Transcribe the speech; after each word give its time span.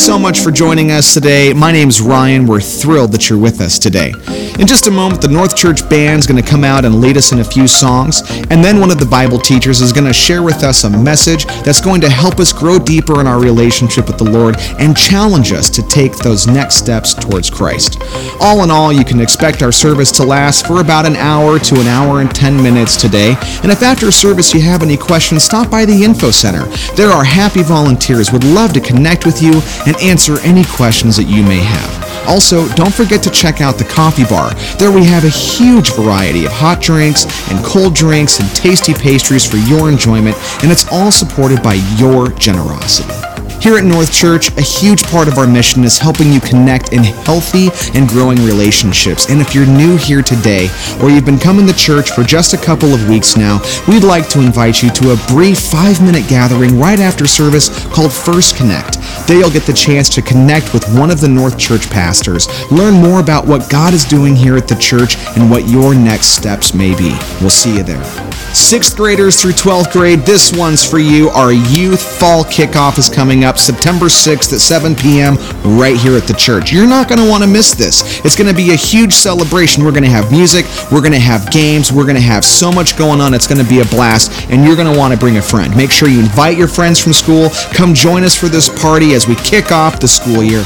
So 0.00 0.18
much 0.18 0.40
for 0.40 0.50
joining 0.50 0.90
us 0.92 1.12
today. 1.12 1.52
My 1.52 1.72
name's 1.72 2.00
Ryan. 2.00 2.46
We're 2.46 2.58
thrilled 2.58 3.12
that 3.12 3.28
you're 3.28 3.38
with 3.38 3.60
us 3.60 3.78
today. 3.78 4.14
In 4.58 4.66
just 4.66 4.86
a 4.86 4.90
moment, 4.90 5.22
the 5.22 5.28
North 5.28 5.56
Church 5.56 5.88
Band's 5.88 6.26
going 6.26 6.42
to 6.42 6.48
come 6.48 6.64
out 6.64 6.84
and 6.84 7.00
lead 7.00 7.16
us 7.16 7.32
in 7.32 7.40
a 7.40 7.44
few 7.44 7.66
songs, 7.66 8.22
and 8.50 8.64
then 8.64 8.80
one 8.80 8.90
of 8.90 8.98
the 8.98 9.06
Bible 9.06 9.38
teachers 9.38 9.80
is 9.80 9.92
going 9.92 10.06
to 10.06 10.12
share 10.12 10.42
with 10.42 10.62
us 10.62 10.84
a 10.84 10.90
message 10.90 11.46
that's 11.64 11.80
going 11.80 12.00
to 12.00 12.10
help 12.10 12.40
us 12.40 12.52
grow 12.52 12.78
deeper 12.78 13.20
in 13.20 13.26
our 13.26 13.40
relationship 13.40 14.06
with 14.06 14.18
the 14.18 14.30
Lord 14.30 14.56
and 14.78 14.96
challenge 14.96 15.52
us 15.52 15.70
to 15.70 15.82
take 15.88 16.16
those 16.16 16.46
next 16.46 16.76
steps 16.76 17.14
towards 17.14 17.48
Christ. 17.48 18.02
All 18.40 18.62
in 18.62 18.70
all, 18.70 18.92
you 18.92 19.04
can 19.04 19.20
expect 19.20 19.62
our 19.62 19.72
service 19.72 20.12
to 20.12 20.24
last 20.24 20.66
for 20.66 20.80
about 20.80 21.06
an 21.06 21.16
hour 21.16 21.58
to 21.58 21.80
an 21.80 21.86
hour 21.86 22.20
and 22.20 22.34
10 22.34 22.62
minutes 22.62 22.96
today. 22.96 23.36
And 23.62 23.70
if 23.70 23.82
after 23.82 24.10
service 24.10 24.52
you 24.52 24.60
have 24.60 24.82
any 24.82 24.96
questions, 24.96 25.44
stop 25.44 25.70
by 25.70 25.84
the 25.84 26.04
Info 26.04 26.30
Center. 26.30 26.64
There 26.96 27.10
are 27.10 27.24
happy 27.24 27.62
volunteers 27.62 28.32
would 28.32 28.44
love 28.44 28.72
to 28.74 28.80
connect 28.80 29.24
with 29.24 29.42
you 29.42 29.60
and 29.86 29.96
answer 30.02 30.38
any 30.40 30.64
questions 30.64 31.16
that 31.16 31.24
you 31.24 31.42
may 31.42 31.58
have. 31.58 32.09
Also, 32.26 32.68
don't 32.74 32.94
forget 32.94 33.22
to 33.22 33.30
check 33.30 33.60
out 33.60 33.78
the 33.78 33.84
coffee 33.84 34.24
bar. 34.24 34.54
There 34.78 34.92
we 34.92 35.04
have 35.04 35.24
a 35.24 35.28
huge 35.28 35.92
variety 35.92 36.44
of 36.44 36.52
hot 36.52 36.80
drinks 36.80 37.24
and 37.50 37.64
cold 37.64 37.94
drinks 37.94 38.40
and 38.40 38.48
tasty 38.54 38.94
pastries 38.94 39.48
for 39.48 39.56
your 39.56 39.88
enjoyment, 39.90 40.36
and 40.62 40.70
it's 40.70 40.86
all 40.92 41.10
supported 41.10 41.62
by 41.62 41.74
your 41.96 42.28
generosity. 42.32 43.12
Here 43.60 43.76
at 43.76 43.84
North 43.84 44.10
Church, 44.10 44.48
a 44.56 44.62
huge 44.62 45.02
part 45.02 45.28
of 45.28 45.36
our 45.36 45.46
mission 45.46 45.84
is 45.84 45.98
helping 45.98 46.32
you 46.32 46.40
connect 46.40 46.94
in 46.94 47.04
healthy 47.04 47.68
and 47.92 48.08
growing 48.08 48.38
relationships. 48.38 49.28
And 49.28 49.38
if 49.38 49.54
you're 49.54 49.66
new 49.66 49.98
here 49.98 50.22
today, 50.22 50.70
or 51.02 51.10
you've 51.10 51.26
been 51.26 51.38
coming 51.38 51.66
to 51.66 51.74
church 51.74 52.10
for 52.10 52.22
just 52.22 52.54
a 52.54 52.56
couple 52.56 52.94
of 52.94 53.06
weeks 53.06 53.36
now, 53.36 53.60
we'd 53.86 54.02
like 54.02 54.30
to 54.30 54.40
invite 54.40 54.82
you 54.82 54.88
to 54.88 55.12
a 55.12 55.16
brief 55.28 55.58
five 55.58 56.00
minute 56.00 56.26
gathering 56.26 56.78
right 56.78 56.98
after 56.98 57.26
service 57.26 57.68
called 57.88 58.14
First 58.14 58.56
Connect. 58.56 58.96
There 59.26 59.38
you'll 59.38 59.50
get 59.50 59.66
the 59.66 59.74
chance 59.74 60.08
to 60.14 60.22
connect 60.22 60.72
with 60.72 60.88
one 60.98 61.10
of 61.10 61.20
the 61.20 61.28
North 61.28 61.58
Church 61.58 61.90
pastors, 61.90 62.48
learn 62.72 62.94
more 62.94 63.20
about 63.20 63.46
what 63.46 63.68
God 63.68 63.92
is 63.92 64.04
doing 64.06 64.34
here 64.34 64.56
at 64.56 64.68
the 64.68 64.76
church, 64.76 65.16
and 65.36 65.50
what 65.50 65.68
your 65.68 65.94
next 65.94 66.28
steps 66.28 66.72
may 66.72 66.96
be. 66.96 67.10
We'll 67.42 67.50
see 67.50 67.76
you 67.76 67.82
there. 67.82 68.29
Sixth 68.52 68.96
graders 68.96 69.40
through 69.40 69.52
12th 69.52 69.92
grade, 69.92 70.20
this 70.20 70.52
one's 70.52 70.84
for 70.84 70.98
you. 70.98 71.28
Our 71.30 71.52
youth 71.52 72.02
fall 72.18 72.42
kickoff 72.42 72.98
is 72.98 73.08
coming 73.08 73.44
up 73.44 73.58
September 73.58 74.06
6th 74.06 74.52
at 74.52 74.60
7 74.60 74.96
p.m. 74.96 75.36
right 75.78 75.96
here 75.96 76.16
at 76.16 76.26
the 76.26 76.34
church. 76.34 76.72
You're 76.72 76.88
not 76.88 77.08
going 77.08 77.20
to 77.20 77.28
want 77.28 77.44
to 77.44 77.48
miss 77.48 77.74
this. 77.74 78.24
It's 78.24 78.34
going 78.34 78.50
to 78.50 78.54
be 78.54 78.72
a 78.72 78.76
huge 78.76 79.12
celebration. 79.12 79.84
We're 79.84 79.92
going 79.92 80.02
to 80.02 80.10
have 80.10 80.32
music, 80.32 80.66
we're 80.90 81.00
going 81.00 81.12
to 81.12 81.18
have 81.20 81.52
games, 81.52 81.92
we're 81.92 82.04
going 82.04 82.16
to 82.16 82.20
have 82.20 82.44
so 82.44 82.72
much 82.72 82.98
going 82.98 83.20
on. 83.20 83.34
It's 83.34 83.46
going 83.46 83.64
to 83.64 83.68
be 83.68 83.80
a 83.80 83.84
blast, 83.84 84.32
and 84.50 84.64
you're 84.64 84.76
going 84.76 84.92
to 84.92 84.98
want 84.98 85.14
to 85.14 85.18
bring 85.18 85.36
a 85.36 85.42
friend. 85.42 85.74
Make 85.76 85.92
sure 85.92 86.08
you 86.08 86.18
invite 86.18 86.58
your 86.58 86.68
friends 86.68 86.98
from 86.98 87.12
school. 87.12 87.50
Come 87.72 87.94
join 87.94 88.24
us 88.24 88.34
for 88.34 88.48
this 88.48 88.68
party 88.68 89.14
as 89.14 89.28
we 89.28 89.36
kick 89.36 89.70
off 89.70 90.00
the 90.00 90.08
school 90.08 90.42
year. 90.42 90.64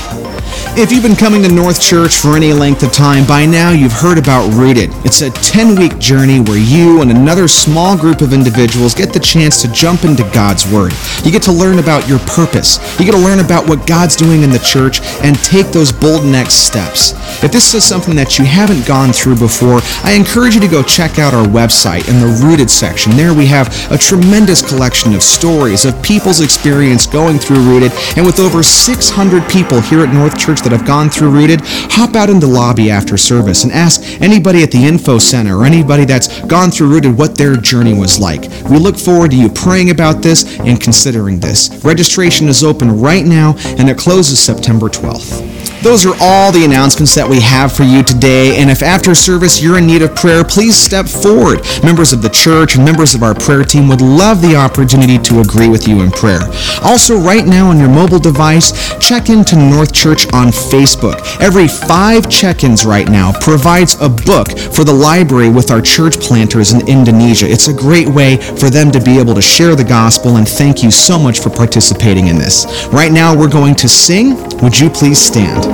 If 0.76 0.90
you've 0.90 1.04
been 1.04 1.14
coming 1.14 1.40
to 1.44 1.48
North 1.48 1.80
Church 1.80 2.16
for 2.16 2.34
any 2.34 2.52
length 2.52 2.82
of 2.82 2.92
time, 2.92 3.24
by 3.28 3.46
now 3.46 3.70
you've 3.70 3.92
heard 3.92 4.18
about 4.18 4.52
Rooted. 4.54 4.90
It's 5.04 5.22
a 5.22 5.30
10 5.30 5.76
week 5.76 6.00
journey 6.00 6.40
where 6.40 6.58
you 6.58 7.00
and 7.00 7.12
another 7.12 7.46
small 7.46 7.96
group 7.96 8.22
of 8.22 8.32
individuals 8.32 8.92
get 8.92 9.12
the 9.12 9.20
chance 9.20 9.62
to 9.62 9.70
jump 9.70 10.02
into 10.02 10.28
God's 10.34 10.68
Word. 10.68 10.92
You 11.22 11.30
get 11.30 11.44
to 11.44 11.52
learn 11.52 11.78
about 11.78 12.08
your 12.08 12.18
purpose. 12.26 12.80
You 12.98 13.04
get 13.04 13.12
to 13.12 13.22
learn 13.22 13.38
about 13.38 13.68
what 13.68 13.86
God's 13.86 14.16
doing 14.16 14.42
in 14.42 14.50
the 14.50 14.58
church 14.58 15.00
and 15.22 15.38
take 15.44 15.68
those 15.68 15.92
bold 15.92 16.26
next 16.26 16.66
steps. 16.66 17.12
If 17.44 17.52
this 17.52 17.72
is 17.72 17.84
something 17.84 18.16
that 18.16 18.36
you 18.40 18.44
haven't 18.44 18.84
gone 18.84 19.12
through 19.12 19.36
before, 19.36 19.78
I 20.02 20.14
encourage 20.18 20.56
you 20.56 20.60
to 20.60 20.66
go 20.66 20.82
check 20.82 21.20
out 21.20 21.34
our 21.34 21.46
website 21.46 22.08
in 22.08 22.18
the 22.18 22.44
Rooted 22.44 22.68
section. 22.68 23.12
There 23.16 23.32
we 23.32 23.46
have 23.46 23.70
a 23.92 23.98
tremendous 23.98 24.60
collection 24.60 25.14
of 25.14 25.22
stories 25.22 25.84
of 25.84 26.02
people's 26.02 26.40
experience 26.40 27.06
going 27.06 27.38
through 27.38 27.62
Rooted, 27.62 27.92
and 28.16 28.26
with 28.26 28.40
over 28.40 28.64
600 28.64 29.48
people 29.48 29.80
here 29.80 30.00
at 30.00 30.12
North 30.12 30.36
Church 30.36 30.63
that 30.64 30.72
have 30.72 30.86
gone 30.86 31.08
through 31.08 31.30
Rooted, 31.30 31.60
hop 31.62 32.16
out 32.16 32.28
in 32.28 32.40
the 32.40 32.46
lobby 32.46 32.90
after 32.90 33.16
service 33.16 33.64
and 33.64 33.72
ask 33.72 34.20
anybody 34.20 34.62
at 34.62 34.70
the 34.70 34.84
info 34.84 35.18
center 35.18 35.58
or 35.58 35.64
anybody 35.64 36.04
that's 36.04 36.40
gone 36.46 36.70
through 36.70 36.88
Rooted 36.88 37.16
what 37.16 37.36
their 37.36 37.56
journey 37.56 37.94
was 37.94 38.18
like. 38.18 38.42
We 38.68 38.78
look 38.78 38.96
forward 38.96 39.30
to 39.30 39.36
you 39.36 39.48
praying 39.48 39.90
about 39.90 40.22
this 40.22 40.58
and 40.60 40.80
considering 40.80 41.38
this. 41.38 41.84
Registration 41.84 42.48
is 42.48 42.64
open 42.64 43.00
right 43.00 43.24
now 43.24 43.54
and 43.78 43.88
it 43.88 43.98
closes 43.98 44.38
September 44.40 44.88
12th. 44.88 45.63
Those 45.84 46.06
are 46.06 46.16
all 46.18 46.50
the 46.50 46.64
announcements 46.64 47.14
that 47.14 47.28
we 47.28 47.42
have 47.42 47.70
for 47.70 47.82
you 47.82 48.02
today. 48.02 48.56
And 48.56 48.70
if 48.70 48.82
after 48.82 49.14
service 49.14 49.62
you're 49.62 49.76
in 49.76 49.86
need 49.86 50.00
of 50.00 50.14
prayer, 50.14 50.42
please 50.42 50.74
step 50.74 51.06
forward. 51.06 51.60
Members 51.84 52.14
of 52.14 52.22
the 52.22 52.30
church 52.30 52.76
and 52.76 52.84
members 52.86 53.14
of 53.14 53.22
our 53.22 53.34
prayer 53.34 53.64
team 53.64 53.86
would 53.88 54.00
love 54.00 54.40
the 54.40 54.56
opportunity 54.56 55.18
to 55.18 55.40
agree 55.40 55.68
with 55.68 55.86
you 55.86 56.00
in 56.00 56.10
prayer. 56.10 56.40
Also, 56.82 57.18
right 57.18 57.44
now 57.44 57.68
on 57.68 57.78
your 57.78 57.90
mobile 57.90 58.18
device, 58.18 58.72
check 58.98 59.28
into 59.28 59.56
North 59.56 59.92
Church 59.92 60.24
on 60.32 60.46
Facebook. 60.46 61.20
Every 61.38 61.68
five 61.68 62.30
check 62.30 62.64
ins 62.64 62.86
right 62.86 63.10
now 63.10 63.32
provides 63.40 64.00
a 64.00 64.08
book 64.08 64.56
for 64.58 64.84
the 64.84 64.94
library 64.94 65.50
with 65.50 65.70
our 65.70 65.82
church 65.82 66.18
planters 66.18 66.72
in 66.72 66.88
Indonesia. 66.88 67.46
It's 67.46 67.68
a 67.68 67.74
great 67.74 68.08
way 68.08 68.38
for 68.38 68.70
them 68.70 68.90
to 68.92 69.00
be 69.00 69.18
able 69.18 69.34
to 69.34 69.42
share 69.42 69.76
the 69.76 69.84
gospel, 69.84 70.38
and 70.38 70.48
thank 70.48 70.82
you 70.82 70.90
so 70.90 71.18
much 71.18 71.40
for 71.40 71.50
participating 71.50 72.28
in 72.28 72.38
this. 72.38 72.88
Right 72.88 73.12
now, 73.12 73.36
we're 73.36 73.50
going 73.50 73.74
to 73.74 73.88
sing. 73.88 74.36
Would 74.62 74.80
you 74.80 74.88
please 74.88 75.18
stand? 75.18 75.73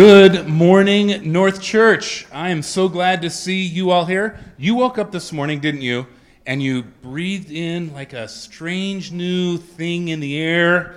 Good 0.00 0.48
morning, 0.48 1.30
North 1.30 1.60
Church. 1.60 2.26
I 2.32 2.48
am 2.48 2.62
so 2.62 2.88
glad 2.88 3.20
to 3.20 3.28
see 3.28 3.60
you 3.66 3.90
all 3.90 4.06
here. 4.06 4.40
You 4.56 4.74
woke 4.76 4.96
up 4.96 5.12
this 5.12 5.30
morning, 5.30 5.60
didn't 5.60 5.82
you? 5.82 6.06
And 6.46 6.62
you 6.62 6.84
breathed 6.84 7.50
in 7.50 7.92
like 7.92 8.14
a 8.14 8.26
strange 8.26 9.12
new 9.12 9.58
thing 9.58 10.08
in 10.08 10.20
the 10.20 10.40
air. 10.40 10.94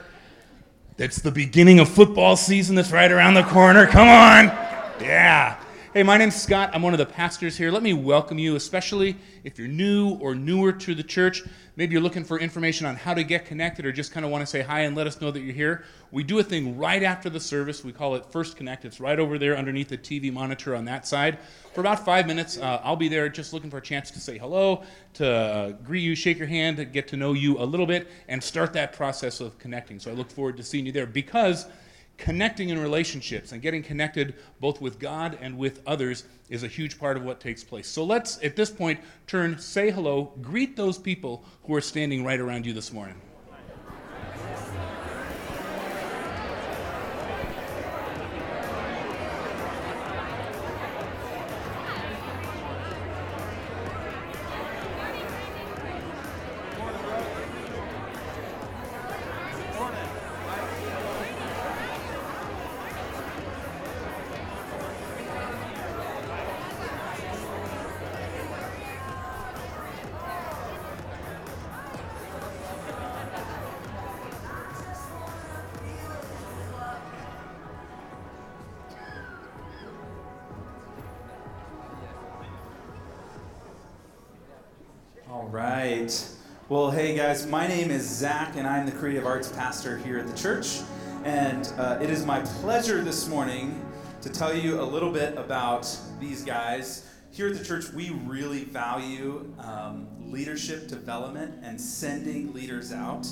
That's 0.96 1.18
the 1.18 1.32
beginning 1.32 1.82
of 1.82 1.90
football 1.90 2.38
season 2.38 2.78
that's 2.78 2.94
right 2.94 3.12
around 3.12 3.34
the 3.34 3.44
corner. 3.44 3.88
Come 3.88 4.08
on. 4.08 4.46
Yeah. 5.02 5.62
Hey, 5.94 6.02
my 6.02 6.18
name's 6.18 6.42
Scott. 6.42 6.72
I'm 6.74 6.82
one 6.82 6.96
of 6.96 6.98
the 6.98 7.06
pastors 7.06 7.56
here. 7.56 7.70
Let 7.70 7.84
me 7.84 7.94
welcome 7.94 8.40
you, 8.40 8.56
especially 8.56 9.16
if 9.44 9.60
you're 9.60 9.68
new 9.68 10.16
or 10.16 10.34
newer 10.34 10.72
to 10.72 10.96
the 10.96 11.04
church. 11.04 11.44
Maybe 11.76 11.92
you're 11.92 12.02
looking 12.02 12.24
for 12.24 12.40
information 12.40 12.88
on 12.88 12.96
how 12.96 13.14
to 13.14 13.24
get 13.24 13.46
connected 13.46 13.86
or 13.86 13.92
just 13.92 14.12
kind 14.12 14.26
of 14.26 14.32
want 14.32 14.42
to 14.42 14.48
say 14.48 14.62
hi 14.64 14.80
and 14.80 14.98
let 14.98 15.06
us 15.06 15.22
know 15.22 15.30
that 15.30 15.42
you're 15.42 15.54
here. 15.54 15.84
We 16.10 16.24
do 16.24 16.40
a 16.40 16.44
thing 16.44 16.80
right 16.80 17.04
after 17.04 17.30
the 17.30 17.40
service. 17.40 17.84
We 17.84 17.92
call 17.92 18.16
it 18.16 18.26
First 18.26 18.58
Connect. 18.58 18.86
It's 18.86 19.00
right 19.00 19.20
over 19.20 19.38
there 19.38 19.56
underneath 19.56 19.90
the 19.90 19.98
TV 20.00 20.34
monitor 20.34 20.76
on 20.76 20.86
that 20.86 21.06
side. 21.06 21.38
For 21.76 21.82
about 21.82 22.04
five 22.04 22.26
minutes, 22.26 22.58
uh, 22.58 22.82
I'll 22.84 22.96
be 22.96 23.08
there 23.08 23.30
just 23.30 23.54
looking 23.54 23.70
for 23.70 23.78
a 23.78 23.82
chance 23.82 24.10
to 24.10 24.20
say 24.20 24.40
hello, 24.40 24.82
to 25.14 25.30
uh, 25.30 25.70
greet 25.84 26.02
you, 26.02 26.16
shake 26.16 26.40
your 26.40 26.48
hand, 26.48 26.92
get 26.92 27.08
to 27.10 27.18
know 27.18 27.34
you 27.34 27.60
a 27.60 27.66
little 27.66 27.86
bit, 27.86 28.08
and 28.28 28.44
start 28.44 28.74
that 28.74 28.94
process 28.94 29.42
of 29.42 29.60
connecting. 29.60 30.00
So 30.00 30.10
I 30.10 30.16
look 30.16 30.32
forward 30.32 30.58
to 30.58 30.64
seeing 30.64 30.88
you 30.88 30.92
there 30.92 31.06
because 31.06 31.68
connecting 32.18 32.70
in 32.70 32.80
relationships 32.80 33.52
and 33.52 33.62
getting 33.62 33.84
connected 33.84 34.36
both 34.60 34.80
with 34.82 35.00
God 35.00 35.38
and 35.42 35.58
with 35.58 35.82
others 35.86 36.24
is 36.50 36.64
a 36.64 36.68
huge 36.68 37.00
part 37.00 37.18
of 37.18 37.24
what 37.24 37.40
takes 37.40 37.64
place. 37.64 37.88
So 37.88 38.04
let's, 38.04 38.42
at 38.44 38.56
this 38.56 38.70
point, 38.70 39.00
turn, 39.28 39.58
say 39.58 39.92
hello, 39.92 40.34
greet 40.42 40.76
those 40.76 40.98
people 40.98 41.44
who 41.64 41.74
are 41.76 41.82
standing 41.82 42.24
right 42.24 42.40
around 42.40 42.66
you 42.66 42.74
this 42.74 42.94
morning. 42.94 43.20
Well, 86.74 86.90
hey 86.90 87.16
guys, 87.16 87.46
my 87.46 87.68
name 87.68 87.92
is 87.92 88.02
Zach, 88.02 88.56
and 88.56 88.66
I'm 88.66 88.88
the 88.88 88.92
creative 88.94 89.28
arts 89.28 89.48
pastor 89.48 90.00
here 90.00 90.18
at 90.18 90.26
the 90.26 90.36
church. 90.36 90.80
And 91.24 91.72
uh, 91.78 92.00
it 92.02 92.10
is 92.10 92.26
my 92.26 92.42
pleasure 92.42 93.04
this 93.04 93.30
morning 93.30 93.86
to 94.24 94.30
tell 94.32 94.58
you 94.58 94.82
a 94.82 94.84
little 94.84 95.12
bit 95.12 95.38
about 95.38 95.88
these 96.20 96.44
guys. 96.44 97.08
Here 97.30 97.48
at 97.48 97.60
the 97.60 97.64
church, 97.64 97.94
we 97.94 98.10
really 98.26 98.64
value 98.64 99.54
um, 99.60 100.08
leadership 100.32 100.88
development 100.88 101.60
and 101.62 101.80
sending 101.80 102.54
leaders 102.54 102.92
out. 102.92 103.28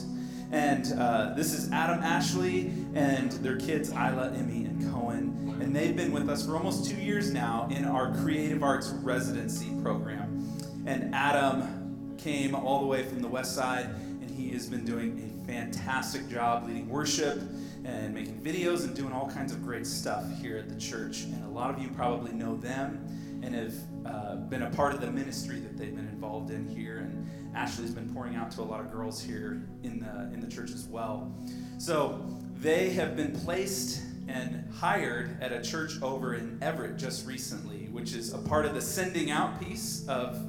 And 0.51 0.93
uh, 0.99 1.33
this 1.35 1.51
is 1.51 1.71
Adam 1.71 2.03
Ashley 2.03 2.71
and 2.93 3.31
their 3.31 3.57
kids, 3.57 3.89
Isla, 3.89 4.33
Emmy, 4.37 4.65
and 4.65 4.93
Cohen. 4.93 5.57
And 5.59 5.75
they've 5.75 5.97
been 5.97 6.11
with 6.11 6.29
us 6.29 6.45
for 6.45 6.57
almost 6.57 6.87
two 6.87 7.01
years 7.01 7.33
now 7.33 7.67
in 7.71 7.85
our 7.85 8.13
creative 8.17 8.61
arts 8.61 8.89
residency 9.01 9.71
program. 9.81 10.47
And 10.85 11.15
Adam 11.15 11.80
came 12.21 12.53
all 12.53 12.79
the 12.81 12.85
way 12.85 13.03
from 13.03 13.21
the 13.21 13.27
west 13.27 13.55
side, 13.55 13.85
and 13.85 14.29
he 14.29 14.49
has 14.51 14.67
been 14.67 14.85
doing 14.85 15.33
a 15.43 15.47
fantastic 15.47 16.29
job 16.29 16.67
leading 16.67 16.87
worship 16.87 17.41
and 17.83 18.13
making 18.13 18.39
videos 18.41 18.83
and 18.83 18.95
doing 18.95 19.11
all 19.11 19.29
kinds 19.29 19.51
of 19.51 19.63
great 19.63 19.87
stuff 19.87 20.23
here 20.39 20.57
at 20.57 20.69
the 20.69 20.79
church. 20.79 21.23
And 21.23 21.43
a 21.45 21.49
lot 21.49 21.73
of 21.73 21.81
you 21.81 21.89
probably 21.89 22.31
know 22.31 22.55
them 22.55 23.07
and 23.43 23.55
have 23.55 23.73
uh, 24.05 24.35
been 24.35 24.61
a 24.63 24.69
part 24.69 24.93
of 24.93 25.01
the 25.01 25.09
ministry 25.09 25.59
that 25.61 25.77
they've 25.77 25.95
been 25.95 26.07
involved 26.07 26.51
in 26.51 26.67
here. 26.67 26.99
And 26.99 27.55
Ashley's 27.55 27.91
been 27.91 28.13
pouring 28.13 28.35
out 28.35 28.51
to 28.51 28.61
a 28.61 28.63
lot 28.63 28.81
of 28.81 28.91
girls 28.91 29.21
here 29.21 29.67
in 29.83 29.99
the 29.99 30.31
in 30.31 30.39
the 30.39 30.47
church 30.47 30.71
as 30.71 30.85
well. 30.85 31.33
So 31.79 32.23
they 32.59 32.91
have 32.91 33.15
been 33.15 33.31
placed 33.31 34.03
and 34.27 34.71
hired 34.71 35.41
at 35.41 35.51
a 35.51 35.61
church 35.61 35.93
over 36.03 36.35
in 36.35 36.59
Everett 36.61 36.97
just 36.97 37.25
recently, 37.25 37.87
which 37.87 38.13
is 38.13 38.31
a 38.31 38.37
part 38.37 38.65
of 38.65 38.75
the 38.75 38.81
sending 38.81 39.31
out 39.31 39.59
piece 39.59 40.07
of 40.07 40.39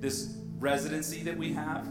this 0.00 0.36
residency 0.62 1.22
that 1.24 1.36
we 1.36 1.52
have. 1.52 1.86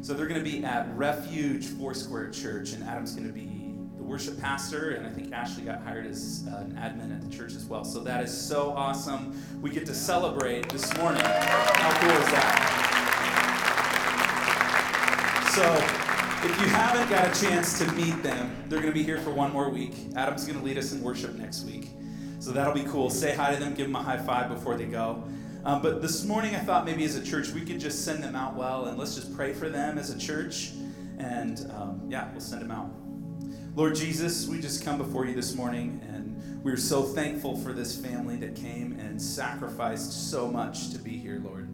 So 0.00 0.14
they're 0.14 0.26
going 0.26 0.42
to 0.42 0.50
be 0.50 0.64
at 0.64 0.88
Refuge 0.96 1.66
Foursquare 1.66 2.30
Church, 2.30 2.72
and 2.72 2.82
Adam's 2.82 3.14
going 3.14 3.26
to 3.26 3.32
be 3.32 3.74
the 3.96 4.02
worship 4.02 4.40
pastor, 4.40 4.92
and 4.92 5.06
I 5.06 5.10
think 5.10 5.32
Ashley 5.32 5.64
got 5.64 5.82
hired 5.82 6.06
as 6.06 6.44
uh, 6.50 6.56
an 6.56 6.72
admin 6.72 7.14
at 7.14 7.22
the 7.22 7.34
church 7.34 7.54
as 7.54 7.66
well. 7.66 7.84
So 7.84 8.00
that 8.00 8.24
is 8.24 8.36
so 8.36 8.70
awesome. 8.72 9.40
We 9.62 9.70
get 9.70 9.86
to 9.86 9.94
celebrate 9.94 10.68
this 10.70 10.94
morning. 10.96 11.22
How 11.22 12.00
cool 12.00 12.10
is 12.10 12.26
that? 12.32 12.80
So, 15.54 15.62
if 16.46 16.60
you 16.60 16.66
haven't 16.66 17.08
got 17.08 17.34
a 17.34 17.40
chance 17.40 17.78
to 17.78 17.90
meet 17.92 18.22
them, 18.22 18.56
they're 18.68 18.80
going 18.80 18.92
to 18.92 18.98
be 18.98 19.04
here 19.04 19.20
for 19.20 19.30
one 19.30 19.52
more 19.52 19.70
week. 19.70 19.94
Adam's 20.16 20.44
going 20.44 20.58
to 20.58 20.64
lead 20.64 20.76
us 20.76 20.92
in 20.92 21.00
worship 21.00 21.34
next 21.36 21.64
week. 21.64 21.88
So 22.40 22.50
that'll 22.50 22.74
be 22.74 22.82
cool. 22.84 23.08
Say 23.08 23.34
hi 23.34 23.54
to 23.54 23.60
them, 23.60 23.74
give 23.74 23.86
them 23.86 23.96
a 23.96 24.02
high 24.02 24.18
five 24.18 24.48
before 24.50 24.76
they 24.76 24.84
go. 24.84 25.22
Um, 25.64 25.80
but 25.80 26.02
this 26.02 26.24
morning, 26.24 26.54
I 26.54 26.58
thought 26.58 26.84
maybe 26.84 27.04
as 27.04 27.16
a 27.16 27.24
church, 27.24 27.48
we 27.48 27.62
could 27.62 27.80
just 27.80 28.04
send 28.04 28.22
them 28.22 28.36
out 28.36 28.54
well 28.54 28.84
and 28.84 28.98
let's 28.98 29.14
just 29.14 29.34
pray 29.34 29.54
for 29.54 29.70
them 29.70 29.96
as 29.96 30.10
a 30.10 30.18
church. 30.18 30.72
And 31.16 31.70
um, 31.74 32.02
yeah, 32.06 32.30
we'll 32.32 32.42
send 32.42 32.60
them 32.60 32.70
out. 32.70 32.90
Lord 33.74 33.94
Jesus, 33.94 34.46
we 34.46 34.60
just 34.60 34.84
come 34.84 34.98
before 34.98 35.24
you 35.24 35.34
this 35.34 35.54
morning 35.54 36.02
and 36.12 36.62
we're 36.62 36.76
so 36.76 37.02
thankful 37.02 37.56
for 37.56 37.72
this 37.72 37.96
family 37.96 38.36
that 38.36 38.54
came 38.54 38.98
and 38.98 39.20
sacrificed 39.20 40.30
so 40.30 40.48
much 40.48 40.90
to 40.90 40.98
be 40.98 41.16
here, 41.16 41.40
Lord. 41.42 41.66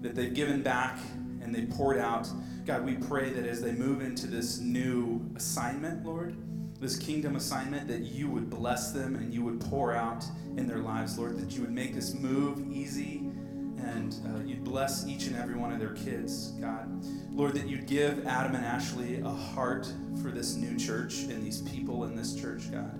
That 0.00 0.14
they've 0.14 0.32
given 0.32 0.62
back 0.62 0.96
and 1.42 1.52
they 1.52 1.66
poured 1.66 1.98
out. 1.98 2.28
God, 2.66 2.86
we 2.86 2.94
pray 2.94 3.30
that 3.30 3.46
as 3.46 3.60
they 3.60 3.72
move 3.72 4.00
into 4.00 4.28
this 4.28 4.60
new 4.60 5.28
assignment, 5.34 6.06
Lord, 6.06 6.36
this 6.80 6.96
kingdom 6.98 7.36
assignment, 7.36 7.86
that 7.88 8.00
you 8.00 8.28
would 8.28 8.48
bless 8.48 8.92
them 8.92 9.14
and 9.14 9.32
you 9.32 9.44
would 9.44 9.60
pour 9.60 9.94
out 9.94 10.24
in 10.56 10.66
their 10.66 10.78
lives, 10.78 11.18
Lord, 11.18 11.38
that 11.38 11.54
you 11.54 11.60
would 11.60 11.70
make 11.70 11.94
this 11.94 12.14
move 12.14 12.66
easy 12.72 13.30
and 13.78 14.14
uh, 14.26 14.40
you'd 14.44 14.64
bless 14.64 15.06
each 15.06 15.26
and 15.26 15.36
every 15.36 15.54
one 15.56 15.72
of 15.72 15.78
their 15.78 15.94
kids, 15.94 16.52
God. 16.60 16.88
Lord, 17.30 17.54
that 17.54 17.66
you'd 17.66 17.86
give 17.86 18.26
Adam 18.26 18.54
and 18.54 18.64
Ashley 18.64 19.20
a 19.20 19.28
heart 19.28 19.92
for 20.22 20.30
this 20.30 20.54
new 20.54 20.78
church 20.78 21.20
and 21.20 21.42
these 21.42 21.62
people 21.62 22.04
in 22.04 22.14
this 22.14 22.34
church, 22.34 22.70
God. 22.70 22.98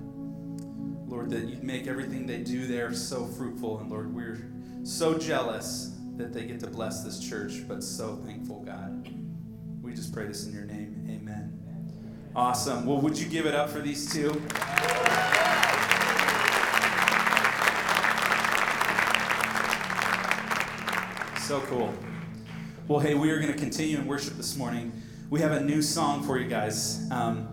Lord, 1.08 1.30
that 1.30 1.44
you'd 1.44 1.64
make 1.64 1.86
everything 1.86 2.26
they 2.26 2.38
do 2.38 2.66
there 2.66 2.94
so 2.94 3.26
fruitful. 3.26 3.80
And 3.80 3.90
Lord, 3.90 4.14
we're 4.14 4.50
so 4.84 5.18
jealous 5.18 5.96
that 6.16 6.32
they 6.32 6.46
get 6.46 6.60
to 6.60 6.66
bless 6.66 7.02
this 7.02 7.18
church, 7.18 7.66
but 7.66 7.82
so 7.82 8.16
thankful, 8.24 8.62
God. 8.62 9.08
We 9.82 9.92
just 9.92 10.12
pray 10.12 10.26
this 10.26 10.46
in 10.46 10.52
your 10.52 10.64
name. 10.64 10.79
Awesome. 12.34 12.86
Well, 12.86 13.00
would 13.00 13.18
you 13.18 13.28
give 13.28 13.44
it 13.44 13.56
up 13.56 13.70
for 13.70 13.80
these 13.80 14.12
two? 14.12 14.30
So 21.40 21.60
cool. 21.62 21.92
Well, 22.86 23.00
hey, 23.00 23.14
we 23.14 23.30
are 23.30 23.40
going 23.40 23.52
to 23.52 23.58
continue 23.58 23.98
in 23.98 24.06
worship 24.06 24.36
this 24.36 24.56
morning. 24.56 24.92
We 25.28 25.40
have 25.40 25.50
a 25.50 25.60
new 25.60 25.82
song 25.82 26.22
for 26.22 26.38
you 26.38 26.48
guys. 26.48 27.10
Um, 27.10 27.48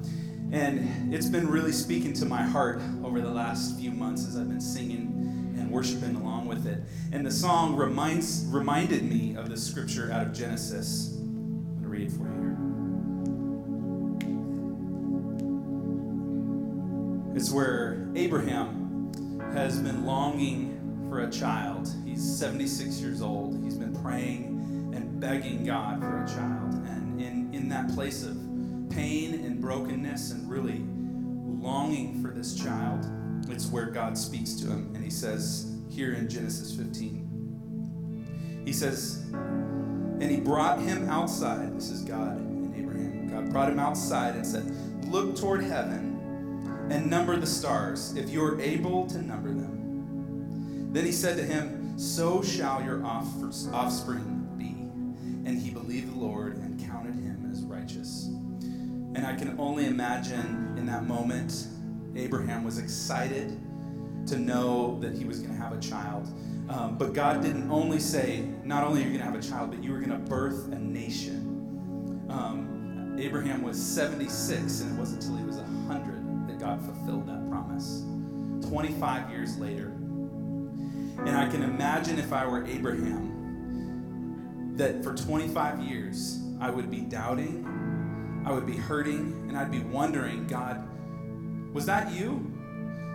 and 0.52 1.12
it's 1.12 1.28
been 1.28 1.50
really 1.50 1.72
speaking 1.72 2.14
to 2.14 2.26
my 2.26 2.44
heart 2.44 2.80
over 3.04 3.20
the 3.20 3.32
last 3.32 3.80
few 3.80 3.90
months 3.90 4.28
as 4.28 4.38
I've 4.38 4.48
been 4.48 4.62
singing 4.62 5.56
and 5.58 5.72
worshiping 5.72 6.16
along 6.16 6.48
with 6.48 6.68
it. 6.68 6.84
And 7.12 7.26
the 7.26 7.32
song 7.32 7.76
reminds 7.76 8.46
reminded 8.46 9.02
me 9.02 9.36
of 9.36 9.50
the 9.50 9.58
scripture 9.58 10.12
out 10.12 10.28
of 10.28 10.34
Genesis. 10.34 11.16
I'm 11.18 11.82
going 11.82 11.82
to 11.82 11.88
read 11.88 12.08
it 12.08 12.12
for 12.12 12.28
you 12.28 12.42
here. 12.42 12.57
It's 17.38 17.52
where 17.52 18.10
Abraham 18.16 19.12
has 19.54 19.80
been 19.80 20.08
longing 20.08 21.06
for 21.08 21.20
a 21.20 21.30
child. 21.30 21.88
He's 22.04 22.24
76 22.40 23.00
years 23.00 23.22
old. 23.22 23.64
He's 23.64 23.76
been 23.76 23.94
praying 24.02 24.92
and 24.96 25.20
begging 25.20 25.64
God 25.64 26.02
for 26.02 26.24
a 26.24 26.28
child. 26.28 26.74
And 26.88 27.22
in, 27.22 27.54
in 27.54 27.70
that 27.70 27.94
place 27.94 28.24
of 28.24 28.36
pain 28.90 29.36
and 29.46 29.62
brokenness 29.62 30.32
and 30.32 30.50
really 30.50 30.84
longing 31.62 32.24
for 32.24 32.30
this 32.30 32.56
child, 32.56 33.06
it's 33.50 33.68
where 33.68 33.86
God 33.86 34.18
speaks 34.18 34.54
to 34.56 34.66
him. 34.72 34.92
And 34.96 35.04
he 35.04 35.12
says, 35.12 35.76
here 35.92 36.14
in 36.14 36.28
Genesis 36.28 36.76
15, 36.76 38.64
he 38.66 38.74
says, 38.74 39.28
and 39.32 40.24
he 40.24 40.40
brought 40.40 40.80
him 40.80 41.08
outside. 41.08 41.78
This 41.78 41.92
is 41.92 42.02
God 42.02 42.38
and 42.38 42.76
Abraham. 42.76 43.28
God 43.30 43.52
brought 43.52 43.70
him 43.70 43.78
outside 43.78 44.34
and 44.36 44.44
said, 44.44 44.66
Look 45.06 45.36
toward 45.36 45.62
heaven 45.62 46.17
and 46.90 47.10
number 47.10 47.36
the 47.36 47.48
stars, 47.48 48.16
if 48.16 48.30
you 48.30 48.44
are 48.44 48.60
able 48.62 49.08
to 49.08 49.22
number 49.22 49.50
them. 49.50 50.90
Then 50.94 51.06
he 51.06 51.12
said 51.12 51.38
to 51.38 51.44
him, 51.44 51.98
So 51.98 52.42
shall 52.42 52.82
your 52.84 53.04
offspring 53.06 54.48
be. 54.58 55.50
And 55.50 55.58
he 55.60 55.70
believed 55.70 56.14
the 56.14 56.20
Lord 56.20 56.56
and 56.58 56.80
counted 56.80 57.16
him 57.16 57.50
as 57.52 57.64
righteous. 57.64 58.26
And 58.26 59.26
I 59.26 59.36
can 59.36 59.60
only 59.60 59.86
imagine 59.86 60.76
in 60.78 60.86
that 60.86 61.08
moment, 61.08 61.68
Abraham 62.16 62.64
was 62.64 62.78
excited 62.78 63.60
to 64.28 64.38
know 64.38 65.00
that 65.00 65.18
he 65.18 65.26
was 65.26 65.40
going 65.40 65.56
to 65.56 65.62
have 65.62 65.74
a 65.74 65.80
child. 65.80 66.28
Um, 66.70 66.98
but 66.98 67.14
God 67.14 67.42
didn't 67.42 67.70
only 67.72 68.00
say, 68.00 68.46
not 68.64 68.84
only 68.84 69.02
are 69.02 69.08
you 69.08 69.18
going 69.18 69.20
to 69.20 69.26
have 69.26 69.36
a 69.36 69.42
child, 69.42 69.72
but 69.72 69.84
you 69.84 69.92
were 69.92 70.00
going 70.00 70.12
to 70.12 70.30
birth 70.30 70.72
a 70.72 70.80
nation. 70.80 72.26
Um, 72.30 73.16
Abraham 73.20 73.62
was 73.62 73.82
76, 73.82 74.82
and 74.82 74.96
it 74.96 75.00
wasn't 75.00 75.24
until 75.24 75.38
he 75.38 75.46
was 75.46 75.58
100 75.58 76.17
that 76.17 76.17
God 76.68 76.84
fulfilled 76.84 77.28
that 77.28 77.50
promise. 77.50 78.04
25 78.70 79.32
years 79.32 79.58
later. 79.58 79.86
And 79.86 81.30
I 81.30 81.48
can 81.48 81.64
imagine 81.64 82.20
if 82.20 82.34
I 82.34 82.46
were 82.46 82.66
Abraham, 82.66 84.74
that 84.76 85.02
for 85.02 85.16
25 85.16 85.80
years 85.80 86.42
I 86.60 86.70
would 86.70 86.92
be 86.92 87.00
doubting, 87.00 88.44
I 88.46 88.52
would 88.52 88.66
be 88.66 88.76
hurting, 88.76 89.46
and 89.48 89.58
I'd 89.58 89.72
be 89.72 89.80
wondering, 89.80 90.46
God, 90.46 90.86
was 91.74 91.86
that 91.86 92.12
you? 92.12 92.52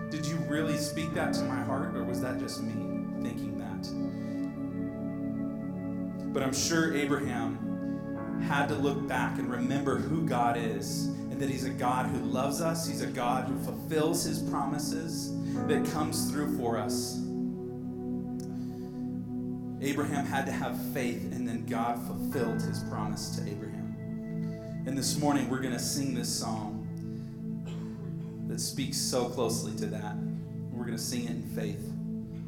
Did 0.09 0.25
you 0.25 0.37
really 0.49 0.77
speak 0.77 1.13
that 1.13 1.35
to 1.35 1.43
my 1.43 1.61
heart, 1.61 1.95
or 1.95 2.03
was 2.03 2.21
that 2.21 2.39
just 2.39 2.63
me 2.63 2.73
thinking 3.21 3.59
that? 3.59 3.83
But 6.33 6.41
I'm 6.41 6.55
sure 6.55 6.95
Abraham 6.95 8.39
had 8.47 8.67
to 8.69 8.75
look 8.75 9.07
back 9.07 9.37
and 9.37 9.51
remember 9.51 9.97
who 9.97 10.25
God 10.25 10.57
is 10.57 11.09
that 11.43 11.49
He's 11.49 11.65
a 11.65 11.71
God 11.71 12.05
who 12.05 12.19
loves 12.19 12.61
us, 12.61 12.87
He's 12.87 13.01
a 13.01 13.07
God 13.07 13.49
who 13.49 13.59
fulfills 13.65 14.23
His 14.23 14.39
promises, 14.39 15.33
that 15.67 15.85
comes 15.91 16.31
through 16.31 16.57
for 16.57 16.77
us. 16.77 17.17
Abraham 19.81 20.25
had 20.25 20.45
to 20.45 20.53
have 20.53 20.81
faith, 20.93 21.33
and 21.33 21.45
then 21.45 21.65
God 21.65 21.99
fulfilled 22.07 22.61
His 22.61 22.81
promise 22.83 23.35
to 23.35 23.41
Abraham. 23.41 24.83
And 24.87 24.97
this 24.97 25.19
morning, 25.19 25.49
we're 25.49 25.59
going 25.59 25.73
to 25.73 25.79
sing 25.79 26.13
this 26.15 26.29
song 26.29 26.79
that 28.47 28.61
speaks 28.61 28.97
so 28.97 29.25
closely 29.25 29.75
to 29.79 29.87
that. 29.87 30.15
We're 30.71 30.85
going 30.85 30.95
to 30.95 31.03
sing 31.03 31.25
it 31.25 31.31
in 31.31 31.43
faith. 31.49 31.91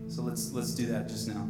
So 0.07 0.21
let's 0.21 0.53
let's 0.53 0.73
do 0.73 0.85
that 0.85 1.09
just 1.09 1.27
now. 1.27 1.45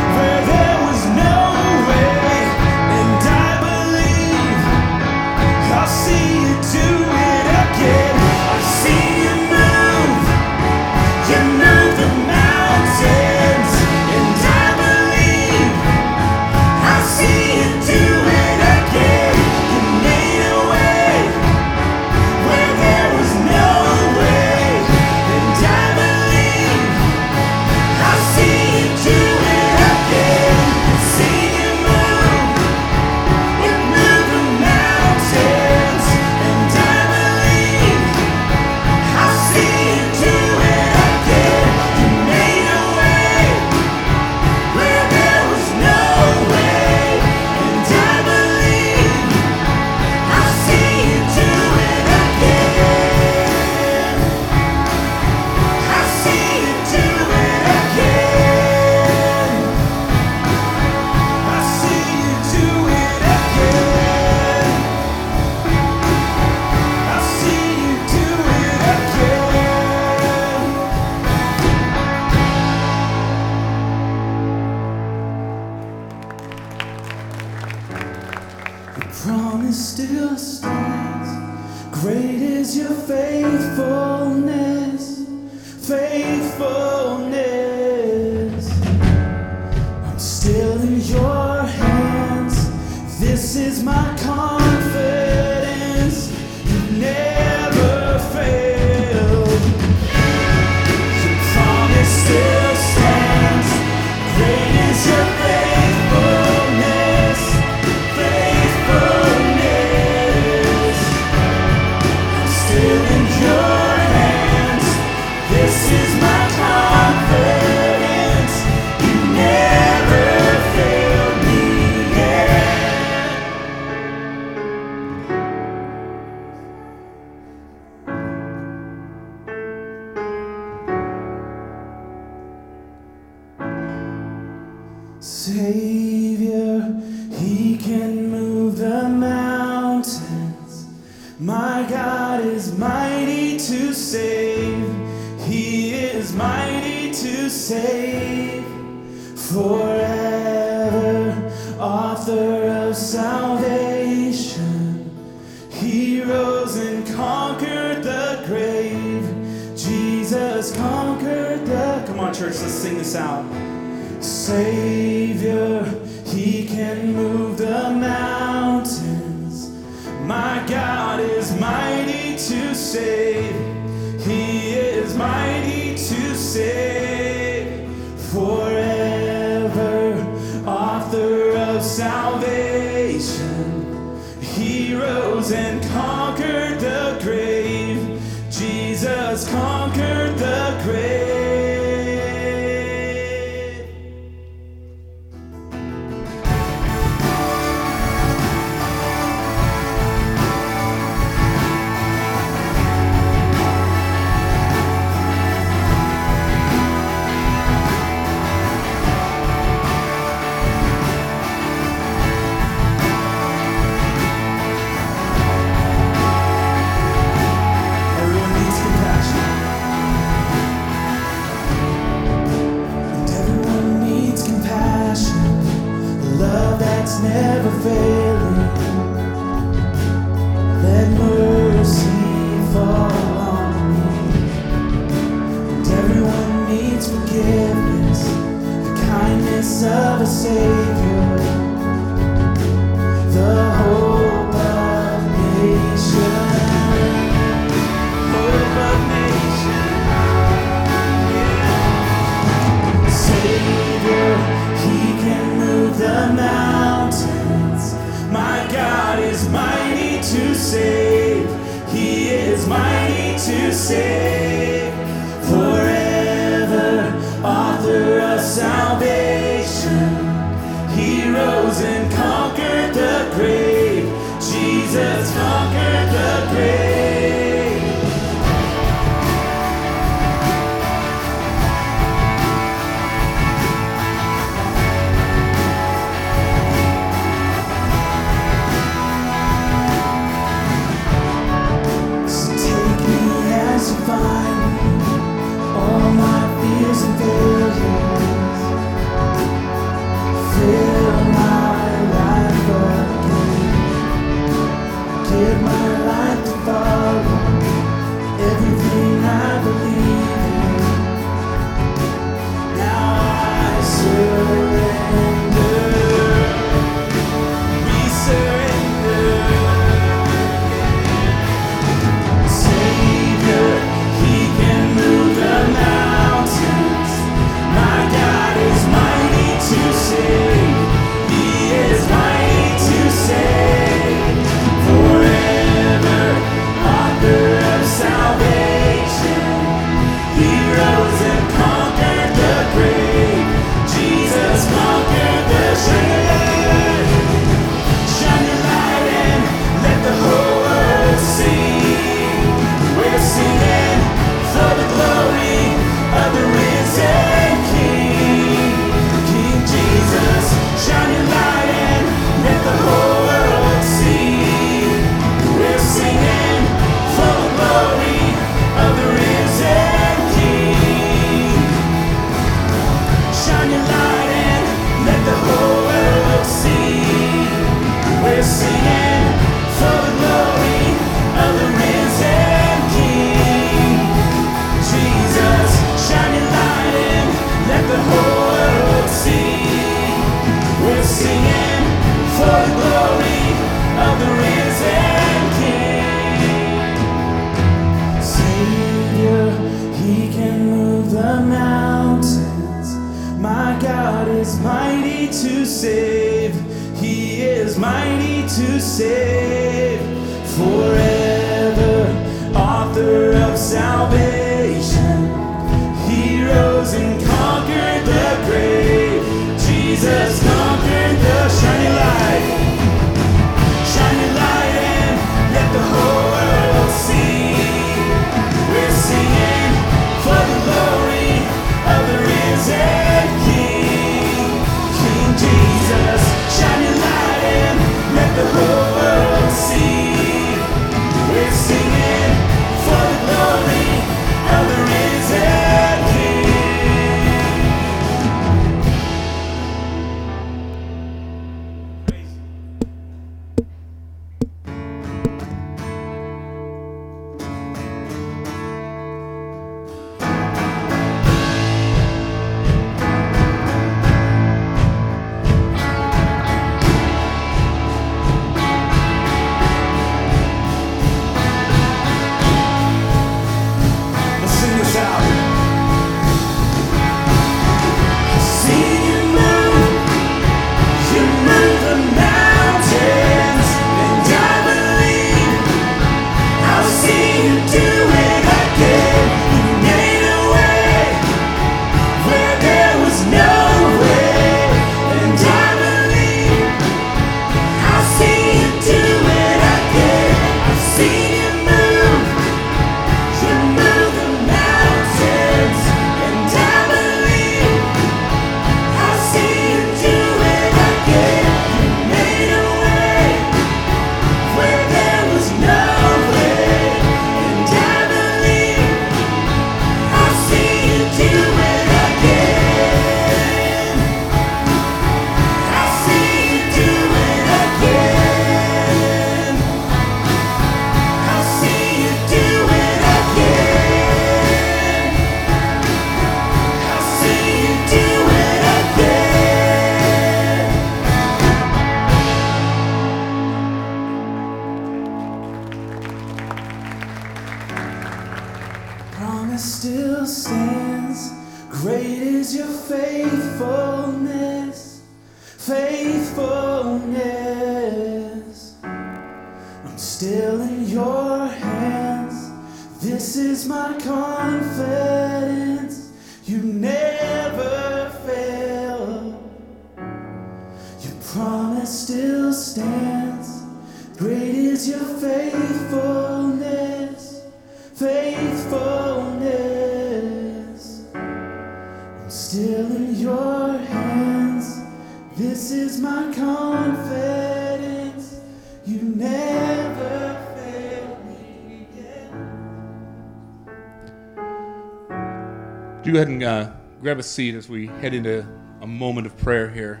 Go 596.18 596.22
ahead 596.22 596.32
and 596.32 596.42
uh, 596.42 596.72
grab 597.00 597.20
a 597.20 597.22
seat 597.22 597.54
as 597.54 597.68
we 597.68 597.86
head 597.86 598.12
into 598.12 598.44
a 598.80 598.86
moment 598.88 599.24
of 599.24 599.38
prayer 599.38 599.70
here? 599.70 600.00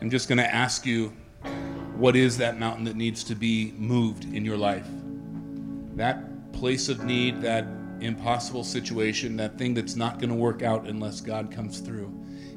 I'm 0.00 0.08
just 0.08 0.26
going 0.26 0.38
to 0.38 0.54
ask 0.54 0.86
you 0.86 1.12
what 1.96 2.16
is 2.16 2.38
that 2.38 2.58
mountain 2.58 2.84
that 2.84 2.96
needs 2.96 3.22
to 3.24 3.34
be 3.34 3.74
moved 3.76 4.24
in 4.34 4.42
your 4.42 4.56
life? 4.56 4.86
That 5.96 6.50
place 6.54 6.88
of 6.88 7.04
need, 7.04 7.42
that 7.42 7.66
impossible 8.00 8.64
situation, 8.64 9.36
that 9.36 9.58
thing 9.58 9.74
that's 9.74 9.96
not 9.96 10.18
going 10.18 10.30
to 10.30 10.34
work 10.34 10.62
out 10.62 10.86
unless 10.86 11.20
God 11.20 11.50
comes 11.50 11.80
through. 11.80 12.10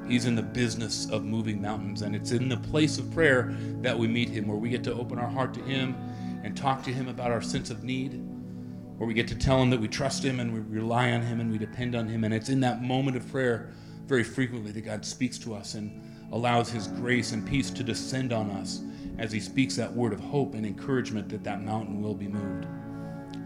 He's 0.08 0.24
in 0.24 0.36
the 0.36 0.42
business 0.42 1.10
of 1.10 1.24
moving 1.24 1.60
mountains, 1.60 2.00
and 2.00 2.16
it's 2.16 2.32
in 2.32 2.48
the 2.48 2.56
place 2.56 2.96
of 2.96 3.12
prayer 3.12 3.54
that 3.82 3.98
we 3.98 4.08
meet 4.08 4.30
Him, 4.30 4.48
where 4.48 4.56
we 4.56 4.70
get 4.70 4.82
to 4.84 4.94
open 4.94 5.18
our 5.18 5.28
heart 5.28 5.52
to 5.54 5.60
Him 5.64 5.94
and 6.42 6.56
talk 6.56 6.82
to 6.84 6.90
Him 6.90 7.08
about 7.08 7.30
our 7.30 7.42
sense 7.42 7.68
of 7.68 7.84
need, 7.84 8.14
where 9.00 9.08
we 9.08 9.14
get 9.14 9.26
to 9.26 9.34
tell 9.34 9.62
Him 9.62 9.70
that 9.70 9.80
we 9.80 9.88
trust 9.88 10.22
Him 10.22 10.40
and 10.40 10.52
we 10.52 10.60
rely 10.60 11.12
on 11.12 11.22
Him 11.22 11.40
and 11.40 11.50
we 11.50 11.56
depend 11.56 11.94
on 11.94 12.06
Him. 12.06 12.22
And 12.22 12.34
it's 12.34 12.50
in 12.50 12.60
that 12.60 12.82
moment 12.82 13.16
of 13.16 13.26
prayer 13.30 13.70
very 14.04 14.22
frequently 14.22 14.72
that 14.72 14.82
God 14.82 15.06
speaks 15.06 15.38
to 15.38 15.54
us 15.54 15.72
and 15.72 16.02
allows 16.32 16.68
His 16.68 16.86
grace 16.86 17.32
and 17.32 17.46
peace 17.46 17.70
to 17.70 17.82
descend 17.82 18.30
on 18.30 18.50
us 18.50 18.82
as 19.16 19.32
He 19.32 19.40
speaks 19.40 19.74
that 19.76 19.90
word 19.90 20.12
of 20.12 20.20
hope 20.20 20.52
and 20.52 20.66
encouragement 20.66 21.30
that 21.30 21.42
that 21.44 21.62
mountain 21.62 22.02
will 22.02 22.12
be 22.12 22.28
moved. 22.28 22.66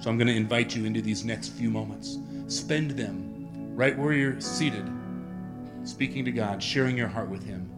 So 0.02 0.10
I'm 0.10 0.18
going 0.18 0.26
to 0.26 0.34
invite 0.34 0.74
you 0.74 0.86
into 0.86 1.00
these 1.00 1.24
next 1.24 1.50
few 1.50 1.70
moments. 1.70 2.18
Spend 2.48 2.90
them 2.90 3.46
right 3.76 3.96
where 3.96 4.12
you're 4.12 4.40
seated, 4.40 4.90
speaking 5.84 6.24
to 6.24 6.32
God, 6.32 6.60
sharing 6.60 6.98
your 6.98 7.06
heart 7.06 7.28
with 7.28 7.44
Him, 7.44 7.70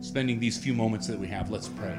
spending 0.00 0.40
these 0.40 0.58
few 0.58 0.74
moments 0.74 1.06
that 1.06 1.16
we 1.20 1.28
have. 1.28 1.48
Let's 1.48 1.68
pray. 1.68 1.96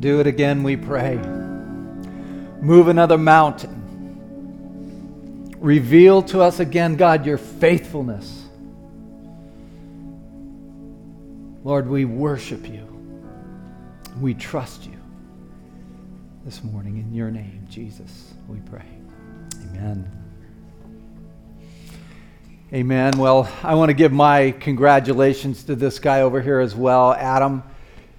Do 0.00 0.20
it 0.20 0.26
again, 0.26 0.62
we 0.62 0.76
pray. 0.76 1.16
Move 1.16 2.88
another 2.88 3.18
mountain. 3.18 3.72
Reveal 5.58 6.22
to 6.22 6.42
us 6.42 6.60
again, 6.60 6.96
God, 6.96 7.24
your 7.24 7.38
faithfulness. 7.38 8.44
Lord, 11.64 11.88
we 11.88 12.04
worship 12.04 12.68
you. 12.68 12.86
We 14.20 14.34
trust 14.34 14.84
you 14.86 14.96
this 16.44 16.62
morning 16.62 16.98
in 16.98 17.12
your 17.12 17.30
name, 17.30 17.66
Jesus, 17.68 18.34
we 18.46 18.58
pray. 18.60 18.86
Amen. 19.64 20.08
Amen. 22.72 23.18
Well, 23.18 23.50
I 23.62 23.74
want 23.74 23.88
to 23.90 23.94
give 23.94 24.12
my 24.12 24.52
congratulations 24.52 25.64
to 25.64 25.74
this 25.74 25.98
guy 25.98 26.20
over 26.20 26.40
here 26.40 26.60
as 26.60 26.76
well, 26.76 27.14
Adam. 27.14 27.64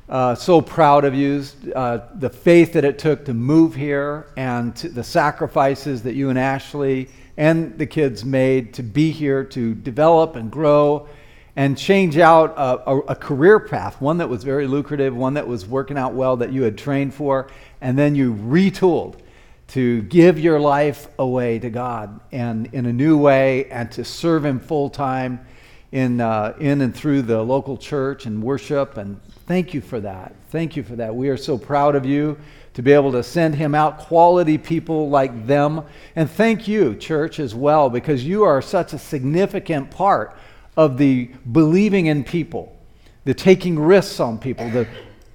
Uh, 0.09 0.33
so 0.33 0.61
proud 0.61 1.03
of 1.03 1.13
you, 1.13 1.43
uh, 1.75 1.99
the 2.15 2.29
faith 2.29 2.73
that 2.73 2.85
it 2.85 2.97
took 2.97 3.25
to 3.25 3.33
move 3.33 3.75
here, 3.75 4.27
and 4.37 4.73
the 4.75 5.03
sacrifices 5.03 6.01
that 6.03 6.15
you 6.15 6.29
and 6.29 6.39
Ashley 6.39 7.09
and 7.35 7.77
the 7.77 7.85
kids 7.85 8.23
made 8.23 8.73
to 8.75 8.83
be 8.83 9.11
here, 9.11 9.43
to 9.43 9.75
develop 9.75 10.37
and 10.37 10.49
grow, 10.49 11.09
and 11.57 11.77
change 11.77 12.17
out 12.17 12.53
a, 12.55 12.89
a, 12.89 12.99
a 12.99 13.15
career 13.15 13.59
path, 13.59 13.99
one 13.99 14.19
that 14.19 14.29
was 14.29 14.43
very 14.43 14.65
lucrative, 14.65 15.15
one 15.15 15.33
that 15.33 15.45
was 15.45 15.65
working 15.65 15.97
out 15.97 16.13
well, 16.13 16.37
that 16.37 16.53
you 16.53 16.61
had 16.63 16.77
trained 16.77 17.13
for, 17.13 17.49
and 17.81 17.97
then 17.97 18.15
you 18.15 18.33
retooled 18.33 19.19
to 19.67 20.03
give 20.03 20.39
your 20.39 20.59
life 20.59 21.09
away 21.19 21.59
to 21.59 21.69
God 21.69 22.21
and 22.31 22.69
in 22.73 22.85
a 22.85 22.93
new 22.93 23.17
way 23.17 23.65
and 23.69 23.91
to 23.91 24.05
serve 24.05 24.45
Him 24.45 24.59
full 24.59 24.89
time 24.89 25.45
in, 25.91 26.21
uh, 26.21 26.55
in 26.59 26.79
and 26.81 26.95
through 26.95 27.23
the 27.23 27.41
local 27.41 27.75
church 27.75 28.25
and 28.25 28.41
worship. 28.41 28.97
And 28.97 29.19
thank 29.47 29.73
you 29.73 29.81
for 29.81 29.99
that. 30.01 30.35
Thank 30.49 30.75
you 30.75 30.83
for 30.83 30.95
that. 30.97 31.15
We 31.15 31.29
are 31.29 31.37
so 31.37 31.57
proud 31.57 31.95
of 31.95 32.05
you 32.05 32.37
to 32.75 32.83
be 32.83 32.91
able 32.91 33.11
to 33.13 33.23
send 33.23 33.55
Him 33.55 33.73
out, 33.73 33.97
quality 33.97 34.57
people 34.57 35.09
like 35.09 35.47
them. 35.47 35.83
And 36.15 36.29
thank 36.29 36.67
you, 36.67 36.95
church, 36.95 37.39
as 37.39 37.55
well, 37.55 37.89
because 37.89 38.23
you 38.23 38.43
are 38.43 38.61
such 38.61 38.93
a 38.93 38.99
significant 38.99 39.89
part 39.89 40.37
of 40.75 40.97
the 40.99 41.31
believing 41.51 42.05
in 42.05 42.23
people, 42.23 42.77
the 43.23 43.33
taking 43.33 43.79
risks 43.79 44.19
on 44.19 44.37
people, 44.37 44.69
the 44.69 44.87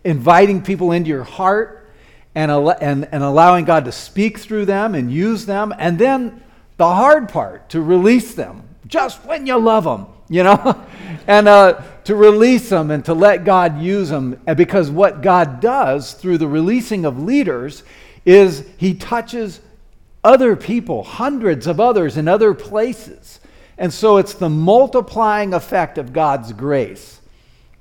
inviting 0.05 0.63
people 0.63 0.93
into 0.93 1.09
your 1.09 1.25
heart 1.25 1.91
and, 2.35 2.51
and, 2.51 3.09
and 3.13 3.23
allowing 3.23 3.65
God 3.65 3.85
to 3.87 3.93
speak 3.93 4.39
through 4.39 4.67
them 4.67 4.95
and 4.95 5.13
use 5.13 5.47
them. 5.47 5.75
And 5.79 5.99
then 5.99 6.43
the 6.77 6.87
hard 6.87 7.29
part, 7.29 7.69
to 7.71 7.81
release 7.81 8.35
them 8.35 8.69
just 8.87 9.25
when 9.25 9.47
you 9.47 9.59
love 9.59 9.85
them, 9.85 10.07
you 10.29 10.43
know? 10.43 10.85
and 11.27 11.49
uh, 11.49 11.83
to 12.05 12.17
release 12.17 12.69
them 12.69 12.91
and 12.91 13.05
to 13.05 13.15
let 13.15 13.45
God 13.45 13.81
use 13.81 14.09
them. 14.09 14.41
Because 14.57 14.91
what 14.91 15.23
God 15.23 15.61
does 15.61 16.15
through 16.15 16.39
the 16.39 16.49
releasing 16.49 17.05
of 17.05 17.23
leaders 17.23 17.83
is 18.25 18.65
He 18.79 18.95
touches 18.95 19.61
other 20.25 20.57
people, 20.57 21.03
hundreds 21.03 21.67
of 21.67 21.81
others 21.81 22.17
in 22.17 22.29
other 22.29 22.55
places. 22.55 23.41
And 23.79 23.93
so 23.93 24.19
it's 24.19 24.35
the 24.35 24.49
multiplying 24.49 25.55
effect 25.55 25.99
of 25.99 26.13
God's 26.13 26.53
grace 26.53 27.21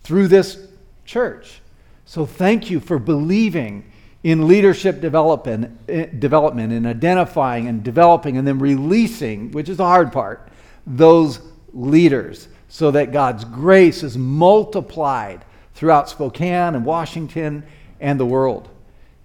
through 0.04 0.28
this 0.28 0.68
church. 1.06 1.62
So 2.06 2.26
thank 2.26 2.70
you 2.70 2.80
for 2.80 2.98
believing 2.98 3.86
in 4.24 4.48
leadership 4.48 5.02
development, 5.02 5.80
eh, 5.88 6.06
development 6.18 6.74
and 6.74 6.86
identifying 6.86 7.68
and 7.68 7.84
developing 7.84 8.38
and 8.38 8.48
then 8.48 8.60
releasing, 8.60 9.52
which 9.52 9.70
is 9.70 9.78
the 9.78 9.86
hard 9.86 10.12
part, 10.12 10.50
those 10.86 11.40
leaders 11.74 12.48
so 12.72 12.90
that 12.90 13.12
God's 13.12 13.44
grace 13.44 14.02
is 14.02 14.18
multiplied 14.18 15.44
throughout 15.74 16.10
Spokane 16.10 16.74
and 16.74 16.86
Washington 16.86 17.64
and 18.00 18.18
the 18.18 18.26
world. 18.26 18.70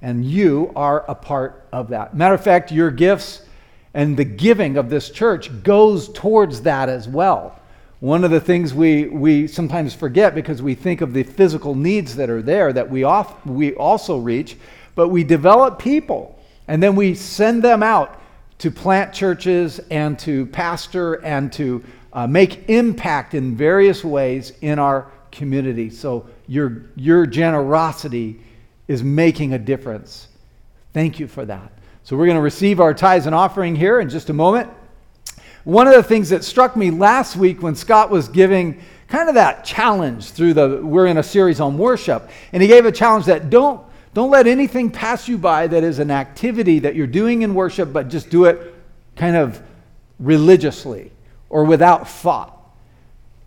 And 0.03 0.25
you 0.25 0.73
are 0.75 1.09
a 1.09 1.15
part 1.15 1.65
of 1.73 1.91
that. 1.91 2.17
Matter 2.17 2.35
of 2.35 2.43
fact, 2.43 2.73
your 2.73 2.91
gifts 2.91 3.43
and 3.95 4.17
the 4.17 4.25
giving 4.25 4.77
of 4.77 4.91
this 4.91 5.11
church 5.11 5.63
goes 5.63 6.09
towards 6.09 6.63
that 6.63 6.89
as 6.89 7.07
well. 7.07 7.57
One 8.01 8.25
of 8.25 8.33
the 8.33 8.41
things 8.41 8.75
we, 8.75 9.07
we 9.07 9.47
sometimes 9.47 9.95
forget 9.95 10.35
because 10.35 10.61
we 10.61 10.75
think 10.75 11.01
of 11.01 11.13
the 11.13 11.23
physical 11.23 11.77
needs 11.77 12.17
that 12.17 12.29
are 12.29 12.43
there 12.43 12.73
that 12.73 12.91
we, 12.91 13.05
off, 13.05 13.47
we 13.47 13.75
also 13.75 14.19
reach, 14.19 14.57
but 14.97 15.09
we 15.09 15.23
develop 15.23 15.79
people 15.79 16.37
and 16.67 16.83
then 16.83 16.97
we 16.97 17.15
send 17.15 17.63
them 17.63 17.85
out 17.85 18.21
to 18.59 18.71
plant 18.71 19.13
churches 19.13 19.81
and 19.91 20.19
to 20.21 20.47
pastor 20.47 21.15
and 21.25 21.53
to 21.55 21.85
uh, 22.13 22.27
make 22.27 22.69
impact 22.69 23.35
in 23.35 23.57
various 23.57 24.03
ways 24.03 24.53
in 24.63 24.79
our 24.79 25.11
community. 25.31 25.91
So 25.91 26.27
your, 26.47 26.87
your 26.97 27.27
generosity 27.27 28.41
is 28.89 29.03
making 29.03 29.53
a 29.53 29.59
difference. 29.59 30.29
Thank 30.93 31.21
you 31.21 31.29
for 31.29 31.45
that. 31.45 31.73
So 32.05 32.17
we're 32.17 32.27
going 32.27 32.37
to 32.37 32.43
receive 32.43 32.81
our 32.81 32.95
tithes 32.95 33.27
and 33.27 33.35
offering 33.35 33.77
here 33.77 34.01
in 34.01 34.09
just 34.09 34.31
a 34.31 34.33
moment. 34.33 34.71
One 35.65 35.89
of 35.89 35.95
the 35.95 36.03
things 36.03 36.31
that 36.31 36.45
struck 36.45 36.77
me 36.77 36.91
last 36.91 37.37
week 37.37 37.61
when 37.61 37.75
Scott 37.75 38.11
was 38.11 38.29
giving 38.29 38.81
kind 39.09 39.29
of 39.29 39.35
that 39.35 39.65
challenge 39.65 40.31
through 40.31 40.55
the 40.55 40.81
we're 40.83 41.07
in 41.07 41.19
a 41.19 41.23
series 41.23 41.61
on 41.61 41.77
worship 41.79 42.29
and 42.53 42.63
he 42.63 42.69
gave 42.69 42.87
a 42.87 42.93
challenge 42.93 43.27
that 43.27 43.51
don't 43.51 43.85
don't 44.17 44.31
let 44.31 44.47
anything 44.47 44.91
pass 44.91 45.29
you 45.29 45.37
by 45.37 45.67
that 45.67 45.85
is 45.85 45.99
an 45.99 46.11
activity 46.11 46.79
that 46.79 46.95
you're 46.95 47.07
doing 47.07 47.43
in 47.43 47.53
worship, 47.53 47.93
but 47.93 48.09
just 48.09 48.31
do 48.31 48.47
it 48.47 48.75
kind 49.15 49.37
of 49.37 49.63
religiously 50.19 51.13
or 51.51 51.65
without 51.65 52.09
thought. 52.09 52.59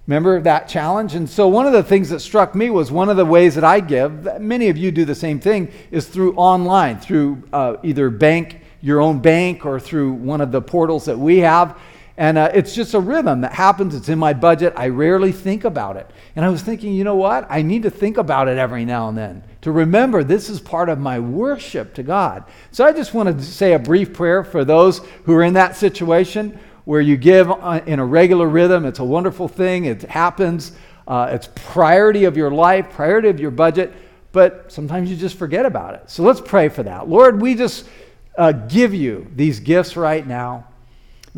Remember 0.05 0.39
that 0.41 0.67
challenge? 0.67 1.15
And 1.15 1.27
so, 1.27 1.47
one 1.47 1.65
of 1.65 1.73
the 1.73 1.81
things 1.81 2.09
that 2.09 2.19
struck 2.19 2.53
me 2.53 2.69
was 2.69 2.91
one 2.91 3.09
of 3.09 3.17
the 3.17 3.25
ways 3.25 3.55
that 3.55 3.63
I 3.63 3.79
give, 3.79 4.39
many 4.39 4.69
of 4.69 4.77
you 4.77 4.91
do 4.91 5.05
the 5.05 5.15
same 5.15 5.39
thing, 5.39 5.71
is 5.89 6.07
through 6.07 6.35
online, 6.35 6.99
through 6.99 7.41
uh, 7.51 7.77
either 7.81 8.11
bank, 8.11 8.61
your 8.79 9.01
own 9.01 9.21
bank, 9.21 9.65
or 9.65 9.79
through 9.79 10.13
one 10.13 10.39
of 10.39 10.51
the 10.51 10.61
portals 10.61 11.05
that 11.05 11.17
we 11.17 11.39
have. 11.39 11.79
And 12.19 12.37
uh, 12.37 12.51
it's 12.53 12.75
just 12.75 12.95
a 12.95 12.99
rhythm 12.99 13.39
that 13.41 13.53
happens. 13.53 13.95
It's 13.95 14.09
in 14.09 14.19
my 14.19 14.33
budget. 14.33 14.73
I 14.75 14.89
rarely 14.89 15.31
think 15.31 15.63
about 15.63 15.95
it. 15.95 16.11
And 16.35 16.43
I 16.43 16.49
was 16.49 16.61
thinking, 16.61 16.93
you 16.93 17.05
know 17.05 17.15
what? 17.15 17.47
I 17.49 17.61
need 17.61 17.83
to 17.83 17.89
think 17.89 18.17
about 18.17 18.49
it 18.49 18.57
every 18.57 18.83
now 18.83 19.07
and 19.07 19.17
then 19.17 19.41
to 19.61 19.71
remember 19.71 20.21
this 20.21 20.49
is 20.49 20.59
part 20.59 20.89
of 20.89 20.99
my 20.99 21.17
worship 21.17 21.93
to 21.93 22.03
God. 22.03 22.43
So 22.71 22.85
I 22.85 22.91
just 22.91 23.13
wanted 23.13 23.37
to 23.37 23.45
say 23.45 23.71
a 23.71 23.79
brief 23.79 24.13
prayer 24.13 24.43
for 24.43 24.65
those 24.65 24.99
who 25.23 25.33
are 25.33 25.43
in 25.43 25.53
that 25.53 25.77
situation 25.77 26.59
where 26.83 26.99
you 26.99 27.15
give 27.15 27.49
uh, 27.49 27.79
in 27.85 27.99
a 27.99 28.05
regular 28.05 28.49
rhythm. 28.49 28.83
It's 28.85 28.99
a 28.99 29.05
wonderful 29.05 29.47
thing. 29.47 29.85
It 29.85 30.01
happens. 30.01 30.73
Uh, 31.07 31.29
it's 31.31 31.47
priority 31.55 32.25
of 32.25 32.35
your 32.35 32.51
life, 32.51 32.89
priority 32.91 33.29
of 33.29 33.39
your 33.39 33.51
budget. 33.51 33.93
But 34.33 34.71
sometimes 34.73 35.09
you 35.09 35.15
just 35.15 35.37
forget 35.37 35.65
about 35.65 35.95
it. 35.95 36.09
So 36.09 36.23
let's 36.23 36.41
pray 36.41 36.67
for 36.67 36.83
that. 36.83 37.07
Lord, 37.07 37.41
we 37.41 37.55
just 37.55 37.87
uh, 38.37 38.51
give 38.51 38.93
you 38.93 39.25
these 39.35 39.61
gifts 39.61 39.95
right 39.95 40.27
now 40.27 40.65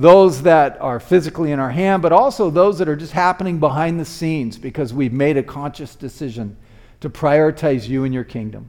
those 0.02 0.42
that 0.42 0.82
are 0.82 1.00
physically 1.00 1.52
in 1.52 1.60
our 1.60 1.70
hand, 1.70 2.02
but 2.02 2.12
also 2.12 2.50
those 2.50 2.80
that 2.80 2.90
are 2.90 2.96
just 2.96 3.14
happening 3.14 3.60
behind 3.60 4.00
the 4.00 4.06
scenes 4.06 4.58
because 4.58 4.94
we've 4.94 5.14
made 5.14 5.38
a 5.38 5.44
conscious 5.44 5.94
decision 5.96 6.58
to 7.02 7.10
prioritize 7.10 7.88
you 7.88 8.04
and 8.04 8.12
your 8.12 8.24
kingdom. 8.24 8.68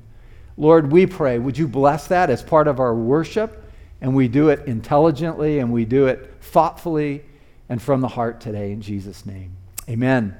Lord, 0.58 0.92
we 0.92 1.06
pray, 1.06 1.38
would 1.38 1.56
you 1.56 1.66
bless 1.66 2.06
that 2.08 2.28
as 2.28 2.42
part 2.42 2.68
of 2.68 2.80
our 2.80 2.94
worship? 2.94 3.64
And 4.02 4.14
we 4.14 4.28
do 4.28 4.50
it 4.50 4.66
intelligently 4.66 5.60
and 5.60 5.72
we 5.72 5.86
do 5.86 6.06
it 6.06 6.34
thoughtfully 6.42 7.22
and 7.70 7.80
from 7.80 8.02
the 8.02 8.08
heart 8.08 8.40
today 8.40 8.72
in 8.72 8.82
Jesus' 8.82 9.24
name. 9.24 9.56
Amen. 9.88 10.36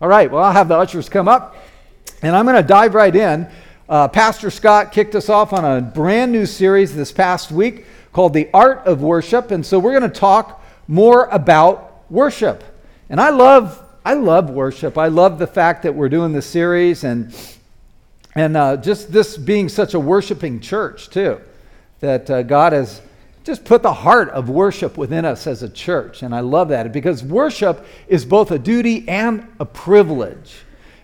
All 0.00 0.08
right, 0.08 0.30
well, 0.30 0.42
I'll 0.42 0.52
have 0.52 0.68
the 0.68 0.78
ushers 0.78 1.10
come 1.10 1.28
up 1.28 1.54
and 2.22 2.34
I'm 2.34 2.46
going 2.46 2.56
to 2.56 2.66
dive 2.66 2.94
right 2.94 3.14
in. 3.14 3.46
Uh, 3.90 4.08
Pastor 4.08 4.50
Scott 4.50 4.90
kicked 4.90 5.14
us 5.14 5.28
off 5.28 5.52
on 5.52 5.64
a 5.66 5.82
brand 5.82 6.32
new 6.32 6.46
series 6.46 6.96
this 6.96 7.12
past 7.12 7.52
week 7.52 7.84
called 8.14 8.32
The 8.32 8.48
Art 8.54 8.86
of 8.86 9.02
Worship. 9.02 9.50
And 9.50 9.66
so 9.66 9.78
we're 9.78 9.98
going 9.98 10.10
to 10.10 10.20
talk 10.20 10.64
more 10.88 11.26
about 11.26 12.04
worship. 12.10 12.64
And 13.10 13.20
I 13.20 13.28
love 13.28 13.82
I 14.06 14.14
love 14.14 14.50
worship. 14.50 14.98
I 14.98 15.08
love 15.08 15.38
the 15.38 15.46
fact 15.46 15.82
that 15.82 15.94
we're 15.94 16.10
doing 16.10 16.32
this 16.32 16.46
series 16.46 17.04
and 17.04 17.34
and 18.34 18.56
uh, 18.56 18.76
just 18.76 19.12
this 19.12 19.36
being 19.36 19.68
such 19.68 19.94
a 19.94 20.00
worshiping 20.00 20.60
church 20.60 21.08
too, 21.08 21.40
that 22.00 22.28
uh, 22.28 22.42
God 22.42 22.72
has 22.72 23.00
just 23.44 23.64
put 23.64 23.82
the 23.82 23.92
heart 23.92 24.28
of 24.30 24.48
worship 24.48 24.96
within 24.96 25.24
us 25.24 25.46
as 25.46 25.62
a 25.62 25.68
church, 25.68 26.22
and 26.22 26.34
I 26.34 26.40
love 26.40 26.68
that 26.70 26.92
because 26.92 27.22
worship 27.22 27.86
is 28.08 28.24
both 28.24 28.50
a 28.50 28.58
duty 28.58 29.08
and 29.08 29.46
a 29.60 29.64
privilege. 29.64 30.56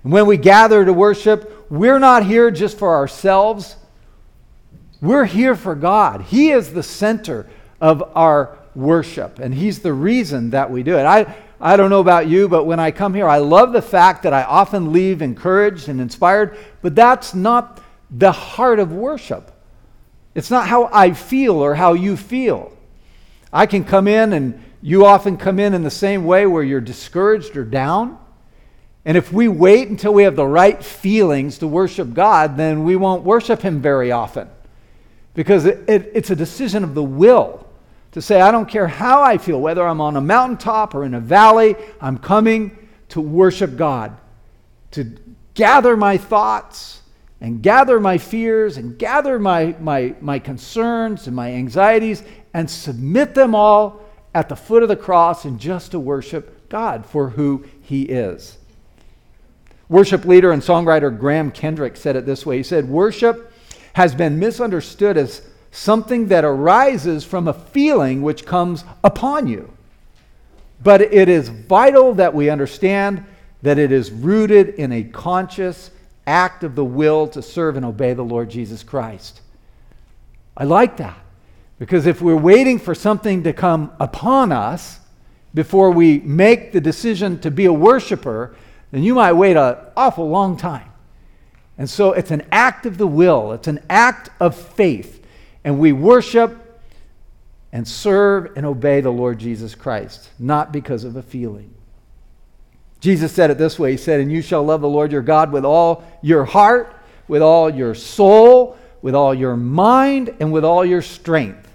And 0.03 0.13
when 0.13 0.27
we 0.27 0.37
gather 0.37 0.85
to 0.85 0.93
worship, 0.93 1.71
we're 1.71 1.99
not 1.99 2.25
here 2.25 2.51
just 2.51 2.79
for 2.79 2.95
ourselves. 2.95 3.77
We're 5.01 5.25
here 5.25 5.57
for 5.57 5.75
God. 5.75 6.23
He 6.23 6.51
is 6.51 6.73
the 6.73 6.83
center 6.83 7.49
of 7.81 8.03
our 8.15 8.59
worship, 8.75 9.39
and 9.39 9.55
He's 9.55 9.81
the 9.81 9.93
reason 9.93 10.51
that 10.51 10.71
we 10.71 10.83
do 10.83 10.99
it. 10.99 11.05
I, 11.05 11.35
I 11.61 11.77
don't 11.77 11.91
know 11.91 12.01
about 12.01 12.29
you, 12.29 12.49
but 12.49 12.65
when 12.65 12.79
I 12.79 12.91
come 12.91 13.15
here, 13.15 13.29
I 13.29 13.39
love 13.39 13.73
the 13.73 13.83
fact 13.83 14.23
that 14.25 14.33
I 14.33 14.43
often 14.43 14.93
leave 14.93 15.23
encouraged 15.23 15.89
and 15.89 16.01
inspired, 16.01 16.59
but 16.83 16.95
that's 16.95 17.35
not 17.35 17.83
the 18.11 18.33
heart 18.33 18.79
of 18.79 18.93
worship. 18.93 19.51
It's 20.35 20.51
not 20.51 20.69
how 20.69 20.91
I 20.93 21.13
feel 21.13 21.57
or 21.57 21.75
how 21.75 21.95
you 21.95 22.17
feel. 22.17 22.77
I 23.53 23.67
can 23.67 23.85
come 23.85 24.07
in, 24.07 24.35
and 24.35 24.63
you 24.83 25.07
often 25.07 25.39
come 25.39 25.59
in 25.59 25.73
in 25.73 25.83
the 25.83 25.91
same 25.91 26.25
way 26.25 26.47
where 26.47 26.63
you're 26.63 26.81
discouraged 26.81 27.57
or 27.57 27.65
down. 27.65 28.19
And 29.07 29.17
if 29.17 29.33
we 29.33 29.49
wait 29.49 29.89
until 29.89 30.13
we 30.13 30.25
have 30.25 30.37
the 30.37 30.47
right 30.47 30.85
feelings 30.85 31.59
to 31.59 31.67
worship 31.67 32.13
God, 32.13 32.59
then 32.59 32.85
we 32.85 32.97
won't 32.97 33.25
worship 33.25 33.63
Him 33.63 33.81
very 33.81 34.13
often. 34.13 34.49
Because 35.35 35.65
it, 35.65 35.89
it, 35.89 36.11
it's 36.15 36.31
a 36.31 36.37
decision 36.37 36.85
of 36.85 36.95
the 36.95 37.03
will 37.03 37.67
to 38.13 38.21
say, 38.21 38.41
I 38.41 38.51
don't 38.51 38.69
care 38.69 38.89
how 38.89 39.23
I 39.23 39.39
feel, 39.39 39.61
whether 39.61 39.87
I'm 39.87 40.01
on 40.01 40.17
a 40.17 40.21
mountaintop 40.21 40.95
or 40.95 41.05
in 41.05 41.15
a 41.15 41.21
valley, 41.21 41.77
I'm 42.01 42.19
coming 42.19 42.77
to 43.11 43.21
worship 43.21 43.77
God, 43.77 44.17
to 44.93 45.17
gather 45.55 45.97
my 45.97 46.17
thoughts 46.17 47.03
and 47.41 47.63
gather 47.63 48.01
my 48.01 48.19
fears 48.19 48.77
and 48.77 48.99
gather 48.99 49.39
my, 49.39 49.75
my, 49.81 50.15
my 50.21 50.39
concerns 50.39 51.27
and 51.27 51.35
my 51.35 51.53
anxieties 51.53 52.23
and 52.53 52.69
submit 52.69 53.35
them 53.35 53.55
all 53.55 54.03
at 54.35 54.49
the 54.49 54.57
foot 54.57 54.83
of 54.83 54.89
the 54.89 54.97
cross 54.97 55.45
and 55.45 55.59
just 55.59 55.93
to 55.93 56.01
worship 56.01 56.69
God 56.69 57.07
for 57.07 57.31
who 57.31 57.65
He 57.83 58.03
is. 58.03 58.59
Worship 59.89 60.25
leader 60.25 60.53
and 60.53 60.63
songwriter 60.63 61.17
Graham 61.17 61.51
Kendrick 61.51 61.97
said 61.97 62.15
it 62.15 62.27
this 62.27 62.45
way 62.45 62.59
He 62.59 62.63
said, 62.63 62.89
Worship 62.89 63.50
has 63.95 64.15
been 64.15 64.39
misunderstood 64.39 65.17
as 65.17 65.43
something 65.71 66.29
that 66.29 66.45
arises 66.45 67.25
from 67.25 67.49
a 67.49 67.55
feeling 67.55 68.23
which 68.23 68.45
comes 68.45 68.85
upon 69.05 69.47
you. 69.47 69.73
But 70.83 71.01
it 71.01 71.29
is 71.29 71.49
vital 71.49 72.15
that 72.15 72.35
we 72.35 72.51
understand 72.51 73.25
that 73.63 73.79
it 73.79 73.93
is 73.93 74.11
rooted 74.11 74.71
in 74.71 74.93
a 74.93 75.05
conscious 75.05 75.91
act 76.27 76.65
of 76.65 76.75
the 76.75 76.85
will 76.85 77.29
to 77.29 77.43
serve 77.43 77.77
and 77.77 77.85
obey 77.85 78.15
the 78.15 78.23
Lord 78.25 78.49
Jesus 78.49 78.83
Christ. 78.83 79.41
I 80.57 80.65
like 80.65 80.97
that 80.97 81.19
because 81.79 82.07
if 82.07 82.21
we're 82.21 82.37
waiting 82.37 82.79
for 82.79 82.95
something 82.95 83.43
to 83.43 83.53
come 83.53 83.93
upon 83.99 84.53
us 84.53 85.01
before 85.55 85.91
we 85.91 86.21
make 86.21 86.73
the 86.73 86.81
decision 86.81 87.41
to 87.41 87.51
be 87.51 87.67
a 87.67 87.73
worshiper, 87.73 88.55
then 88.93 89.03
you 89.03 89.15
might 89.15 89.33
wait 89.33 89.57
an 89.57 89.77
awful 89.97 90.29
long 90.29 90.57
time. 90.57 90.90
And 91.81 91.89
so 91.89 92.13
it's 92.13 92.31
an 92.31 92.43
act 92.53 92.85
of 92.85 92.99
the 92.99 93.07
will, 93.07 93.53
it's 93.53 93.67
an 93.67 93.81
act 93.89 94.29
of 94.39 94.55
faith. 94.55 95.25
And 95.65 95.79
we 95.79 95.93
worship 95.93 96.83
and 97.73 97.89
serve 97.89 98.53
and 98.55 98.67
obey 98.67 99.01
the 99.01 99.11
Lord 99.11 99.39
Jesus 99.39 99.75
Christ, 99.75 100.29
not 100.39 100.73
because 100.73 101.05
of 101.05 101.17
a 101.17 101.23
feeling. 101.23 101.73
Jesus 103.01 103.33
said 103.33 103.51
it 103.51 103.57
this 103.57 103.79
way 103.79 103.93
He 103.93 103.97
said, 103.97 104.21
And 104.21 104.31
you 104.31 104.43
shall 104.43 104.63
love 104.63 104.83
the 104.83 104.91
Lord 104.91 105.11
your 105.11 105.23
God 105.23 105.53
with 105.53 105.65
all 105.65 106.05
your 106.21 106.45
heart, 106.45 106.95
with 107.29 107.41
all 107.41 107.71
your 107.71 107.95
soul, 107.95 108.77
with 109.01 109.15
all 109.15 109.33
your 109.33 109.57
mind, 109.57 110.37
and 110.39 110.53
with 110.53 110.67
all 110.67 110.85
your 110.85 111.01
strength. 111.01 111.73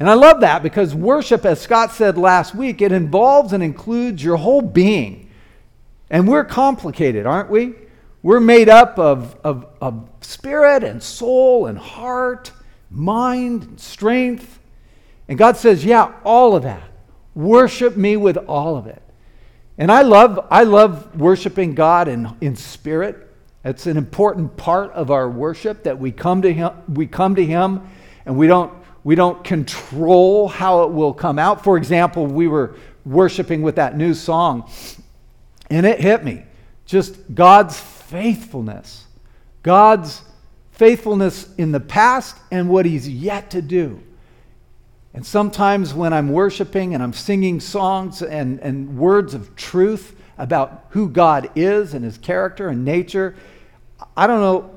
And 0.00 0.10
I 0.10 0.14
love 0.14 0.40
that 0.40 0.64
because 0.64 0.96
worship, 0.96 1.44
as 1.44 1.60
Scott 1.60 1.92
said 1.92 2.18
last 2.18 2.56
week, 2.56 2.82
it 2.82 2.90
involves 2.90 3.52
and 3.52 3.62
includes 3.62 4.24
your 4.24 4.38
whole 4.38 4.62
being. 4.62 5.30
And 6.10 6.26
we're 6.26 6.44
complicated, 6.44 7.24
aren't 7.24 7.50
we? 7.50 7.74
We're 8.22 8.40
made 8.40 8.68
up 8.68 8.98
of, 8.98 9.36
of, 9.44 9.66
of 9.80 10.08
spirit 10.20 10.84
and 10.84 11.02
soul 11.02 11.66
and 11.66 11.78
heart, 11.78 12.52
mind, 12.90 13.62
and 13.62 13.80
strength. 13.80 14.58
And 15.28 15.38
God 15.38 15.56
says, 15.56 15.84
Yeah, 15.84 16.12
all 16.24 16.54
of 16.54 16.64
that. 16.64 16.82
Worship 17.34 17.96
me 17.96 18.16
with 18.16 18.36
all 18.36 18.76
of 18.76 18.86
it. 18.86 19.02
And 19.78 19.90
I 19.90 20.02
love, 20.02 20.46
I 20.50 20.64
love 20.64 21.18
worshiping 21.18 21.74
God 21.74 22.08
in, 22.08 22.30
in 22.40 22.56
spirit. 22.56 23.28
It's 23.64 23.86
an 23.86 23.96
important 23.96 24.56
part 24.56 24.92
of 24.92 25.10
our 25.10 25.28
worship 25.28 25.84
that 25.84 25.98
we 25.98 26.12
come 26.12 26.42
to 26.42 26.52
Him, 26.52 26.72
we 26.88 27.06
come 27.06 27.34
to 27.36 27.44
Him 27.44 27.88
and 28.26 28.36
we 28.36 28.46
don't, 28.46 28.72
we 29.04 29.14
don't 29.14 29.42
control 29.42 30.48
how 30.48 30.84
it 30.84 30.92
will 30.92 31.14
come 31.14 31.38
out. 31.38 31.64
For 31.64 31.76
example, 31.76 32.26
we 32.26 32.48
were 32.48 32.76
worshiping 33.04 33.62
with 33.62 33.76
that 33.76 33.96
new 33.96 34.12
song, 34.12 34.70
and 35.70 35.86
it 35.86 36.00
hit 36.00 36.22
me. 36.22 36.44
Just 36.84 37.34
God's 37.34 37.78
faithfulness. 38.10 39.06
God's 39.62 40.22
faithfulness 40.72 41.54
in 41.56 41.72
the 41.72 41.80
past 41.80 42.36
and 42.50 42.68
what 42.68 42.86
He's 42.86 43.08
yet 43.08 43.50
to 43.50 43.62
do. 43.62 44.00
And 45.12 45.26
sometimes 45.26 45.92
when 45.92 46.12
I'm 46.12 46.30
worshiping 46.30 46.94
and 46.94 47.02
I'm 47.02 47.12
singing 47.12 47.60
songs 47.60 48.22
and, 48.22 48.60
and 48.60 48.96
words 48.96 49.34
of 49.34 49.56
truth 49.56 50.16
about 50.38 50.86
who 50.90 51.08
God 51.08 51.50
is 51.56 51.94
and 51.94 52.04
his 52.04 52.16
character 52.16 52.68
and 52.68 52.84
nature, 52.84 53.34
I 54.16 54.26
don't 54.26 54.40
know, 54.40 54.70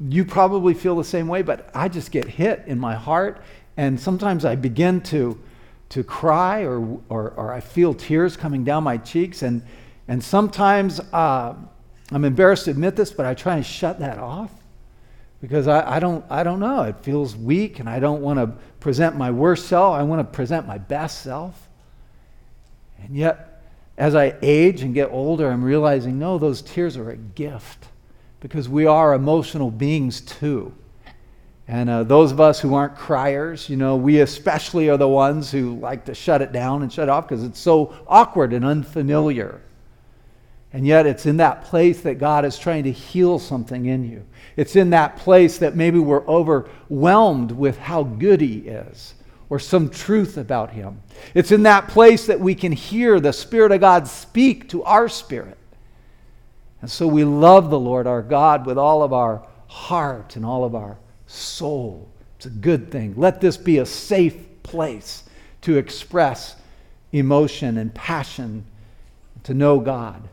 you 0.00 0.24
probably 0.24 0.74
feel 0.74 0.96
the 0.96 1.04
same 1.04 1.28
way, 1.28 1.42
but 1.42 1.70
I 1.74 1.88
just 1.88 2.10
get 2.10 2.24
hit 2.24 2.64
in 2.66 2.78
my 2.78 2.94
heart. 2.94 3.42
And 3.76 4.00
sometimes 4.00 4.44
I 4.44 4.56
begin 4.56 5.00
to, 5.02 5.38
to 5.90 6.02
cry 6.02 6.62
or, 6.62 6.98
or, 7.08 7.30
or 7.32 7.52
I 7.52 7.60
feel 7.60 7.92
tears 7.92 8.36
coming 8.36 8.64
down 8.64 8.84
my 8.84 8.96
cheeks. 8.96 9.42
And, 9.42 9.62
and 10.08 10.24
sometimes 10.24 10.98
uh, 11.12 11.54
I'm 12.14 12.24
embarrassed 12.24 12.66
to 12.66 12.70
admit 12.70 12.94
this, 12.94 13.10
but 13.10 13.26
I 13.26 13.34
try 13.34 13.56
and 13.56 13.66
shut 13.66 13.98
that 13.98 14.18
off 14.18 14.52
because 15.40 15.66
I, 15.66 15.96
I, 15.96 15.98
don't, 15.98 16.24
I 16.30 16.44
don't 16.44 16.60
know. 16.60 16.82
It 16.82 16.96
feels 17.02 17.34
weak, 17.34 17.80
and 17.80 17.88
I 17.88 17.98
don't 17.98 18.22
want 18.22 18.38
to 18.38 18.46
present 18.78 19.16
my 19.16 19.32
worst 19.32 19.66
self. 19.66 19.94
I 19.94 20.04
want 20.04 20.20
to 20.20 20.32
present 20.32 20.64
my 20.64 20.78
best 20.78 21.22
self. 21.22 21.68
And 23.02 23.16
yet, 23.16 23.64
as 23.98 24.14
I 24.14 24.36
age 24.42 24.82
and 24.82 24.94
get 24.94 25.10
older, 25.10 25.50
I'm 25.50 25.64
realizing 25.64 26.16
no, 26.20 26.38
those 26.38 26.62
tears 26.62 26.96
are 26.96 27.10
a 27.10 27.16
gift 27.16 27.88
because 28.38 28.68
we 28.68 28.86
are 28.86 29.12
emotional 29.14 29.72
beings 29.72 30.20
too. 30.20 30.72
And 31.66 31.90
uh, 31.90 32.04
those 32.04 32.30
of 32.30 32.40
us 32.40 32.60
who 32.60 32.74
aren't 32.74 32.94
criers, 32.94 33.68
you 33.68 33.76
know, 33.76 33.96
we 33.96 34.20
especially 34.20 34.88
are 34.88 34.96
the 34.96 35.08
ones 35.08 35.50
who 35.50 35.80
like 35.80 36.04
to 36.04 36.14
shut 36.14 36.42
it 36.42 36.52
down 36.52 36.82
and 36.82 36.92
shut 36.92 37.08
it 37.08 37.10
off 37.10 37.26
because 37.26 37.42
it's 37.42 37.58
so 37.58 37.92
awkward 38.06 38.52
and 38.52 38.64
unfamiliar. 38.64 39.62
And 40.74 40.84
yet, 40.84 41.06
it's 41.06 41.24
in 41.24 41.36
that 41.36 41.62
place 41.62 42.00
that 42.00 42.18
God 42.18 42.44
is 42.44 42.58
trying 42.58 42.82
to 42.82 42.90
heal 42.90 43.38
something 43.38 43.86
in 43.86 44.10
you. 44.10 44.24
It's 44.56 44.74
in 44.74 44.90
that 44.90 45.16
place 45.18 45.58
that 45.58 45.76
maybe 45.76 46.00
we're 46.00 46.26
overwhelmed 46.26 47.52
with 47.52 47.78
how 47.78 48.02
good 48.02 48.40
He 48.40 48.58
is 48.58 49.14
or 49.48 49.60
some 49.60 49.88
truth 49.88 50.36
about 50.36 50.72
Him. 50.72 51.00
It's 51.32 51.52
in 51.52 51.62
that 51.62 51.86
place 51.86 52.26
that 52.26 52.40
we 52.40 52.56
can 52.56 52.72
hear 52.72 53.20
the 53.20 53.32
Spirit 53.32 53.70
of 53.70 53.82
God 53.82 54.08
speak 54.08 54.68
to 54.70 54.82
our 54.82 55.08
spirit. 55.08 55.56
And 56.82 56.90
so 56.90 57.06
we 57.06 57.22
love 57.22 57.70
the 57.70 57.78
Lord 57.78 58.08
our 58.08 58.20
God 58.20 58.66
with 58.66 58.76
all 58.76 59.04
of 59.04 59.12
our 59.12 59.46
heart 59.68 60.34
and 60.34 60.44
all 60.44 60.64
of 60.64 60.74
our 60.74 60.98
soul. 61.28 62.08
It's 62.36 62.46
a 62.46 62.50
good 62.50 62.90
thing. 62.90 63.14
Let 63.16 63.40
this 63.40 63.56
be 63.56 63.78
a 63.78 63.86
safe 63.86 64.36
place 64.64 65.22
to 65.60 65.78
express 65.78 66.56
emotion 67.12 67.78
and 67.78 67.94
passion, 67.94 68.64
to 69.44 69.54
know 69.54 69.78
God. 69.78 70.28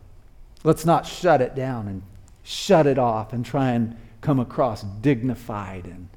Let's 0.64 0.86
not 0.86 1.06
shut 1.06 1.42
it 1.42 1.56
down 1.56 1.88
and 1.88 2.04
shut 2.44 2.88
it 2.88 3.00
off 3.00 3.34
and 3.34 3.46
try 3.46 3.72
and 3.72 3.98
come 4.22 4.40
across 4.40 4.84
dignified 4.84 5.86
and, 5.86 6.08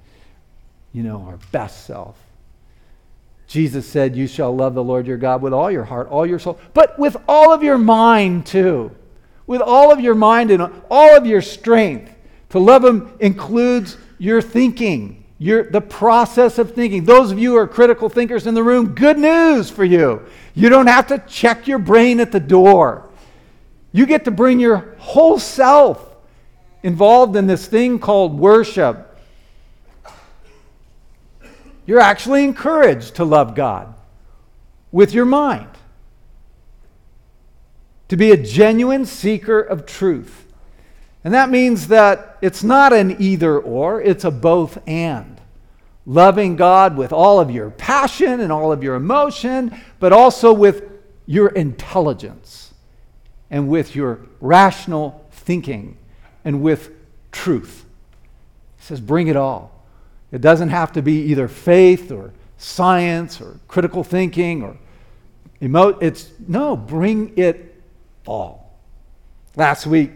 you 0.93 1.03
know, 1.03 1.23
our 1.23 1.39
best 1.51 1.87
self. 1.87 2.19
Jesus 3.47 3.87
said, 3.87 4.17
You 4.17 4.27
shall 4.27 4.55
love 4.55 4.75
the 4.75 4.85
Lord 4.85 5.07
your 5.07 5.17
God 5.17 5.43
with 5.43 5.53
all 5.53 5.71
your 5.71 5.85
heart, 5.85 6.09
all 6.09 6.27
your 6.27 6.39
soul, 6.39 6.59
but 6.73 6.99
with 6.99 7.17
all 7.29 7.53
of 7.53 7.63
your 7.63 7.79
mind 7.79 8.47
too. 8.47 8.91
With 9.47 9.61
all 9.61 9.93
of 9.93 10.01
your 10.01 10.15
mind 10.15 10.51
and 10.51 10.63
all 10.91 11.17
of 11.17 11.27
your 11.27 11.43
strength. 11.43 12.15
To 12.51 12.59
love 12.59 12.85
him 12.85 13.13
includes 13.21 13.97
your 14.19 14.41
thinking, 14.41 15.25
your, 15.39 15.65
the 15.65 15.81
process 15.81 16.59
of 16.59 16.75
thinking. 16.75 17.05
Those 17.05 17.31
of 17.31 17.39
you 17.39 17.51
who 17.51 17.57
are 17.57 17.67
critical 17.67 18.09
thinkers 18.09 18.47
in 18.47 18.55
the 18.55 18.63
room, 18.63 18.95
good 18.95 19.19
news 19.19 19.71
for 19.71 19.85
you. 19.85 20.25
You 20.55 20.69
don't 20.69 20.87
have 20.87 21.09
to 21.09 21.19
check 21.27 21.67
your 21.67 21.79
brain 21.79 22.21
at 22.21 22.33
the 22.33 22.41
door. 22.41 23.04
You 23.95 24.07
get 24.07 24.25
to 24.25 24.33
bring 24.33 24.59
your 24.59 24.97
whole 24.99 25.39
self 25.39 26.17
involved 26.83 27.37
in 27.37 27.47
this 27.47 27.65
thing 27.69 28.01
called 28.01 28.37
worship. 28.37 29.17
You're 31.87 32.01
actually 32.01 32.43
encouraged 32.43 33.15
to 33.15 33.25
love 33.25 33.55
God 33.55 33.95
with 34.91 35.15
your 35.15 35.25
mind, 35.25 35.69
to 38.09 38.17
be 38.17 38.33
a 38.33 38.37
genuine 38.37 39.07
seeker 39.07 39.61
of 39.61 39.87
truth. 39.87 40.53
And 41.23 41.33
that 41.33 41.49
means 41.49 41.87
that 41.87 42.37
it's 42.43 42.65
not 42.65 42.93
an 42.93 43.23
either 43.23 43.61
or, 43.61 44.03
it's 44.03 44.25
a 44.25 44.33
both 44.33 44.77
and. 44.89 45.41
Loving 46.05 46.57
God 46.57 46.97
with 46.97 47.13
all 47.13 47.39
of 47.39 47.49
your 47.49 47.71
passion 47.71 48.41
and 48.41 48.51
all 48.51 48.73
of 48.73 48.83
your 48.83 48.97
emotion, 48.97 49.81
but 50.01 50.13
also 50.13 50.53
with 50.53 50.83
your 51.27 51.51
intelligence 51.51 52.64
and 53.51 53.69
with 53.69 53.95
your 53.95 54.21
rational 54.41 55.27
thinking 55.31 55.97
and 56.45 56.63
with 56.63 56.91
truth. 57.33 57.85
He 58.79 58.85
says, 58.85 59.01
bring 59.01 59.29
it 59.29 59.37
all. 59.37 59.73
It 60.33 60.41
doesn't 60.41 60.71
have 60.71 60.93
to 60.93 61.03
be 61.03 61.23
either 61.27 61.49
faith 61.49 62.11
or 62.11 62.33
science 62.59 63.41
or 63.41 63.59
critical 63.69 64.03
thinking 64.03 64.63
or 64.63 64.77
emote. 65.61 66.03
It's 66.03 66.31
no, 66.47 66.77
bring 66.77 67.33
it 67.37 67.81
all. 68.27 68.77
Last 69.57 69.87
week, 69.87 70.11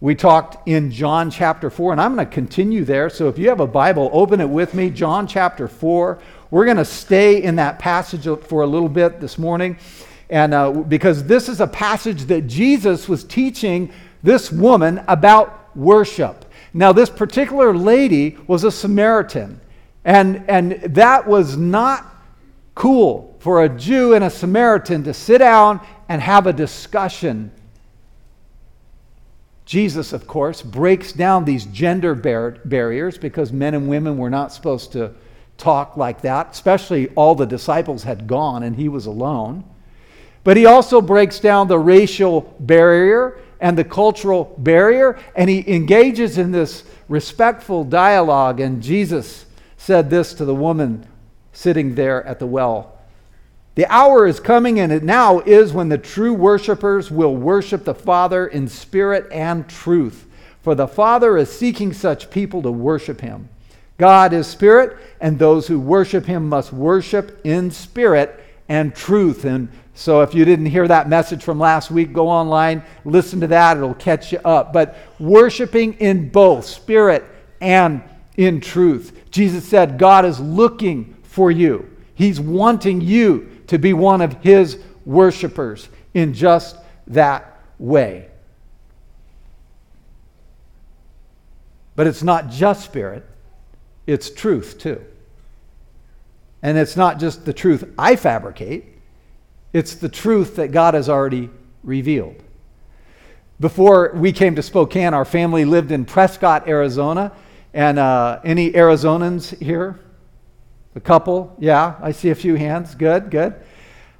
we 0.00 0.14
talked 0.14 0.66
in 0.66 0.90
John 0.90 1.30
chapter 1.30 1.68
4, 1.68 1.92
and 1.92 2.00
I'm 2.00 2.14
going 2.14 2.26
to 2.26 2.32
continue 2.32 2.84
there. 2.84 3.10
So 3.10 3.28
if 3.28 3.38
you 3.38 3.48
have 3.48 3.60
a 3.60 3.66
Bible, 3.66 4.08
open 4.12 4.40
it 4.40 4.48
with 4.48 4.72
me. 4.72 4.88
John 4.88 5.26
chapter 5.26 5.68
4. 5.68 6.18
We're 6.50 6.64
going 6.64 6.78
to 6.78 6.84
stay 6.84 7.42
in 7.42 7.56
that 7.56 7.78
passage 7.78 8.26
for 8.44 8.62
a 8.62 8.66
little 8.66 8.88
bit 8.88 9.20
this 9.20 9.36
morning. 9.36 9.76
And 10.30 10.54
uh, 10.54 10.70
because 10.70 11.24
this 11.24 11.48
is 11.48 11.60
a 11.60 11.66
passage 11.66 12.22
that 12.24 12.46
Jesus 12.46 13.08
was 13.08 13.24
teaching 13.24 13.92
this 14.22 14.50
woman 14.52 15.02
about 15.08 15.76
worship. 15.76 16.44
Now, 16.72 16.92
this 16.92 17.10
particular 17.10 17.74
lady 17.74 18.38
was 18.46 18.64
a 18.64 18.70
Samaritan, 18.70 19.60
and, 20.04 20.44
and 20.48 20.72
that 20.94 21.26
was 21.26 21.56
not 21.56 22.06
cool 22.74 23.36
for 23.40 23.64
a 23.64 23.68
Jew 23.68 24.14
and 24.14 24.22
a 24.22 24.30
Samaritan 24.30 25.02
to 25.04 25.14
sit 25.14 25.38
down 25.38 25.80
and 26.08 26.22
have 26.22 26.46
a 26.46 26.52
discussion. 26.52 27.50
Jesus, 29.64 30.12
of 30.12 30.26
course, 30.26 30.62
breaks 30.62 31.12
down 31.12 31.44
these 31.44 31.64
gender 31.66 32.14
bar- 32.14 32.58
barriers 32.64 33.18
because 33.18 33.52
men 33.52 33.74
and 33.74 33.88
women 33.88 34.16
were 34.16 34.30
not 34.30 34.52
supposed 34.52 34.92
to 34.92 35.12
talk 35.58 35.96
like 35.96 36.22
that, 36.22 36.52
especially 36.52 37.08
all 37.10 37.34
the 37.34 37.46
disciples 37.46 38.02
had 38.04 38.26
gone 38.26 38.62
and 38.62 38.76
he 38.76 38.88
was 38.88 39.06
alone. 39.06 39.64
But 40.42 40.56
he 40.56 40.66
also 40.66 41.00
breaks 41.00 41.38
down 41.38 41.68
the 41.68 41.78
racial 41.78 42.54
barrier 42.60 43.38
and 43.60 43.76
the 43.76 43.84
cultural 43.84 44.54
barrier, 44.58 45.18
and 45.36 45.50
he 45.50 45.64
engages 45.70 46.38
in 46.38 46.50
this 46.50 46.84
respectful 47.08 47.84
dialogue. 47.84 48.60
And 48.60 48.82
Jesus 48.82 49.44
said 49.76 50.08
this 50.08 50.32
to 50.34 50.44
the 50.44 50.54
woman 50.54 51.06
sitting 51.52 51.94
there 51.94 52.24
at 52.24 52.38
the 52.38 52.46
well 52.46 52.98
The 53.74 53.86
hour 53.92 54.26
is 54.26 54.40
coming, 54.40 54.80
and 54.80 54.90
it 54.90 55.02
now 55.02 55.40
is 55.40 55.72
when 55.72 55.90
the 55.90 55.98
true 55.98 56.32
worshipers 56.32 57.10
will 57.10 57.36
worship 57.36 57.84
the 57.84 57.94
Father 57.94 58.46
in 58.46 58.66
spirit 58.66 59.30
and 59.30 59.68
truth. 59.68 60.26
For 60.62 60.74
the 60.74 60.88
Father 60.88 61.36
is 61.36 61.50
seeking 61.50 61.92
such 61.92 62.30
people 62.30 62.62
to 62.62 62.70
worship 62.70 63.20
him. 63.20 63.48
God 63.98 64.32
is 64.32 64.46
spirit, 64.46 64.96
and 65.20 65.38
those 65.38 65.66
who 65.66 65.78
worship 65.78 66.24
him 66.24 66.48
must 66.48 66.72
worship 66.72 67.40
in 67.44 67.70
spirit 67.70 68.42
and 68.68 68.94
truth. 68.94 69.44
And 69.44 69.68
so, 69.94 70.22
if 70.22 70.34
you 70.34 70.44
didn't 70.44 70.66
hear 70.66 70.86
that 70.88 71.08
message 71.08 71.42
from 71.42 71.58
last 71.58 71.90
week, 71.90 72.12
go 72.12 72.28
online, 72.28 72.82
listen 73.04 73.40
to 73.40 73.46
that, 73.48 73.76
it'll 73.76 73.94
catch 73.94 74.32
you 74.32 74.38
up. 74.44 74.72
But 74.72 74.96
worshiping 75.18 75.94
in 75.94 76.30
both 76.30 76.64
spirit 76.64 77.24
and 77.60 78.02
in 78.36 78.60
truth. 78.60 79.30
Jesus 79.30 79.66
said, 79.68 79.98
God 79.98 80.24
is 80.24 80.40
looking 80.40 81.16
for 81.22 81.50
you, 81.50 81.88
He's 82.14 82.40
wanting 82.40 83.00
you 83.00 83.50
to 83.66 83.78
be 83.78 83.92
one 83.92 84.20
of 84.20 84.42
His 84.42 84.78
worshipers 85.04 85.88
in 86.14 86.34
just 86.34 86.76
that 87.08 87.60
way. 87.78 88.28
But 91.96 92.06
it's 92.06 92.22
not 92.22 92.48
just 92.48 92.84
spirit, 92.84 93.26
it's 94.06 94.30
truth 94.30 94.78
too. 94.78 95.04
And 96.62 96.78
it's 96.78 96.96
not 96.96 97.18
just 97.18 97.44
the 97.44 97.52
truth 97.52 97.84
I 97.98 98.16
fabricate, 98.16 98.99
it's 99.72 99.94
the 99.94 100.08
truth 100.08 100.56
that 100.56 100.72
God 100.72 100.94
has 100.94 101.08
already 101.08 101.50
revealed. 101.82 102.42
Before 103.60 104.12
we 104.14 104.32
came 104.32 104.56
to 104.56 104.62
Spokane, 104.62 105.12
our 105.12 105.24
family 105.24 105.64
lived 105.64 105.92
in 105.92 106.04
Prescott, 106.04 106.66
Arizona. 106.66 107.32
And 107.72 107.98
uh, 107.98 108.40
any 108.42 108.72
Arizonans 108.72 109.56
here? 109.62 110.00
A 110.96 111.00
couple? 111.00 111.54
Yeah, 111.58 111.94
I 112.00 112.12
see 112.12 112.30
a 112.30 112.34
few 112.34 112.56
hands. 112.56 112.94
Good, 112.94 113.30
good. 113.30 113.54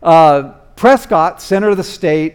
Uh, 0.02 0.52
Prescott, 0.76 1.42
center 1.42 1.70
of 1.70 1.76
the 1.76 1.84
state, 1.84 2.34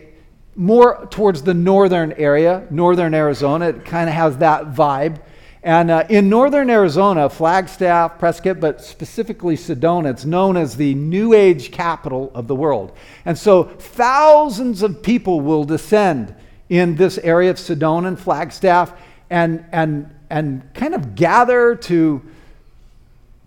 more 0.55 1.07
towards 1.09 1.41
the 1.41 1.53
northern 1.53 2.11
area, 2.13 2.67
northern 2.69 3.13
Arizona. 3.13 3.69
It 3.69 3.85
kind 3.85 4.09
of 4.09 4.15
has 4.15 4.37
that 4.37 4.73
vibe. 4.73 5.21
And 5.65 5.89
uh, 5.89 6.05
in 6.09 6.29
northern 6.29 6.69
Arizona, 6.69 7.27
Flagstaff, 7.27 8.19
Prescott, 8.19 8.59
but 8.59 8.83
specifically 8.83 9.57
Sedona, 9.57 10.11
it's 10.11 10.23
known 10.23 10.57
as 10.57 10.77
the 10.77 10.93
New 10.93 11.33
Age 11.33 11.71
capital 11.71 12.31
of 12.35 12.47
the 12.47 12.53
world. 12.53 12.95
And 13.25 13.35
so 13.35 13.63
thousands 13.63 14.83
of 14.83 15.01
people 15.01 15.41
will 15.41 15.63
descend 15.63 16.35
in 16.69 16.95
this 16.95 17.17
area 17.17 17.49
of 17.49 17.57
Sedona 17.57 18.09
and 18.09 18.19
Flagstaff 18.19 18.93
and, 19.31 19.65
and, 19.71 20.15
and 20.29 20.71
kind 20.75 20.93
of 20.93 21.15
gather 21.15 21.75
to, 21.75 22.21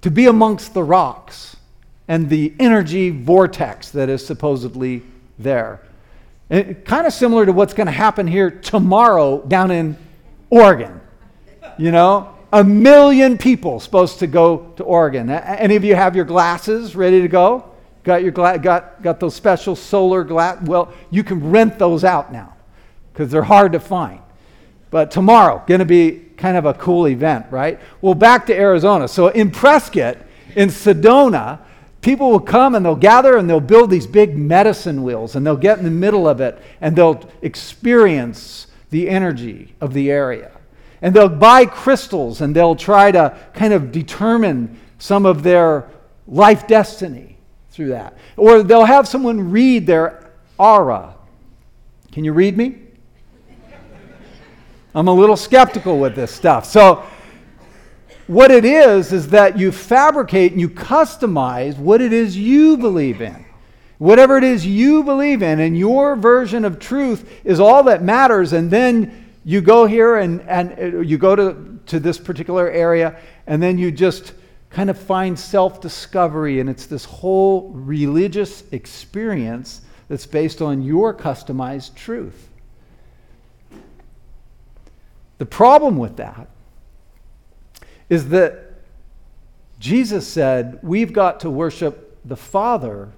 to 0.00 0.10
be 0.10 0.26
amongst 0.26 0.74
the 0.74 0.82
rocks 0.82 1.56
and 2.08 2.28
the 2.28 2.52
energy 2.58 3.10
vortex 3.10 3.90
that 3.90 4.08
is 4.08 4.26
supposedly 4.26 5.04
there. 5.38 5.80
kind 6.50 7.06
of 7.06 7.12
similar 7.12 7.46
to 7.46 7.52
what's 7.52 7.74
going 7.74 7.86
to 7.86 7.92
happen 7.92 8.26
here 8.26 8.50
tomorrow 8.50 9.40
down 9.46 9.70
in 9.70 9.96
Oregon. 10.50 11.00
You 11.78 11.92
know, 11.92 12.34
a 12.52 12.64
million 12.64 13.38
people 13.38 13.78
supposed 13.78 14.18
to 14.18 14.26
go 14.26 14.72
to 14.76 14.82
Oregon. 14.84 15.30
Any 15.30 15.76
of 15.76 15.84
you 15.84 15.94
have 15.94 16.16
your 16.16 16.24
glasses 16.24 16.96
ready 16.96 17.22
to 17.22 17.28
go? 17.28 17.70
Got 18.02 18.22
your 18.22 18.32
gla- 18.32 18.58
got 18.58 19.02
got 19.02 19.20
those 19.20 19.34
special 19.34 19.76
solar 19.76 20.24
glass? 20.24 20.60
Well, 20.62 20.92
you 21.10 21.22
can 21.22 21.50
rent 21.50 21.78
those 21.78 22.04
out 22.04 22.32
now 22.32 22.54
because 23.12 23.30
they're 23.30 23.42
hard 23.42 23.72
to 23.72 23.80
find. 23.80 24.20
But 24.90 25.10
tomorrow, 25.10 25.62
going 25.66 25.80
to 25.80 25.84
be 25.84 26.24
kind 26.36 26.56
of 26.56 26.64
a 26.64 26.74
cool 26.74 27.08
event, 27.08 27.46
right? 27.50 27.78
Well, 28.00 28.14
back 28.14 28.46
to 28.46 28.54
Arizona. 28.54 29.08
So 29.08 29.28
in 29.28 29.50
Prescott, 29.50 30.16
in 30.56 30.70
Sedona, 30.70 31.58
people 32.00 32.30
will 32.30 32.40
come 32.40 32.74
and 32.74 32.84
they'll 32.84 32.96
gather 32.96 33.36
and 33.36 33.50
they'll 33.50 33.60
build 33.60 33.90
these 33.90 34.06
big 34.06 34.38
medicine 34.38 35.02
wheels 35.02 35.36
and 35.36 35.46
they'll 35.46 35.56
get 35.56 35.78
in 35.78 35.84
the 35.84 35.90
middle 35.90 36.26
of 36.26 36.40
it 36.40 36.58
and 36.80 36.96
they'll 36.96 37.20
experience 37.42 38.68
the 38.90 39.08
energy 39.10 39.74
of 39.80 39.92
the 39.92 40.10
area. 40.10 40.52
And 41.00 41.14
they'll 41.14 41.28
buy 41.28 41.64
crystals 41.64 42.40
and 42.40 42.54
they'll 42.54 42.76
try 42.76 43.10
to 43.12 43.38
kind 43.54 43.72
of 43.72 43.92
determine 43.92 44.78
some 44.98 45.26
of 45.26 45.42
their 45.42 45.88
life 46.26 46.66
destiny 46.66 47.36
through 47.70 47.88
that. 47.88 48.16
Or 48.36 48.62
they'll 48.62 48.84
have 48.84 49.06
someone 49.06 49.50
read 49.50 49.86
their 49.86 50.32
aura. 50.58 51.14
Can 52.12 52.24
you 52.24 52.32
read 52.32 52.56
me? 52.56 52.78
I'm 54.94 55.06
a 55.06 55.12
little 55.12 55.36
skeptical 55.36 56.00
with 56.00 56.14
this 56.16 56.32
stuff. 56.32 56.64
So, 56.64 57.04
what 58.26 58.50
it 58.50 58.64
is, 58.64 59.12
is 59.12 59.28
that 59.28 59.58
you 59.58 59.72
fabricate 59.72 60.52
and 60.52 60.60
you 60.60 60.68
customize 60.68 61.78
what 61.78 62.02
it 62.02 62.12
is 62.12 62.36
you 62.36 62.76
believe 62.76 63.22
in. 63.22 63.44
Whatever 63.96 64.36
it 64.36 64.44
is 64.44 64.66
you 64.66 65.02
believe 65.02 65.42
in, 65.42 65.60
and 65.60 65.76
your 65.76 66.14
version 66.14 66.64
of 66.64 66.78
truth 66.78 67.40
is 67.42 67.58
all 67.58 67.82
that 67.84 68.02
matters. 68.02 68.52
And 68.52 68.70
then 68.70 69.27
you 69.48 69.62
go 69.62 69.86
here 69.86 70.16
and, 70.16 70.42
and 70.42 70.78
uh, 70.78 71.00
you 71.00 71.16
go 71.16 71.34
to, 71.34 71.80
to 71.86 71.98
this 71.98 72.18
particular 72.18 72.70
area, 72.70 73.18
and 73.46 73.62
then 73.62 73.78
you 73.78 73.90
just 73.90 74.34
kind 74.68 74.90
of 74.90 74.98
find 74.98 75.38
self 75.38 75.80
discovery, 75.80 76.60
and 76.60 76.68
it's 76.68 76.84
this 76.84 77.06
whole 77.06 77.70
religious 77.70 78.62
experience 78.72 79.80
that's 80.06 80.26
based 80.26 80.60
on 80.60 80.82
your 80.82 81.14
customized 81.14 81.94
truth. 81.94 82.50
The 85.38 85.46
problem 85.46 85.96
with 85.96 86.18
that 86.18 86.50
is 88.10 88.28
that 88.28 88.74
Jesus 89.78 90.28
said 90.28 90.78
we've 90.82 91.14
got 91.14 91.40
to 91.40 91.48
worship 91.48 92.18
the 92.22 92.36
Father 92.36 93.12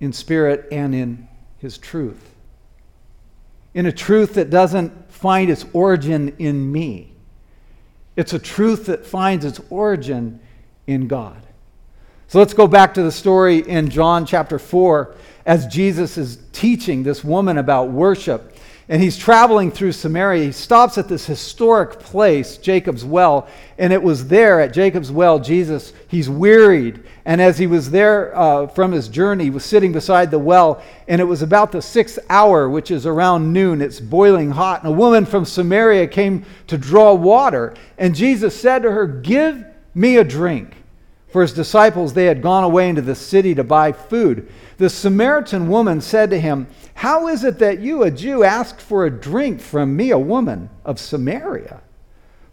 in 0.00 0.12
spirit 0.12 0.66
and 0.72 0.92
in 0.92 1.28
his 1.58 1.78
truth. 1.78 2.34
In 3.78 3.86
a 3.86 3.92
truth 3.92 4.34
that 4.34 4.50
doesn't 4.50 5.08
find 5.08 5.48
its 5.48 5.64
origin 5.72 6.34
in 6.40 6.72
me, 6.72 7.12
it's 8.16 8.32
a 8.32 8.38
truth 8.40 8.86
that 8.86 9.06
finds 9.06 9.44
its 9.44 9.60
origin 9.70 10.40
in 10.88 11.06
God. 11.06 11.40
So 12.26 12.40
let's 12.40 12.54
go 12.54 12.66
back 12.66 12.92
to 12.94 13.04
the 13.04 13.12
story 13.12 13.58
in 13.58 13.88
John 13.88 14.26
chapter 14.26 14.58
4 14.58 15.14
as 15.46 15.68
Jesus 15.68 16.18
is 16.18 16.40
teaching 16.50 17.04
this 17.04 17.22
woman 17.22 17.56
about 17.56 17.90
worship 17.90 18.56
and 18.90 19.02
he's 19.02 19.18
traveling 19.18 19.70
through 19.70 19.92
Samaria. 19.92 20.46
He 20.46 20.52
stops 20.52 20.96
at 20.96 21.08
this 21.08 21.26
historic 21.26 22.00
place, 22.00 22.56
Jacob's 22.56 23.04
Well, 23.04 23.46
and 23.76 23.92
it 23.92 24.02
was 24.02 24.28
there 24.28 24.60
at 24.60 24.72
Jacob's 24.72 25.12
Well, 25.12 25.38
Jesus, 25.38 25.92
he's 26.08 26.30
wearied. 26.30 27.02
And 27.26 27.42
as 27.42 27.58
he 27.58 27.66
was 27.66 27.90
there 27.90 28.34
uh, 28.34 28.66
from 28.68 28.92
his 28.92 29.08
journey, 29.08 29.44
he 29.44 29.50
was 29.50 29.64
sitting 29.64 29.92
beside 29.92 30.30
the 30.30 30.38
well, 30.38 30.82
and 31.06 31.20
it 31.20 31.24
was 31.24 31.42
about 31.42 31.70
the 31.70 31.82
sixth 31.82 32.18
hour, 32.30 32.70
which 32.70 32.90
is 32.90 33.04
around 33.04 33.52
noon. 33.52 33.82
It's 33.82 34.00
boiling 34.00 34.50
hot. 34.50 34.82
And 34.82 34.92
a 34.94 34.96
woman 34.96 35.26
from 35.26 35.44
Samaria 35.44 36.06
came 36.06 36.46
to 36.68 36.78
draw 36.78 37.12
water. 37.12 37.74
And 37.98 38.14
Jesus 38.14 38.58
said 38.58 38.82
to 38.82 38.90
her, 38.90 39.06
Give 39.06 39.66
me 39.94 40.16
a 40.16 40.24
drink. 40.24 40.77
For 41.28 41.42
his 41.42 41.52
disciples, 41.52 42.14
they 42.14 42.24
had 42.24 42.42
gone 42.42 42.64
away 42.64 42.88
into 42.88 43.02
the 43.02 43.14
city 43.14 43.54
to 43.54 43.64
buy 43.64 43.92
food. 43.92 44.50
The 44.78 44.88
Samaritan 44.88 45.68
woman 45.68 46.00
said 46.00 46.30
to 46.30 46.40
him, 46.40 46.68
How 46.94 47.28
is 47.28 47.44
it 47.44 47.58
that 47.58 47.80
you, 47.80 48.02
a 48.02 48.10
Jew, 48.10 48.44
ask 48.44 48.80
for 48.80 49.04
a 49.04 49.10
drink 49.10 49.60
from 49.60 49.94
me, 49.94 50.10
a 50.10 50.18
woman 50.18 50.70
of 50.84 50.98
Samaria? 50.98 51.82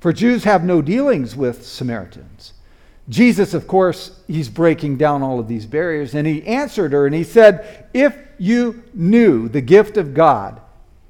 For 0.01 0.11
Jews 0.11 0.43
have 0.43 0.63
no 0.63 0.81
dealings 0.81 1.35
with 1.35 1.65
Samaritans. 1.65 2.53
Jesus, 3.07 3.53
of 3.53 3.67
course, 3.67 4.19
he's 4.27 4.49
breaking 4.49 4.97
down 4.97 5.21
all 5.21 5.39
of 5.39 5.47
these 5.47 5.65
barriers, 5.65 6.13
and 6.13 6.27
he 6.27 6.45
answered 6.45 6.91
her 6.91 7.05
and 7.05 7.15
he 7.15 7.23
said, 7.23 7.87
If 7.93 8.17
you 8.37 8.83
knew 8.93 9.47
the 9.47 9.61
gift 9.61 9.95
of 9.95 10.13
God 10.13 10.59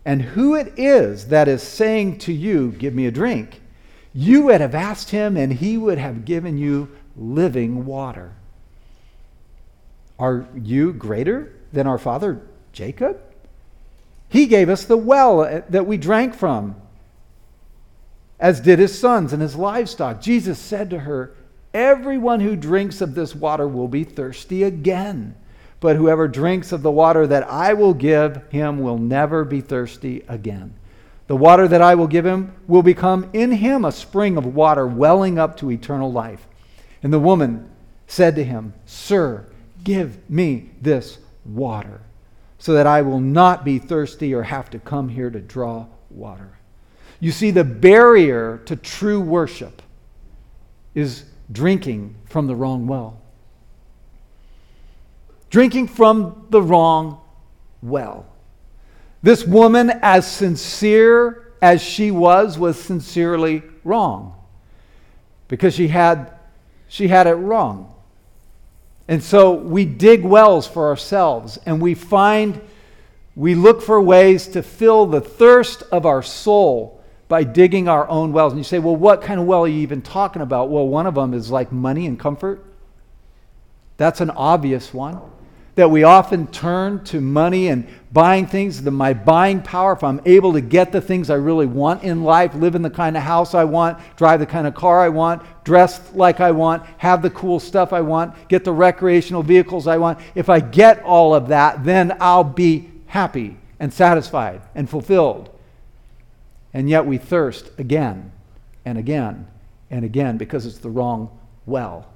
and 0.03 0.21
who 0.21 0.55
it 0.55 0.73
is 0.77 1.29
that 1.29 1.47
is 1.47 1.63
saying 1.63 2.19
to 2.19 2.33
you, 2.33 2.71
Give 2.73 2.93
me 2.93 3.07
a 3.07 3.11
drink, 3.11 3.61
you 4.13 4.43
would 4.43 4.61
have 4.61 4.75
asked 4.75 5.09
him, 5.09 5.35
and 5.35 5.53
he 5.53 5.77
would 5.77 5.97
have 5.97 6.25
given 6.25 6.57
you 6.57 6.89
living 7.15 7.85
water. 7.85 8.33
Are 10.17 10.47
you 10.55 10.93
greater 10.93 11.53
than 11.73 11.87
our 11.87 11.97
father 11.97 12.41
Jacob? 12.71 13.21
He 14.29 14.47
gave 14.47 14.69
us 14.69 14.85
the 14.85 14.97
well 14.97 15.41
uh, 15.41 15.61
that 15.69 15.85
we 15.85 15.97
drank 15.97 16.33
from, 16.33 16.75
as 18.39 18.59
did 18.59 18.79
his 18.79 18.97
sons 18.97 19.33
and 19.33 19.41
his 19.41 19.55
livestock. 19.55 20.21
Jesus 20.21 20.59
said 20.59 20.89
to 20.89 20.99
her, 20.99 21.35
Everyone 21.73 22.39
who 22.39 22.55
drinks 22.55 23.01
of 23.01 23.15
this 23.15 23.35
water 23.35 23.67
will 23.67 23.89
be 23.89 24.05
thirsty 24.05 24.63
again. 24.63 25.35
But 25.81 25.97
whoever 25.97 26.27
drinks 26.27 26.71
of 26.71 26.81
the 26.81 26.91
water 26.91 27.27
that 27.27 27.49
I 27.49 27.73
will 27.73 27.93
give 27.93 28.49
him 28.49 28.79
will 28.79 28.97
never 28.97 29.43
be 29.43 29.59
thirsty 29.59 30.23
again. 30.27 30.73
The 31.27 31.35
water 31.35 31.67
that 31.67 31.81
I 31.81 31.95
will 31.95 32.07
give 32.07 32.25
him 32.25 32.53
will 32.67 32.83
become 32.83 33.29
in 33.33 33.51
him 33.51 33.83
a 33.83 33.91
spring 33.91 34.37
of 34.37 34.55
water 34.55 34.87
welling 34.87 35.37
up 35.37 35.57
to 35.57 35.71
eternal 35.71 36.11
life. 36.11 36.47
And 37.05 37.13
the 37.13 37.19
woman 37.19 37.69
said 38.07 38.35
to 38.35 38.43
him, 38.43 38.73
Sir, 38.87 39.45
give 39.83 40.27
me 40.27 40.71
this 40.81 41.19
water, 41.45 42.01
so 42.57 42.73
that 42.73 42.87
I 42.87 43.03
will 43.03 43.19
not 43.19 43.63
be 43.63 43.77
thirsty 43.77 44.33
or 44.33 44.41
have 44.41 44.71
to 44.71 44.79
come 44.79 45.09
here 45.09 45.29
to 45.29 45.39
draw 45.39 45.85
water. 46.09 46.57
You 47.19 47.31
see, 47.31 47.51
the 47.51 47.63
barrier 47.63 48.59
to 48.65 48.75
true 48.75 49.21
worship 49.21 49.83
is 50.95 51.25
drinking 51.51 52.15
from 52.27 52.47
the 52.47 52.55
wrong 52.55 52.87
well. 52.87 53.21
Drinking 55.51 55.89
from 55.89 56.47
the 56.49 56.63
wrong 56.63 57.21
well. 57.83 58.25
This 59.21 59.45
woman, 59.45 59.91
as 60.01 60.25
sincere 60.25 61.53
as 61.61 61.83
she 61.83 62.09
was, 62.09 62.57
was 62.57 62.81
sincerely 62.81 63.61
wrong 63.83 64.33
because 65.47 65.75
she 65.75 65.87
had, 65.87 66.34
she 66.87 67.07
had 67.07 67.27
it 67.27 67.33
wrong. 67.33 67.93
And 69.07 69.21
so 69.21 69.53
we 69.53 69.85
dig 69.85 70.23
wells 70.23 70.67
for 70.67 70.87
ourselves 70.87 71.59
and 71.65 71.81
we 71.81 71.93
find, 71.93 72.59
we 73.35 73.53
look 73.53 73.81
for 73.81 74.01
ways 74.01 74.47
to 74.49 74.63
fill 74.63 75.05
the 75.05 75.21
thirst 75.21 75.83
of 75.91 76.05
our 76.05 76.23
soul 76.23 77.03
by 77.27 77.43
digging 77.43 77.87
our 77.87 78.07
own 78.07 78.31
wells. 78.33 78.53
And 78.53 78.59
you 78.59 78.63
say, 78.63 78.79
well, 78.79 78.95
what 78.95 79.21
kind 79.21 79.39
of 79.39 79.45
well 79.45 79.65
are 79.65 79.67
you 79.67 79.81
even 79.81 80.01
talking 80.01 80.41
about? 80.41 80.69
Well, 80.69 80.87
one 80.87 81.07
of 81.07 81.15
them 81.15 81.33
is 81.33 81.51
like 81.51 81.71
money 81.71 82.05
and 82.05 82.19
comfort. 82.19 82.63
That's 83.97 84.21
an 84.21 84.31
obvious 84.31 84.93
one. 84.93 85.21
That 85.75 85.91
we 85.91 86.03
often 86.03 86.47
turn 86.47 87.03
to 87.05 87.19
money 87.19 87.67
and 87.67 87.87
buying 88.13 88.47
things, 88.47 88.81
the, 88.81 88.91
my 88.91 89.13
buying 89.13 89.61
power, 89.61 89.91
if 89.91 90.03
I'm 90.03 90.21
able 90.25 90.53
to 90.53 90.61
get 90.61 90.93
the 90.93 91.01
things 91.01 91.29
I 91.29 91.35
really 91.35 91.65
want 91.65 92.03
in 92.03 92.23
life, 92.23 92.55
live 92.55 92.75
in 92.75 92.81
the 92.81 92.89
kind 92.89 93.17
of 93.17 93.23
house 93.23 93.53
I 93.53 93.65
want, 93.65 93.99
drive 94.15 94.39
the 94.39 94.45
kind 94.45 94.67
of 94.67 94.73
car 94.73 95.01
I 95.01 95.09
want, 95.09 95.43
dress 95.65 96.13
like 96.13 96.39
I 96.39 96.51
want, 96.51 96.85
have 96.97 97.21
the 97.21 97.29
cool 97.29 97.59
stuff 97.59 97.91
I 97.91 97.99
want, 97.99 98.47
get 98.47 98.63
the 98.63 98.71
recreational 98.71 99.43
vehicles 99.43 99.85
I 99.85 99.97
want. 99.97 100.19
If 100.33 100.47
I 100.47 100.61
get 100.61 101.03
all 101.03 101.35
of 101.35 101.49
that, 101.49 101.83
then 101.83 102.15
I'll 102.21 102.45
be 102.45 102.89
happy 103.07 103.57
and 103.79 103.93
satisfied 103.93 104.61
and 104.75 104.89
fulfilled. 104.89 105.49
And 106.73 106.89
yet 106.89 107.05
we 107.05 107.17
thirst 107.17 107.69
again 107.77 108.31
and 108.85 108.97
again 108.97 109.47
and 109.89 110.05
again 110.05 110.37
because 110.37 110.65
it's 110.65 110.77
the 110.77 110.89
wrong 110.89 111.37
well. 111.65 112.07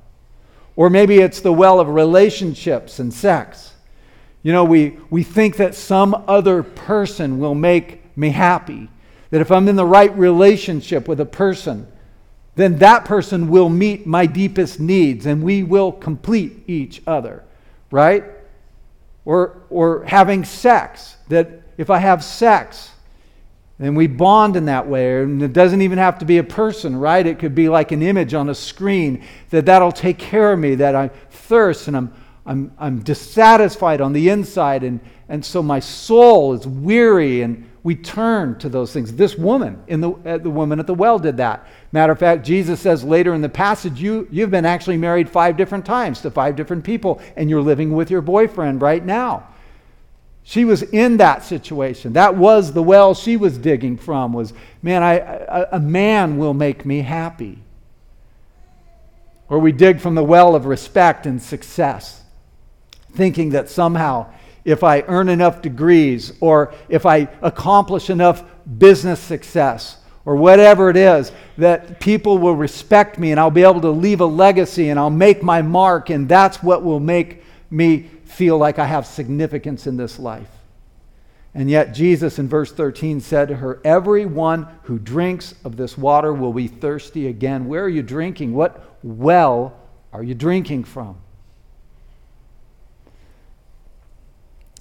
Or 0.80 0.90
maybe 0.90 1.18
it's 1.18 1.42
the 1.42 1.52
well 1.52 1.82
of 1.82 1.90
relationships 1.90 3.00
and 3.00 3.14
sex. 3.14 3.74
You 4.44 4.54
know, 4.54 4.64
we, 4.64 4.98
we 5.10 5.24
think 5.24 5.58
that 5.58 5.76
some 5.76 6.24
other 6.26 6.64
person 6.64 7.38
will 7.38 7.54
make 7.54 8.16
me 8.18 8.30
happy. 8.30 8.88
That 9.30 9.42
if 9.42 9.52
I'm 9.52 9.68
in 9.68 9.76
the 9.76 9.86
right 9.86 10.18
relationship 10.18 11.06
with 11.06 11.20
a 11.20 11.26
person, 11.26 11.86
then 12.56 12.78
that 12.78 13.04
person 13.04 13.50
will 13.50 13.68
meet 13.68 14.08
my 14.08 14.26
deepest 14.26 14.80
needs 14.80 15.26
and 15.26 15.44
we 15.44 15.64
will 15.64 15.92
complete 15.92 16.64
each 16.66 17.02
other, 17.06 17.44
right? 17.92 18.24
Or, 19.26 19.64
or 19.70 20.06
having 20.06 20.46
sex, 20.46 21.18
that 21.28 21.62
if 21.78 21.90
I 21.90 21.98
have 21.98 22.24
sex, 22.24 22.92
then 23.80 23.96
we 23.96 24.08
bond 24.08 24.58
in 24.58 24.66
that 24.66 24.88
way. 24.88 25.22
And 25.22 25.42
it 25.42 25.54
doesn't 25.54 25.82
even 25.82 25.98
have 25.98 26.20
to 26.20 26.26
be 26.26 26.38
a 26.38 26.44
person, 26.44 26.98
right? 26.98 27.26
It 27.26 27.40
could 27.40 27.56
be 27.56 27.70
like 27.70 27.92
an 27.92 28.02
image 28.02 28.34
on 28.34 28.50
a 28.50 28.56
screen 28.56 29.24
that 29.52 29.66
that'll 29.66 29.92
take 29.92 30.18
care 30.18 30.52
of 30.52 30.60
me, 30.60 30.76
that 30.76 30.96
I 30.96 31.08
thirst 31.08 31.88
and 31.88 31.96
I'm, 31.96 32.14
I'm, 32.46 32.74
I'm 32.78 33.00
dissatisfied 33.00 34.02
on 34.02 34.12
the 34.12 34.30
inside. 34.30 34.84
And, 34.84 35.00
and 35.30 35.44
so 35.44 35.64
my 35.64 35.80
soul 35.80 36.54
is 36.54 36.68
weary 36.68 37.42
and 37.42 37.70
we 37.84 37.96
turn 37.96 38.60
to 38.60 38.68
those 38.68 38.92
things. 38.92 39.14
This 39.14 39.38
woman, 39.38 39.82
in 39.88 40.02
the, 40.02 40.12
the 40.44 40.50
woman 40.50 40.82
at 40.82 40.88
the 40.88 40.94
well, 40.94 41.18
did 41.18 41.38
that. 41.38 41.66
Matter 41.94 42.12
of 42.12 42.20
fact, 42.20 42.46
Jesus 42.46 42.82
says 42.82 43.06
later 43.06 43.34
in 43.34 43.42
the 43.42 43.48
passage, 43.48 44.02
you, 44.02 44.28
you've 44.30 44.52
been 44.52 44.66
actually 44.66 44.98
married 44.98 45.30
five 45.30 45.56
different 45.56 45.86
times 45.86 46.20
to 46.22 46.32
five 46.32 46.58
different 46.58 46.84
people, 46.84 47.22
and 47.38 47.50
you're 47.50 47.62
living 47.62 47.94
with 47.96 48.12
your 48.12 48.22
boyfriend 48.22 48.82
right 48.82 49.06
now. 49.06 49.48
She 50.50 50.66
was 50.66 50.82
in 50.82 51.18
that 51.18 51.44
situation. 51.44 52.14
That 52.14 52.36
was 52.36 52.74
the 52.74 52.82
well 52.82 53.14
she 53.14 53.38
was 53.38 53.56
digging 53.56 53.98
from 53.98 54.34
was, 54.34 54.52
man, 54.82 55.04
I, 55.04 55.20
a, 55.20 55.68
a 55.74 55.80
man 55.80 56.40
will 56.40 56.56
make 56.56 56.88
me 56.88 57.02
happy. 57.02 57.60
Or 59.48 59.60
we 59.60 59.72
dig 59.72 60.00
from 60.00 60.16
the 60.16 60.24
well 60.24 60.56
of 60.56 60.66
respect 60.66 61.28
and 61.28 61.40
success, 61.40 62.24
thinking 63.14 63.52
that 63.52 63.70
somehow 63.70 64.26
if 64.66 64.84
I 64.84 65.02
earn 65.02 65.30
enough 65.30 65.62
degrees 65.62 66.34
or 66.40 66.74
if 66.90 67.06
I 67.06 67.28
accomplish 67.44 68.10
enough 68.10 68.44
business 68.80 69.20
success 69.20 69.98
or 70.26 70.36
whatever 70.36 70.90
it 70.90 70.98
is, 70.98 71.32
that 71.60 72.00
people 72.00 72.40
will 72.40 72.56
respect 72.56 73.20
me 73.20 73.30
and 73.30 73.40
I'll 73.40 73.52
be 73.52 73.62
able 73.62 73.82
to 73.82 73.92
leave 73.92 74.20
a 74.20 74.26
legacy 74.26 74.90
and 74.90 75.00
I'll 75.00 75.12
make 75.12 75.44
my 75.44 75.62
mark, 75.62 76.10
and 76.10 76.28
that's 76.28 76.64
what 76.64 76.82
will 76.82 77.00
make 77.00 77.44
me 77.70 78.10
feel 78.40 78.58
like 78.58 78.80
I 78.80 78.86
have 78.86 79.06
significance 79.06 79.86
in 79.86 79.98
this 79.98 80.18
life. 80.18 80.48
And 81.54 81.70
yet, 81.70 81.94
Jesus 81.94 82.40
in 82.40 82.48
verse 82.48 82.72
13 82.72 83.20
said 83.20 83.50
to 83.50 83.56
her, 83.58 83.82
Everyone 83.84 84.66
who 84.84 84.98
drinks 84.98 85.56
of 85.66 85.76
this 85.76 85.98
water 85.98 86.32
will 86.32 86.54
be 86.54 86.70
thirsty 86.70 87.28
again. 87.28 87.68
Where 87.68 87.84
are 87.84 87.90
you 87.90 88.02
drinking? 88.02 88.54
What 88.54 88.82
well 89.04 89.78
are 90.14 90.24
you 90.24 90.36
drinking 90.36 90.86
from? 90.86 91.18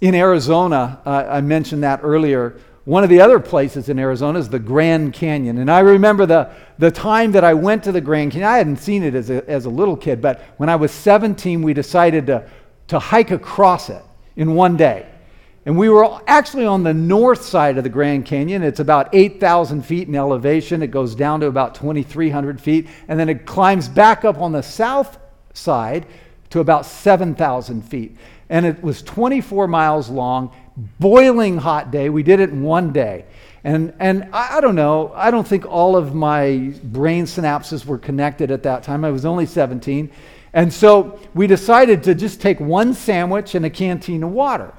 In 0.01 0.15
Arizona, 0.15 1.01
uh, 1.05 1.27
I 1.29 1.41
mentioned 1.41 1.83
that 1.83 1.99
earlier. 2.05 2.61
One 2.85 3.03
of 3.03 3.11
the 3.11 3.21
other 3.21 3.41
places 3.41 3.89
in 3.89 3.99
Arizona 3.99 4.39
is 4.39 4.49
the 4.49 4.61
Grand 4.61 5.15
Canyon. 5.15 5.59
And 5.59 5.69
I 5.71 5.81
remember 5.81 6.27
the, 6.27 6.51
the 6.79 6.93
time 6.93 7.33
that 7.33 7.43
I 7.43 7.55
went 7.55 7.83
to 7.85 7.93
the 7.93 8.01
Grand 8.01 8.31
Canyon. 8.31 8.49
I 8.49 8.59
hadn't 8.59 8.77
seen 8.77 9.03
it 9.03 9.17
as 9.17 9.31
a, 9.31 9.47
as 9.51 9.65
a 9.65 9.69
little 9.69 9.97
kid, 9.97 10.23
but 10.23 10.41
when 10.59 10.69
I 10.69 10.77
was 10.77 10.93
17, 10.93 11.61
we 11.61 11.75
decided 11.75 12.29
to, 12.29 12.49
to 12.89 12.99
hike 12.99 13.31
across 13.31 13.91
it 13.91 14.03
in 14.37 14.55
one 14.55 14.77
day. 14.77 15.07
And 15.67 15.77
we 15.77 15.91
were 15.91 16.21
actually 16.27 16.65
on 16.65 16.83
the 16.83 16.95
north 16.95 17.45
side 17.45 17.77
of 17.77 17.85
the 17.85 17.91
Grand 17.91 18.25
Canyon. 18.25 18.63
It's 18.63 18.81
about 18.81 19.15
8,000 19.15 19.83
feet 19.83 20.09
in 20.09 20.15
elevation. 20.15 20.83
It 20.83 20.91
goes 20.91 21.15
down 21.15 21.41
to 21.41 21.47
about 21.47 21.75
2,300 21.75 22.61
feet. 22.61 22.89
And 23.07 23.21
then 23.21 23.29
it 23.29 23.45
climbs 23.45 23.87
back 23.87 24.25
up 24.25 24.39
on 24.39 24.53
the 24.53 24.63
south 24.63 25.19
side 25.53 26.07
to 26.51 26.61
about 26.61 26.87
7,000 26.87 27.83
feet. 27.83 28.17
And 28.49 28.65
it 28.65 28.83
was 28.83 29.03
24 29.03 29.69
miles 29.69 30.09
long, 30.09 30.53
boiling 30.99 31.59
hot 31.59 31.91
day. 31.91 32.09
We 32.09 32.23
did 32.23 32.41
it 32.41 32.49
in 32.49 32.63
one 32.63 32.93
day. 32.93 33.27
And, 33.63 33.93
and 33.99 34.31
I, 34.33 34.57
I 34.57 34.61
don't 34.63 34.77
know, 34.77 35.13
I 35.15 35.31
don't 35.31 35.47
think 35.47 35.67
all 35.67 35.97
of 35.97 36.15
my 36.15 36.73
brain 36.85 37.27
synapses 37.27 37.85
were 37.85 37.99
connected 37.99 38.51
at 38.51 38.63
that 38.63 38.85
time. 38.85 39.05
I 39.05 39.11
was 39.11 39.27
only 39.27 39.45
17. 39.45 40.11
And 40.59 40.75
so 40.75 41.21
we 41.35 41.47
decided 41.47 42.03
to 42.03 42.17
just 42.17 42.41
take 42.41 42.59
one 42.59 42.93
sandwich 42.93 43.55
and 43.55 43.65
a 43.65 43.71
canteen 43.71 44.25
of 44.25 44.33
water. 44.33 44.75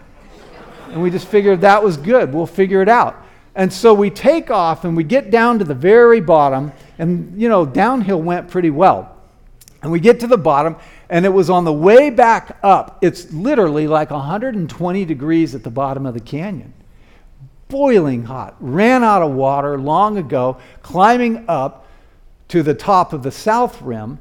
And 0.89 1.01
we 1.01 1.09
just 1.09 1.29
figured 1.29 1.61
that 1.61 1.81
was 1.81 1.95
good. 1.95 2.33
We'll 2.33 2.47
figure 2.47 2.81
it 2.81 2.89
out. 2.89 3.25
And 3.55 3.71
so 3.71 3.93
we 3.93 4.09
take 4.09 4.51
off 4.51 4.83
and 4.83 4.97
we 4.97 5.05
get 5.05 5.31
down 5.31 5.57
to 5.59 5.63
the 5.63 5.73
very 5.73 6.19
bottom. 6.19 6.73
And, 6.97 7.41
you 7.41 7.47
know, 7.47 7.65
downhill 7.65 8.21
went 8.21 8.49
pretty 8.49 8.71
well. 8.71 9.15
And 9.81 9.89
we 9.89 10.01
get 10.01 10.19
to 10.19 10.27
the 10.27 10.37
bottom, 10.37 10.75
and 11.09 11.25
it 11.25 11.29
was 11.29 11.49
on 11.49 11.63
the 11.63 11.71
way 11.71 12.09
back 12.09 12.59
up. 12.61 12.97
It's 13.01 13.31
literally 13.31 13.87
like 13.87 14.11
120 14.11 15.05
degrees 15.05 15.55
at 15.55 15.63
the 15.63 15.69
bottom 15.69 16.05
of 16.05 16.13
the 16.13 16.19
canyon. 16.19 16.73
Boiling 17.69 18.25
hot. 18.25 18.57
Ran 18.59 19.01
out 19.01 19.21
of 19.21 19.31
water 19.31 19.79
long 19.79 20.17
ago, 20.17 20.57
climbing 20.81 21.45
up 21.47 21.87
to 22.49 22.63
the 22.63 22.73
top 22.73 23.13
of 23.13 23.23
the 23.23 23.31
south 23.31 23.81
rim. 23.81 24.19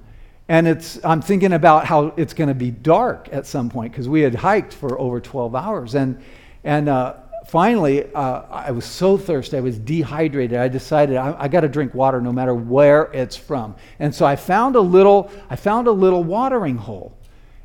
And 0.48 0.66
it's, 0.66 0.98
I'm 1.04 1.20
thinking 1.20 1.52
about 1.52 1.84
how 1.84 2.14
it's 2.16 2.32
going 2.32 2.48
to 2.48 2.54
be 2.54 2.70
dark 2.70 3.28
at 3.32 3.46
some 3.46 3.68
point 3.68 3.92
because 3.92 4.08
we 4.08 4.22
had 4.22 4.34
hiked 4.34 4.72
for 4.72 4.98
over 4.98 5.20
12 5.20 5.54
hours. 5.54 5.94
And, 5.94 6.22
and 6.64 6.88
uh, 6.88 7.16
finally, 7.46 8.12
uh, 8.14 8.42
I 8.50 8.70
was 8.70 8.86
so 8.86 9.18
thirsty, 9.18 9.58
I 9.58 9.60
was 9.60 9.78
dehydrated. 9.78 10.58
I 10.58 10.68
decided 10.68 11.16
I, 11.16 11.36
I 11.38 11.48
got 11.48 11.60
to 11.60 11.68
drink 11.68 11.94
water 11.94 12.20
no 12.20 12.32
matter 12.32 12.54
where 12.54 13.10
it's 13.12 13.36
from. 13.36 13.76
And 13.98 14.14
so 14.14 14.24
I 14.24 14.36
found 14.36 14.74
a 14.74 14.80
little, 14.80 15.30
I 15.50 15.56
found 15.56 15.86
a 15.86 15.92
little 15.92 16.24
watering 16.24 16.76
hole, 16.76 17.16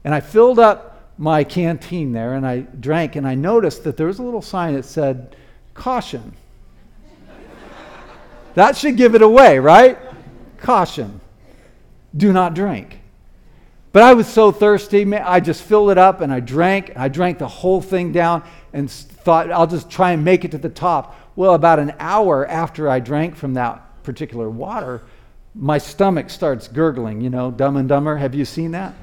and 0.03 0.13
I 0.13 0.19
filled 0.19 0.59
up 0.59 0.89
my 1.17 1.43
canteen 1.43 2.11
there, 2.11 2.33
and 2.33 2.45
I 2.45 2.59
drank, 2.59 3.15
and 3.15 3.27
I 3.27 3.35
noticed 3.35 3.83
that 3.83 3.95
there 3.95 4.07
was 4.07 4.19
a 4.19 4.23
little 4.23 4.41
sign 4.41 4.73
that 4.73 4.83
said, 4.83 5.35
"Caution." 5.73 6.33
that 8.55 8.75
should 8.75 8.97
give 8.97 9.15
it 9.15 9.21
away, 9.21 9.59
right? 9.59 9.97
Caution. 10.57 11.21
Do 12.15 12.31
not 12.31 12.53
drink. 12.53 12.99
But 13.93 14.01
I 14.01 14.15
was 14.15 14.27
so 14.27 14.51
thirsty, 14.51 15.05
man, 15.05 15.23
I 15.23 15.39
just 15.39 15.61
filled 15.61 15.91
it 15.91 15.99
up 15.99 16.21
and 16.21 16.33
I 16.33 16.39
drank. 16.39 16.93
I 16.95 17.09
drank 17.09 17.37
the 17.37 17.47
whole 17.47 17.79
thing 17.79 18.11
down 18.11 18.43
and 18.73 18.89
thought 18.89 19.51
I'll 19.51 19.67
just 19.67 19.89
try 19.89 20.11
and 20.11 20.25
make 20.25 20.43
it 20.43 20.51
to 20.51 20.57
the 20.57 20.69
top. 20.69 21.15
Well, 21.35 21.53
about 21.53 21.77
an 21.77 21.93
hour 21.99 22.47
after 22.47 22.89
I 22.89 22.99
drank 22.99 23.35
from 23.35 23.53
that 23.53 24.03
particular 24.03 24.49
water, 24.49 25.03
my 25.53 25.77
stomach 25.77 26.31
starts 26.31 26.67
gurgling, 26.67 27.21
you 27.21 27.29
know, 27.29 27.51
dumb 27.51 27.77
and 27.77 27.87
dumber. 27.87 28.17
Have 28.17 28.33
you 28.33 28.45
seen 28.45 28.71
that? 28.71 28.95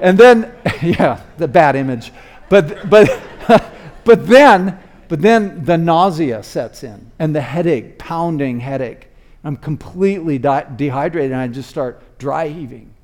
And 0.00 0.16
then, 0.16 0.54
yeah, 0.82 1.22
the 1.36 1.46
bad 1.46 1.76
image. 1.76 2.10
But, 2.48 2.88
but, 2.88 3.10
but 4.04 4.26
then, 4.26 4.78
but 5.08 5.20
then 5.20 5.64
the 5.64 5.76
nausea 5.76 6.42
sets 6.42 6.82
in 6.82 7.10
and 7.18 7.34
the 7.34 7.42
headache, 7.42 7.98
pounding 7.98 8.60
headache. 8.60 9.08
I'm 9.44 9.56
completely 9.56 10.38
di- 10.38 10.66
dehydrated 10.76 11.32
and 11.32 11.40
I 11.40 11.48
just 11.48 11.68
start 11.68 12.02
dry 12.20 12.46
heaving 12.46 12.94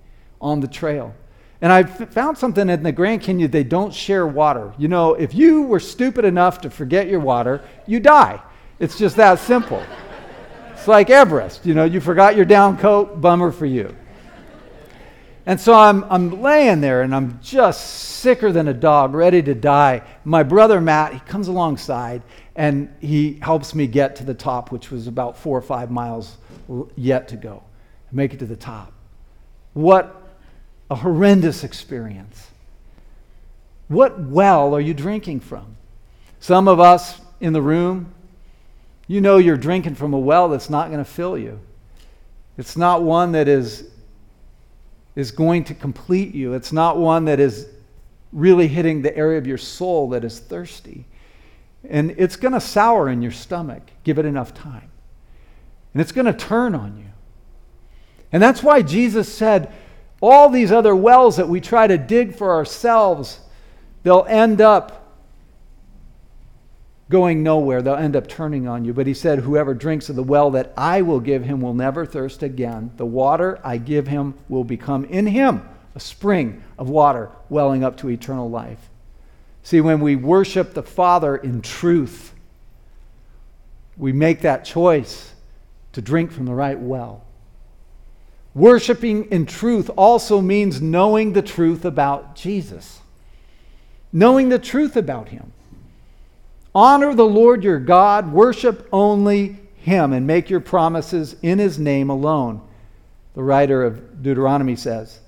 on 0.41 0.61
the 0.61 0.69
trail. 0.69 1.13
And 1.61 1.73
I 1.73 1.83
found 1.83 2.37
something 2.37 2.69
in 2.69 2.83
the 2.83 2.93
Grand 2.93 3.23
Canyon, 3.23 3.51
they 3.51 3.65
don't 3.65 3.93
share 3.93 4.27
water. 4.27 4.75
You 4.79 4.89
know, 4.89 5.15
if 5.15 5.35
you 5.35 5.63
were 5.63 5.81
stupid 5.81 6.25
enough 6.25 6.61
to 6.61 6.71
forget 6.71 7.09
your 7.09 7.21
water, 7.21 7.63
you 7.87 7.99
die. 7.99 8.41
It's 8.79 8.99
just 8.99 9.17
that 9.17 9.39
simple. 9.41 9.83
It's 10.73 10.87
like 10.87 11.09
Everest, 11.09 11.65
you 11.65 11.75
know, 11.75 11.85
you 11.85 12.01
forgot 12.01 12.37
your 12.37 12.45
down 12.45 12.77
coat, 12.77 13.21
bummer 13.21 13.51
for 13.51 13.67
you. 13.67 13.97
And 15.47 15.61
so 15.61 15.75
I'm, 15.75 16.05
I'm 16.11 16.43
laying 16.43 16.81
there 16.81 17.03
and 17.03 17.15
I'm 17.15 17.41
just 17.41 18.19
sicker 18.21 18.53
than 18.53 18.69
a 18.69 18.75
dog, 18.75 19.15
ready 19.15 19.43
to 19.45 19.55
die. 19.55 20.03
My 20.25 20.43
brother 20.43 20.81
Matt, 20.81 21.15
he 21.15 21.21
comes 21.21 21.49
alongside 21.49 22.23
and 22.57 22.93
he 23.01 23.39
helps 23.41 23.75
me 23.75 23.87
get 23.87 24.17
to 24.17 24.25
the 24.25 24.35
top, 24.35 24.73
which 24.73 24.91
was 24.91 25.07
about 25.07 25.39
four 25.39 25.57
or 25.57 25.63
five 25.63 25.91
miles 25.91 26.37
yet 26.97 27.29
to 27.29 27.37
go. 27.37 27.63
Make 28.13 28.35
it 28.35 28.41
to 28.41 28.47
the 28.47 28.57
top. 28.57 28.93
What 29.77 30.23
a 30.91 30.95
horrendous 30.95 31.63
experience. 31.63 32.49
What 33.89 34.19
well 34.19 34.75
are 34.75 34.81
you 34.81 34.95
drinking 34.95 35.41
from? 35.41 35.77
Some 36.41 36.67
of 36.67 36.81
us 36.81 37.21
in 37.41 37.53
the 37.53 37.61
room, 37.61 38.15
you 39.07 39.21
know 39.21 39.37
you're 39.37 39.59
drinking 39.59 39.97
from 39.97 40.15
a 40.15 40.19
well 40.19 40.49
that's 40.49 40.71
not 40.71 40.89
going 40.89 41.05
to 41.05 41.11
fill 41.11 41.37
you. 41.37 41.61
It's 42.57 42.79
not 42.79 43.03
one 43.03 43.33
that 43.33 43.49
is, 43.49 43.91
is 45.15 45.31
going 45.31 45.65
to 45.65 45.75
complete 45.75 46.35
you. 46.35 46.55
It's 46.55 46.73
not 46.73 46.97
one 46.97 47.27
that 47.27 47.39
is 47.39 47.69
really 48.33 48.69
hitting 48.69 49.03
the 49.03 49.15
area 49.15 49.37
of 49.37 49.47
your 49.47 49.59
soul 49.59 50.09
that 50.09 50.25
is 50.25 50.39
thirsty. 50.39 51.05
And 51.87 52.15
it's 52.17 52.37
going 52.37 52.55
to 52.55 52.63
sour 52.63 53.11
in 53.11 53.21
your 53.21 53.31
stomach. 53.31 53.83
Give 54.05 54.19
it 54.19 54.25
enough 54.25 54.55
time. 54.55 54.91
And 55.93 56.01
it's 56.01 56.13
going 56.13 56.25
to 56.25 56.33
turn 56.33 56.75
on 56.75 56.97
you. 56.97 57.11
And 58.33 58.43
that's 58.43 58.63
why 58.63 58.83
Jesus 58.83 59.33
said, 59.33 59.73
all 60.21 60.49
these 60.49 60.73
other 60.73 60.97
wells 60.97 61.37
that 61.37 61.49
we 61.49 61.61
try 61.61 61.87
to 61.87 61.99
dig 61.99 62.35
for 62.35 62.53
ourselves, 62.53 63.41
they'll 64.03 64.27
end 64.29 64.61
up 64.61 65.07
going 67.09 67.43
nowhere. 67.43 67.83
They'll 67.83 67.95
end 67.95 68.17
up 68.17 68.29
turning 68.29 68.67
on 68.67 68.85
you. 68.85 68.93
But 68.93 69.07
he 69.07 69.15
said, 69.15 69.41
Whoever 69.41 69.75
drinks 69.75 70.09
of 70.09 70.17
the 70.17 70.23
well 70.23 70.51
that 70.53 70.73
I 70.77 71.03
will 71.03 71.21
give 71.21 71.45
him 71.45 71.61
will 71.61 71.75
never 71.75 72.05
thirst 72.05 72.43
again. 72.43 72.91
The 72.97 73.07
water 73.07 73.61
I 73.63 73.79
give 73.79 74.09
him 74.09 74.35
will 74.49 74.65
become 74.65 75.05
in 75.05 75.27
him 75.27 75.69
a 75.95 76.01
spring 76.01 76.63
of 76.79 76.89
water 76.89 77.31
welling 77.49 77.85
up 77.85 77.97
to 77.99 78.11
eternal 78.11 78.51
life. 78.51 78.91
See, 79.63 79.81
when 79.81 80.01
we 80.01 80.15
worship 80.15 80.75
the 80.75 80.83
Father 80.83 81.37
in 81.37 81.63
truth, 81.63 82.35
we 83.97 84.13
make 84.13 84.43
that 84.43 84.65
choice 84.65 85.33
to 85.93 86.03
drink 86.03 86.31
from 86.31 86.45
the 86.45 86.55
right 86.55 86.79
well. 86.79 87.26
Worshipping 88.57 89.25
in 89.27 89.45
truth 89.45 89.91
also 89.99 90.41
means 90.41 90.81
knowing 90.81 91.35
the 91.35 91.43
truth 91.43 91.85
about 91.85 92.35
Jesus, 92.35 93.01
knowing 94.15 94.49
the 94.49 94.59
truth 94.59 94.97
about 94.97 95.29
Him. 95.29 95.53
Honor 96.75 97.15
the 97.15 97.27
Lord 97.27 97.63
your 97.63 97.79
God, 97.79 98.33
worship 98.33 98.89
only 98.95 99.59
Him, 99.77 100.15
and 100.15 100.27
make 100.27 100.49
your 100.49 100.61
promises 100.61 101.37
in 101.43 101.59
His 101.59 101.79
name 101.79 102.09
alone, 102.09 102.63
the 103.35 103.43
writer 103.43 103.85
of 103.85 104.23
Deuteronomy 104.23 104.75
says. 104.75 105.21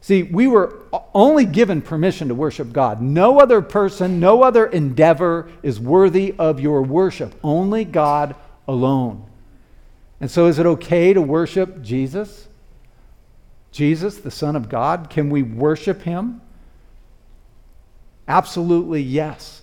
See, 0.00 0.22
we 0.22 0.46
were 0.46 0.78
only 1.12 1.44
given 1.44 1.82
permission 1.82 2.28
to 2.28 2.34
worship 2.34 2.72
God. 2.72 3.02
No 3.02 3.40
other 3.40 3.60
person, 3.60 4.20
no 4.20 4.42
other 4.42 4.64
endeavor 4.64 5.50
is 5.62 5.78
worthy 5.78 6.34
of 6.38 6.60
your 6.60 6.80
worship, 6.80 7.34
only 7.44 7.84
God 7.84 8.34
alone. 8.66 9.26
And 10.18 10.30
so, 10.30 10.46
is 10.46 10.58
it 10.58 10.64
okay 10.64 11.12
to 11.12 11.20
worship 11.20 11.82
Jesus? 11.82 12.46
Jesus, 13.72 14.18
the 14.18 14.30
Son 14.30 14.56
of 14.56 14.68
God? 14.68 15.10
Can 15.10 15.30
we 15.30 15.42
worship 15.42 16.02
him? 16.02 16.40
Absolutely 18.26 19.02
yes. 19.02 19.62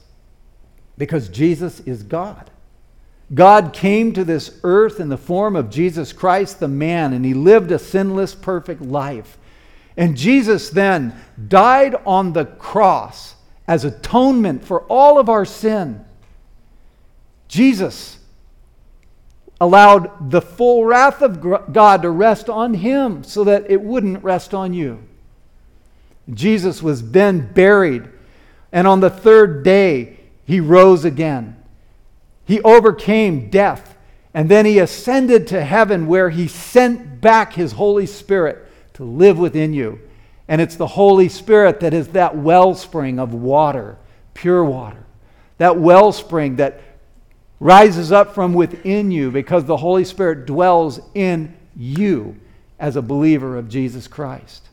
Because 0.97 1.29
Jesus 1.29 1.79
is 1.81 2.03
God. 2.03 2.49
God 3.33 3.73
came 3.73 4.13
to 4.13 4.23
this 4.23 4.59
earth 4.63 4.99
in 4.99 5.09
the 5.09 5.17
form 5.17 5.55
of 5.55 5.69
Jesus 5.69 6.13
Christ, 6.13 6.59
the 6.59 6.67
man, 6.67 7.13
and 7.13 7.25
he 7.25 7.33
lived 7.33 7.71
a 7.71 7.79
sinless, 7.79 8.33
perfect 8.33 8.81
life. 8.81 9.37
And 9.97 10.15
Jesus 10.15 10.69
then 10.69 11.13
died 11.47 11.95
on 12.05 12.33
the 12.33 12.45
cross 12.45 13.35
as 13.67 13.83
atonement 13.83 14.63
for 14.63 14.83
all 14.83 15.19
of 15.19 15.27
our 15.27 15.43
sin. 15.43 16.05
Jesus 17.47 18.16
allowed 19.59 20.29
the 20.31 20.41
full 20.41 20.85
wrath 20.85 21.21
of 21.21 21.73
God 21.73 22.01
to 22.03 22.09
rest 22.09 22.49
on 22.49 22.75
him 22.75 23.23
so 23.23 23.43
that 23.43 23.69
it 23.69 23.81
wouldn't 23.81 24.23
rest 24.23 24.53
on 24.53 24.73
you. 24.73 25.03
Jesus 26.31 26.83
was 26.83 27.11
then 27.11 27.53
buried, 27.53 28.07
and 28.71 28.87
on 28.87 28.99
the 28.99 29.09
third 29.09 29.63
day, 29.63 30.17
he 30.45 30.59
rose 30.59 31.05
again. 31.05 31.55
He 32.45 32.61
overcame 32.61 33.49
death, 33.49 33.97
and 34.33 34.49
then 34.49 34.65
he 34.65 34.79
ascended 34.79 35.47
to 35.47 35.63
heaven 35.63 36.07
where 36.07 36.29
he 36.29 36.47
sent 36.47 37.21
back 37.21 37.53
his 37.53 37.73
Holy 37.73 38.05
Spirit 38.05 38.65
to 38.93 39.03
live 39.03 39.39
within 39.39 39.73
you. 39.73 39.99
And 40.47 40.61
it's 40.61 40.75
the 40.75 40.87
Holy 40.87 41.29
Spirit 41.29 41.79
that 41.81 41.93
is 41.93 42.09
that 42.09 42.37
wellspring 42.37 43.19
of 43.19 43.33
water, 43.33 43.97
pure 44.33 44.63
water, 44.63 45.05
that 45.57 45.77
wellspring 45.77 46.57
that 46.57 46.79
rises 47.59 48.11
up 48.11 48.33
from 48.33 48.53
within 48.53 49.11
you 49.11 49.31
because 49.31 49.65
the 49.65 49.77
Holy 49.77 50.03
Spirit 50.03 50.45
dwells 50.45 50.99
in 51.13 51.55
you 51.75 52.35
as 52.79 52.95
a 52.95 53.01
believer 53.01 53.57
of 53.57 53.69
Jesus 53.69 54.07
Christ. 54.07 54.63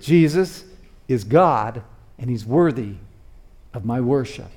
Jesus 0.00 0.64
is 1.08 1.24
God, 1.24 1.82
and 2.18 2.30
he's 2.30 2.44
worthy 2.44 2.94
of 3.72 3.84
my 3.84 4.00
worship. 4.00 4.50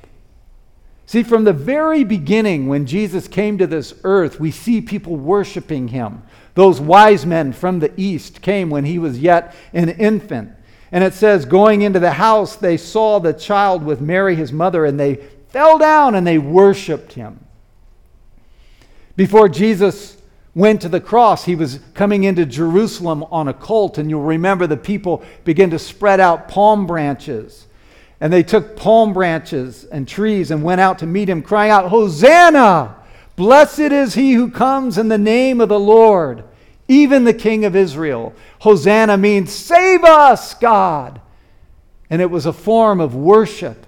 See, 1.05 1.23
from 1.23 1.43
the 1.43 1.53
very 1.53 2.03
beginning, 2.03 2.67
when 2.67 2.85
Jesus 2.85 3.27
came 3.27 3.57
to 3.57 3.65
this 3.65 3.93
earth, 4.03 4.39
we 4.39 4.51
see 4.51 4.79
people 4.79 5.15
worshiping 5.15 5.87
him. 5.87 6.21
Those 6.53 6.79
wise 6.79 7.25
men 7.25 7.51
from 7.51 7.79
the 7.79 7.91
east 7.99 8.41
came 8.41 8.69
when 8.69 8.85
he 8.85 8.99
was 8.99 9.19
yet 9.19 9.55
an 9.73 9.89
infant. 9.89 10.51
And 10.91 11.03
it 11.03 11.13
says, 11.13 11.45
going 11.45 11.81
into 11.81 11.99
the 11.99 12.11
house, 12.11 12.55
they 12.55 12.77
saw 12.77 13.19
the 13.19 13.33
child 13.33 13.83
with 13.83 14.01
Mary, 14.01 14.35
his 14.35 14.53
mother, 14.53 14.85
and 14.85 14.99
they 14.99 15.19
fell 15.49 15.77
down 15.77 16.15
and 16.15 16.25
they 16.25 16.37
worshiped 16.37 17.13
him. 17.13 17.45
Before 19.15 19.49
Jesus 19.49 20.17
went 20.55 20.81
to 20.81 20.89
the 20.89 21.01
cross, 21.01 21.45
he 21.45 21.55
was 21.55 21.79
coming 21.93 22.23
into 22.23 22.45
Jerusalem 22.45 23.23
on 23.25 23.47
a 23.47 23.53
colt, 23.53 23.97
and 23.97 24.09
you'll 24.09 24.21
remember 24.21 24.65
the 24.65 24.77
people 24.77 25.23
began 25.43 25.69
to 25.71 25.79
spread 25.79 26.19
out 26.19 26.47
palm 26.47 26.87
branches. 26.87 27.67
And 28.21 28.31
they 28.31 28.43
took 28.43 28.75
palm 28.75 29.13
branches 29.13 29.85
and 29.85 30.07
trees 30.07 30.51
and 30.51 30.63
went 30.63 30.81
out 30.81 30.99
to 30.99 31.05
meet 31.05 31.29
him, 31.29 31.41
crying 31.41 31.71
out, 31.71 31.89
Hosanna! 31.89 32.95
Blessed 33.35 33.79
is 33.79 34.15
he 34.15 34.33
who 34.33 34.51
comes 34.51 34.97
in 34.97 35.07
the 35.07 35.17
name 35.17 35.61
of 35.61 35.69
the 35.69 35.79
Lord, 35.79 36.43
even 36.89 37.23
the 37.23 37.33
King 37.33 37.63
of 37.63 37.75
Israel. 37.75 38.33
Hosanna 38.59 39.17
means, 39.17 39.51
Save 39.51 40.03
us, 40.03 40.53
God! 40.55 41.21
And 42.09 42.21
it 42.21 42.29
was 42.29 42.45
a 42.45 42.51
form 42.51 42.99
of 42.99 43.15
worship. 43.15 43.85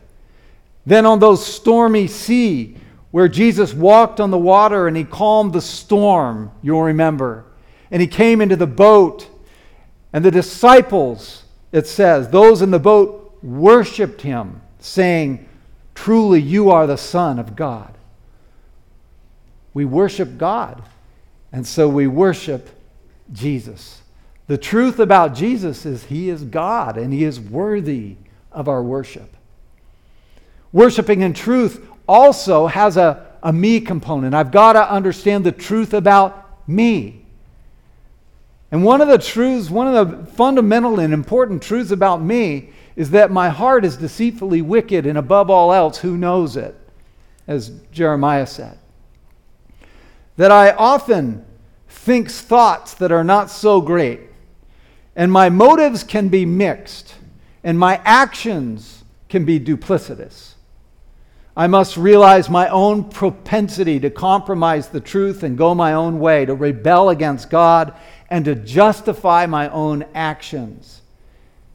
Then 0.86 1.06
on 1.06 1.20
those 1.20 1.46
stormy 1.46 2.08
sea, 2.08 2.78
where 3.12 3.28
Jesus 3.28 3.74
walked 3.74 4.20
on 4.20 4.32
the 4.32 4.38
water 4.38 4.88
and 4.88 4.96
he 4.96 5.04
calmed 5.04 5.54
the 5.54 5.62
storm, 5.62 6.52
you'll 6.62 6.84
remember. 6.84 7.46
And 7.92 8.02
he 8.02 8.08
came 8.08 8.42
into 8.42 8.56
the 8.56 8.68
boat, 8.68 9.30
and 10.14 10.24
the 10.24 10.32
disciples, 10.32 11.44
it 11.72 11.88
says, 11.88 12.30
those 12.30 12.62
in 12.62 12.72
the 12.72 12.80
boat 12.80 13.38
worshiped 13.44 14.22
him, 14.22 14.62
saying, 14.80 15.48
Truly, 15.94 16.42
you 16.42 16.72
are 16.72 16.88
the 16.88 16.98
Son 16.98 17.38
of 17.38 17.56
God. 17.56 17.94
We 19.74 19.86
worship 19.86 20.38
God, 20.38 20.82
and 21.52 21.68
so 21.68 21.88
we 21.88 22.08
worship 22.08 22.70
Jesus. 23.32 24.02
The 24.48 24.58
truth 24.58 25.00
about 25.00 25.36
Jesus 25.36 25.86
is 25.86 26.06
he 26.06 26.30
is 26.30 26.44
God, 26.44 26.98
and 26.98 27.14
he 27.14 27.24
is 27.24 27.40
worthy 27.40 28.16
of 28.52 28.68
our 28.68 28.82
worship. 28.82 29.36
Worshipping 30.74 31.22
in 31.22 31.34
truth 31.34 31.88
also 32.08 32.68
has 32.68 32.98
a, 32.98 33.28
a 33.44 33.52
me 33.52 33.82
component. 33.82 34.34
I've 34.34 34.52
got 34.52 34.74
to 34.74 34.92
understand 34.92 35.46
the 35.46 35.52
truth 35.52 35.94
about 35.94 36.68
me. 36.68 37.26
And 38.72 38.84
one 38.84 39.02
of 39.02 39.10
the 39.10 39.18
truths, 39.18 39.70
one 39.70 39.94
of 39.94 40.10
the 40.10 40.26
fundamental 40.32 41.00
and 41.00 41.14
important 41.14 41.62
truths 41.62 41.92
about 41.92 42.22
me 42.22 42.70
is 42.96 43.12
that 43.12 43.32
my 43.32 43.50
heart 43.50 43.84
is 43.84 43.98
deceitfully 43.98 44.62
wicked, 44.62 45.06
and 45.06 45.18
above 45.18 45.50
all 45.50 45.74
else, 45.74 45.98
who 45.98 46.18
knows 46.18 46.56
it? 46.56 46.76
As 47.48 47.70
Jeremiah 47.92 48.48
said. 48.48 48.78
That 50.38 50.52
I 50.52 50.72
often 50.72 51.46
think 51.90 52.30
thoughts 52.30 52.94
that 52.96 53.12
are 53.12 53.24
not 53.24 53.50
so 53.50 53.82
great, 53.82 54.22
and 55.16 55.32
my 55.32 55.50
motives 55.50 56.04
can 56.04 56.30
be 56.30 56.46
mixed, 56.46 57.16
and 57.64 57.78
my 57.78 58.02
actions 58.06 59.04
can 59.28 59.44
be 59.46 59.60
duplicitous. 59.60 60.51
I 61.56 61.68
must 61.68 61.98
realize 61.98 62.50
my 62.50 62.70
own 62.70 63.04
propensity 63.04 64.00
to 64.00 64.10
compromise 64.10 64.88
the 64.88 65.02
truth 65.02 65.44
and 65.44 65.58
go 65.58 65.76
my 65.76 65.94
own 65.94 66.20
way, 66.20 66.46
to 66.46 66.56
rebel 66.56 67.10
against 67.10 67.50
God, 67.50 67.94
and 68.30 68.46
to 68.46 68.56
justify 68.56 69.46
my 69.46 69.70
own 69.70 70.06
actions. 70.16 71.02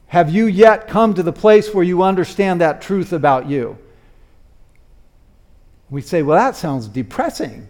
Have 0.07 0.29
you 0.29 0.47
yet 0.47 0.87
come 0.87 1.13
to 1.13 1.23
the 1.23 1.33
place 1.33 1.73
where 1.73 1.83
you 1.83 2.01
understand 2.01 2.61
that 2.61 2.81
truth 2.81 3.13
about 3.13 3.47
you? 3.47 3.77
We 5.89 6.01
say, 6.01 6.23
well, 6.23 6.37
that 6.37 6.55
sounds 6.55 6.87
depressing. 6.87 7.67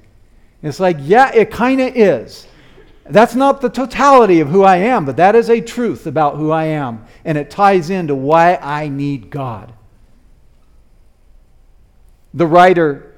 It's 0.63 0.79
like, 0.79 0.97
yeah, 1.01 1.31
it 1.33 1.51
kind 1.51 1.81
of 1.81 1.95
is. 1.95 2.47
That's 3.05 3.35
not 3.35 3.61
the 3.61 3.69
totality 3.69 4.39
of 4.39 4.49
who 4.49 4.63
I 4.63 4.77
am, 4.77 5.05
but 5.05 5.17
that 5.17 5.35
is 5.35 5.49
a 5.49 5.61
truth 5.61 6.07
about 6.07 6.37
who 6.37 6.51
I 6.51 6.65
am. 6.65 7.05
And 7.25 7.37
it 7.37 7.49
ties 7.49 7.89
into 7.89 8.15
why 8.15 8.55
I 8.55 8.87
need 8.87 9.29
God. 9.29 9.73
The 12.37 12.45
writer, 12.45 13.15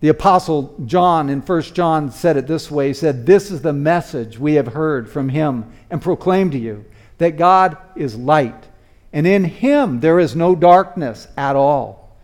the 0.00 0.08
apostle 0.08 0.74
John 0.84 1.28
in 1.28 1.42
1 1.42 1.62
John 1.62 2.10
said 2.10 2.36
it 2.36 2.48
this 2.48 2.68
way. 2.68 2.88
He 2.88 2.94
said, 2.94 3.24
This 3.24 3.52
is 3.52 3.62
the 3.62 3.72
message 3.72 4.36
we 4.36 4.54
have 4.54 4.66
heard 4.66 5.08
from 5.08 5.28
him 5.28 5.72
and 5.90 6.02
proclaimed 6.02 6.50
to 6.52 6.58
you 6.58 6.84
that 7.18 7.36
God 7.36 7.76
is 7.94 8.16
light, 8.16 8.66
and 9.12 9.28
in 9.28 9.44
him 9.44 10.00
there 10.00 10.18
is 10.18 10.34
no 10.34 10.56
darkness 10.56 11.28
at 11.36 11.54
all. 11.54 12.18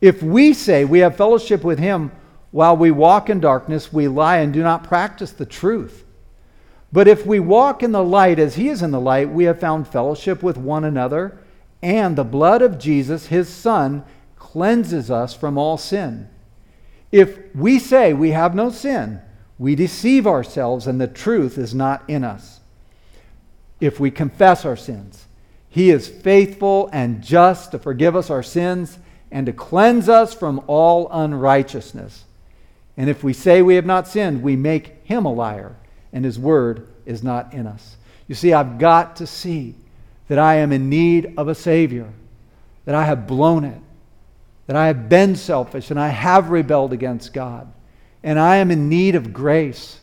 If 0.00 0.22
we 0.22 0.54
say 0.54 0.84
we 0.84 1.00
have 1.00 1.16
fellowship 1.16 1.64
with 1.64 1.80
him 1.80 2.12
while 2.52 2.76
we 2.76 2.92
walk 2.92 3.28
in 3.28 3.40
darkness, 3.40 3.92
we 3.92 4.06
lie 4.06 4.36
and 4.36 4.52
do 4.52 4.62
not 4.62 4.84
practice 4.84 5.32
the 5.32 5.44
truth. 5.44 6.04
But 6.92 7.08
if 7.08 7.26
we 7.26 7.40
walk 7.40 7.82
in 7.82 7.90
the 7.90 8.04
light 8.04 8.38
as 8.38 8.54
he 8.54 8.68
is 8.68 8.82
in 8.82 8.92
the 8.92 9.00
light, 9.00 9.30
we 9.30 9.44
have 9.44 9.58
found 9.58 9.88
fellowship 9.88 10.44
with 10.44 10.56
one 10.56 10.84
another, 10.84 11.40
and 11.82 12.14
the 12.14 12.22
blood 12.22 12.62
of 12.62 12.78
Jesus, 12.78 13.26
his 13.26 13.48
son, 13.48 14.04
cleanses 14.52 15.10
us 15.10 15.32
from 15.32 15.56
all 15.56 15.78
sin. 15.78 16.28
If 17.10 17.38
we 17.54 17.78
say 17.78 18.12
we 18.12 18.32
have 18.32 18.54
no 18.54 18.68
sin, 18.68 19.18
we 19.58 19.74
deceive 19.74 20.26
ourselves, 20.26 20.86
and 20.86 21.00
the 21.00 21.06
truth 21.06 21.56
is 21.56 21.74
not 21.74 22.02
in 22.06 22.22
us. 22.22 22.60
If 23.80 23.98
we 23.98 24.10
confess 24.10 24.66
our 24.66 24.76
sins, 24.76 25.26
he 25.70 25.88
is 25.88 26.06
faithful 26.06 26.90
and 26.92 27.22
just 27.22 27.70
to 27.70 27.78
forgive 27.78 28.14
us 28.14 28.28
our 28.28 28.42
sins 28.42 28.98
and 29.30 29.46
to 29.46 29.54
cleanse 29.54 30.10
us 30.10 30.34
from 30.34 30.62
all 30.66 31.08
unrighteousness. 31.10 32.24
And 32.98 33.08
if 33.08 33.24
we 33.24 33.32
say 33.32 33.62
we 33.62 33.76
have 33.76 33.86
not 33.86 34.06
sinned, 34.06 34.42
we 34.42 34.54
make 34.54 35.02
him 35.04 35.24
a 35.24 35.32
liar, 35.32 35.76
and 36.12 36.26
his 36.26 36.38
word 36.38 36.88
is 37.06 37.22
not 37.22 37.54
in 37.54 37.66
us. 37.66 37.96
You 38.28 38.34
see, 38.34 38.52
I've 38.52 38.78
got 38.78 39.16
to 39.16 39.26
see 39.26 39.76
that 40.28 40.38
I 40.38 40.56
am 40.56 40.72
in 40.72 40.90
need 40.90 41.32
of 41.38 41.48
a 41.48 41.54
Savior, 41.54 42.12
that 42.84 42.94
I 42.94 43.04
have 43.04 43.26
blown 43.26 43.64
it, 43.64 43.80
that 44.72 44.78
I 44.78 44.86
have 44.86 45.10
been 45.10 45.36
selfish, 45.36 45.90
and 45.90 46.00
I 46.00 46.08
have 46.08 46.48
rebelled 46.48 46.94
against 46.94 47.34
God, 47.34 47.70
and 48.22 48.38
I 48.38 48.56
am 48.56 48.70
in 48.70 48.88
need 48.88 49.16
of 49.16 49.30
grace. 49.30 50.00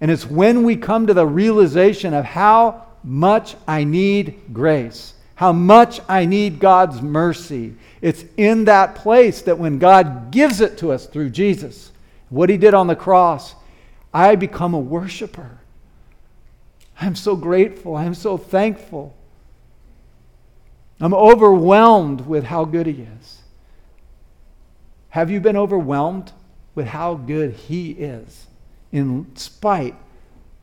And 0.00 0.12
it's 0.12 0.24
when 0.24 0.62
we 0.62 0.76
come 0.76 1.08
to 1.08 1.12
the 1.14 1.26
realization 1.26 2.14
of 2.14 2.24
how 2.24 2.86
much 3.02 3.56
I 3.66 3.82
need 3.82 4.42
grace, 4.52 5.14
how 5.34 5.52
much 5.52 6.00
I 6.08 6.24
need 6.24 6.60
God's 6.60 7.02
mercy. 7.02 7.74
It's 8.00 8.24
in 8.36 8.66
that 8.66 8.94
place 8.94 9.42
that 9.42 9.58
when 9.58 9.80
God 9.80 10.30
gives 10.30 10.60
it 10.60 10.78
to 10.78 10.92
us 10.92 11.06
through 11.06 11.30
Jesus, 11.30 11.90
what 12.28 12.48
he 12.48 12.56
did 12.56 12.74
on 12.74 12.86
the 12.86 12.94
cross, 12.94 13.56
I 14.14 14.36
become 14.36 14.72
a 14.72 14.78
worshiper. 14.78 15.58
I'm 17.00 17.16
so 17.16 17.34
grateful. 17.34 17.96
I'm 17.96 18.14
so 18.14 18.38
thankful. 18.38 19.16
I'm 21.00 21.12
overwhelmed 21.12 22.20
with 22.20 22.44
how 22.44 22.64
good 22.66 22.86
he 22.86 23.02
is. 23.02 23.42
Have 25.16 25.30
you 25.30 25.40
been 25.40 25.56
overwhelmed 25.56 26.32
with 26.74 26.88
how 26.88 27.14
good 27.14 27.54
he 27.54 27.92
is, 27.92 28.48
in 28.92 29.34
spite 29.34 29.94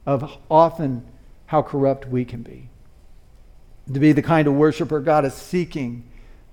of 0.05 0.37
often 0.47 1.03
how 1.47 1.63
corrupt 1.63 2.07
we 2.07 2.23
can 2.23 2.43
be? 2.43 2.69
To 3.91 3.99
be 3.99 4.11
the 4.11 4.21
kind 4.21 4.47
of 4.47 4.53
worshiper 4.53 4.99
God 4.99 5.25
is 5.25 5.33
seeking, 5.33 6.03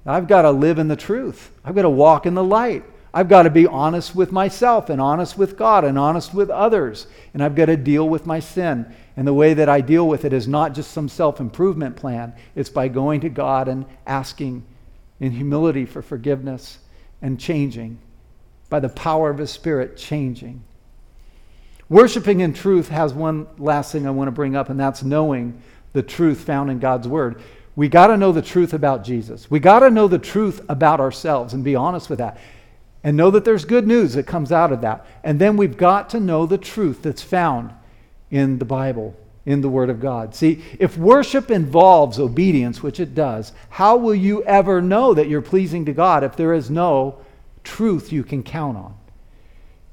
I've 0.07 0.29
got 0.29 0.43
to 0.43 0.51
live 0.51 0.79
in 0.79 0.89
the 0.89 0.97
truth. 0.97 1.51
I've 1.63 1.75
got 1.75 1.83
to 1.83 1.91
walk 1.91 2.25
in 2.25 2.33
the 2.33 2.43
light. 2.43 2.85
I've 3.13 3.29
got 3.29 3.43
to 3.43 3.51
be 3.51 3.67
honest 3.67 4.17
with 4.17 4.33
myself 4.33 4.89
and 4.89 4.99
honest 4.99 5.37
with 5.37 5.59
God 5.59 5.85
and 5.85 5.99
honest 5.99 6.33
with 6.33 6.49
others. 6.49 7.07
And 7.35 7.45
I've 7.45 7.55
got 7.55 7.67
to 7.67 7.77
deal 7.77 8.09
with 8.09 8.25
my 8.25 8.41
sin. 8.41 8.91
And 9.15 9.27
the 9.27 9.35
way 9.35 9.53
that 9.53 9.69
I 9.69 9.83
deal 9.83 10.09
with 10.09 10.25
it 10.25 10.33
is 10.33 10.49
not 10.49 10.73
just 10.73 10.93
some 10.93 11.11
self 11.11 11.39
improvement 11.39 11.97
plan, 11.97 12.33
it's 12.55 12.71
by 12.71 12.89
going 12.89 13.21
to 13.21 13.29
God 13.29 13.69
and 13.69 13.85
asking 14.07 14.65
in 15.21 15.33
humility 15.33 15.85
for 15.85 16.01
forgiveness 16.01 16.79
and 17.23 17.39
changing, 17.39 17.99
by 18.69 18.81
the 18.81 18.89
power 18.89 19.31
of 19.31 19.39
His 19.39 19.51
Spirit, 19.51 19.97
changing. 19.97 20.63
Worshipping 21.89 22.41
in 22.41 22.53
truth 22.53 22.89
has 22.89 23.13
one 23.13 23.47
last 23.59 23.93
thing 23.93 24.07
I 24.07 24.11
want 24.11 24.29
to 24.29 24.33
bring 24.33 24.55
up, 24.55 24.69
and 24.69 24.79
that's 24.79 25.03
knowing 25.03 25.61
the 25.93 26.03
truth 26.03 26.41
found 26.41 26.71
in 26.71 26.79
God's 26.79 27.09
Word. 27.09 27.43
We 27.77 27.89
got 27.89 28.09
to 28.09 28.17
know 28.17 28.33
the 28.33 28.43
truth 28.43 28.75
about 28.75 29.05
Jesus. 29.05 29.51
We 29.51 29.59
got 29.59 29.81
to 29.81 29.91
know 29.91 30.07
the 30.07 30.19
truth 30.19 30.65
about 30.69 31.01
ourselves 31.01 31.55
and 31.55 31.65
be 31.65 31.75
honest 31.75 32.11
with 32.11 32.19
that 32.19 32.39
and 33.03 33.17
know 33.17 33.31
that 33.31 33.45
there's 33.45 33.65
good 33.65 33.87
news 33.87 34.15
that 34.15 34.27
comes 34.27 34.53
out 34.53 34.73
of 34.73 34.83
that. 34.83 35.07
And 35.25 35.39
then 35.39 35.57
we've 35.57 35.77
got 35.77 36.11
to 36.11 36.21
know 36.21 36.47
the 36.47 36.59
truth 36.59 37.03
that's 37.03 37.23
found 37.23 37.73
in 38.31 38.59
the 38.59 38.65
Bible, 38.65 39.17
in 39.51 39.61
the 39.61 39.69
Word 39.69 39.91
of 39.91 40.01
God. 40.01 40.35
See, 40.35 40.63
if 40.79 40.97
worship 40.97 41.51
involves 41.51 42.19
obedience, 42.19 42.83
which 42.83 43.01
it 43.01 43.15
does, 43.15 43.53
how 43.71 43.97
will 43.97 44.15
you 44.15 44.43
ever 44.45 44.81
know 44.81 45.15
that 45.15 45.29
you're 45.29 45.43
pleasing 45.43 45.85
to 45.87 45.93
God 45.93 46.25
if 46.25 46.37
there 46.37 46.55
is 46.55 46.71
no 46.71 47.19
truth 47.65 48.13
you 48.13 48.23
can 48.23 48.43
count 48.43 48.77
on? 48.77 48.95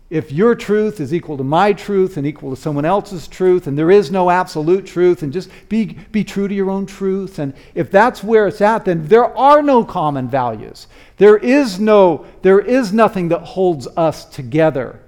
if 0.09 0.31
your 0.31 0.55
truth 0.55 1.01
is 1.01 1.13
equal 1.13 1.35
to 1.35 1.43
my 1.43 1.73
truth 1.73 2.15
and 2.15 2.25
equal 2.25 2.55
to 2.55 2.61
someone 2.61 2.85
else's 2.85 3.27
truth, 3.27 3.67
and 3.67 3.77
there 3.77 3.91
is 3.91 4.09
no 4.09 4.29
absolute 4.29 4.85
truth, 4.85 5.21
and 5.21 5.33
just 5.33 5.49
be, 5.67 5.97
be 6.11 6.23
true 6.23 6.47
to 6.47 6.55
your 6.55 6.69
own 6.69 6.85
truth, 6.85 7.39
and 7.39 7.53
if 7.75 7.91
that's 7.91 8.23
where 8.23 8.47
it's 8.47 8.61
at, 8.61 8.85
then 8.85 9.05
there 9.07 9.37
are 9.37 9.61
no 9.61 9.83
common 9.83 10.29
values. 10.29 10.87
There 11.17 11.37
is 11.37 11.79
no, 11.79 12.25
there 12.41 12.59
is 12.59 12.93
nothing 12.93 13.27
that 13.29 13.41
holds 13.41 13.85
us 13.97 14.23
together. 14.23 15.01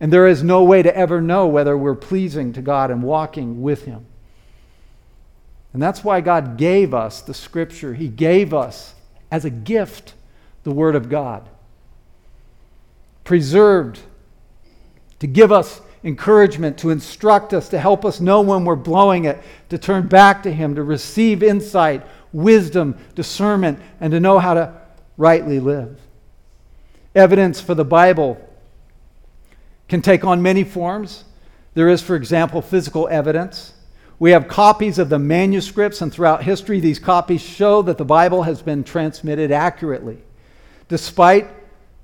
And 0.00 0.12
there 0.12 0.26
is 0.26 0.42
no 0.42 0.62
way 0.62 0.82
to 0.82 0.94
ever 0.94 1.20
know 1.20 1.46
whether 1.46 1.76
we're 1.76 1.94
pleasing 1.94 2.52
to 2.52 2.62
God 2.62 2.90
and 2.90 3.02
walking 3.02 3.62
with 3.62 3.84
Him. 3.84 4.06
And 5.72 5.82
that's 5.82 6.04
why 6.04 6.20
God 6.20 6.56
gave 6.56 6.94
us 6.94 7.20
the 7.20 7.34
Scripture. 7.34 7.94
He 7.94 8.08
gave 8.08 8.52
us 8.52 8.94
as 9.30 9.44
a 9.44 9.50
gift 9.50 10.14
the 10.64 10.70
Word 10.70 10.94
of 10.94 11.08
God. 11.08 11.48
Preserved 13.24 14.00
to 15.18 15.26
give 15.26 15.50
us 15.50 15.80
encouragement, 16.04 16.78
to 16.78 16.90
instruct 16.90 17.52
us, 17.52 17.68
to 17.70 17.78
help 17.78 18.04
us 18.04 18.20
know 18.20 18.40
when 18.40 18.64
we're 18.64 18.76
blowing 18.76 19.24
it, 19.24 19.42
to 19.70 19.78
turn 19.78 20.06
back 20.06 20.42
to 20.44 20.52
Him, 20.52 20.74
to 20.76 20.82
receive 20.82 21.42
insight, 21.42 22.06
wisdom, 22.32 22.96
discernment, 23.14 23.80
and 24.00 24.12
to 24.12 24.20
know 24.20 24.38
how 24.38 24.54
to 24.54 24.72
rightly 25.16 25.58
live. 25.58 25.98
Evidence 27.14 27.60
for 27.60 27.74
the 27.74 27.84
Bible 27.84 28.45
can 29.88 30.02
take 30.02 30.24
on 30.24 30.42
many 30.42 30.64
forms. 30.64 31.24
There 31.74 31.88
is, 31.88 32.02
for 32.02 32.16
example, 32.16 32.62
physical 32.62 33.08
evidence. 33.08 33.74
We 34.18 34.30
have 34.30 34.48
copies 34.48 34.98
of 34.98 35.08
the 35.08 35.18
manuscripts, 35.18 36.00
and 36.00 36.12
throughout 36.12 36.42
history, 36.42 36.80
these 36.80 36.98
copies 36.98 37.42
show 37.42 37.82
that 37.82 37.98
the 37.98 38.04
Bible 38.04 38.42
has 38.44 38.62
been 38.62 38.82
transmitted 38.82 39.52
accurately. 39.52 40.18
Despite 40.88 41.48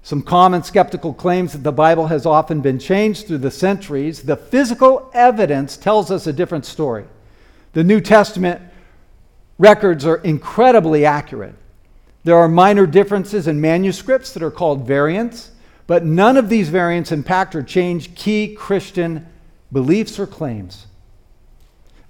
some 0.02 0.20
common 0.20 0.64
skeptical 0.64 1.14
claims 1.14 1.52
that 1.52 1.62
the 1.62 1.72
Bible 1.72 2.08
has 2.08 2.26
often 2.26 2.60
been 2.60 2.78
changed 2.78 3.26
through 3.26 3.38
the 3.38 3.50
centuries. 3.50 4.22
The 4.22 4.36
physical 4.36 5.08
evidence 5.14 5.76
tells 5.76 6.10
us 6.10 6.26
a 6.26 6.32
different 6.32 6.66
story. 6.66 7.04
The 7.72 7.84
New 7.84 8.00
Testament 8.00 8.60
records 9.58 10.04
are 10.04 10.16
incredibly 10.18 11.06
accurate. 11.06 11.54
There 12.24 12.36
are 12.36 12.48
minor 12.48 12.86
differences 12.86 13.46
in 13.46 13.60
manuscripts 13.60 14.32
that 14.34 14.42
are 14.42 14.50
called 14.50 14.86
variants, 14.86 15.51
but 15.92 16.06
none 16.06 16.38
of 16.38 16.48
these 16.48 16.70
variants 16.70 17.12
impact 17.12 17.54
or 17.54 17.62
change 17.62 18.14
key 18.14 18.54
Christian 18.54 19.26
beliefs 19.70 20.18
or 20.18 20.26
claims. 20.26 20.86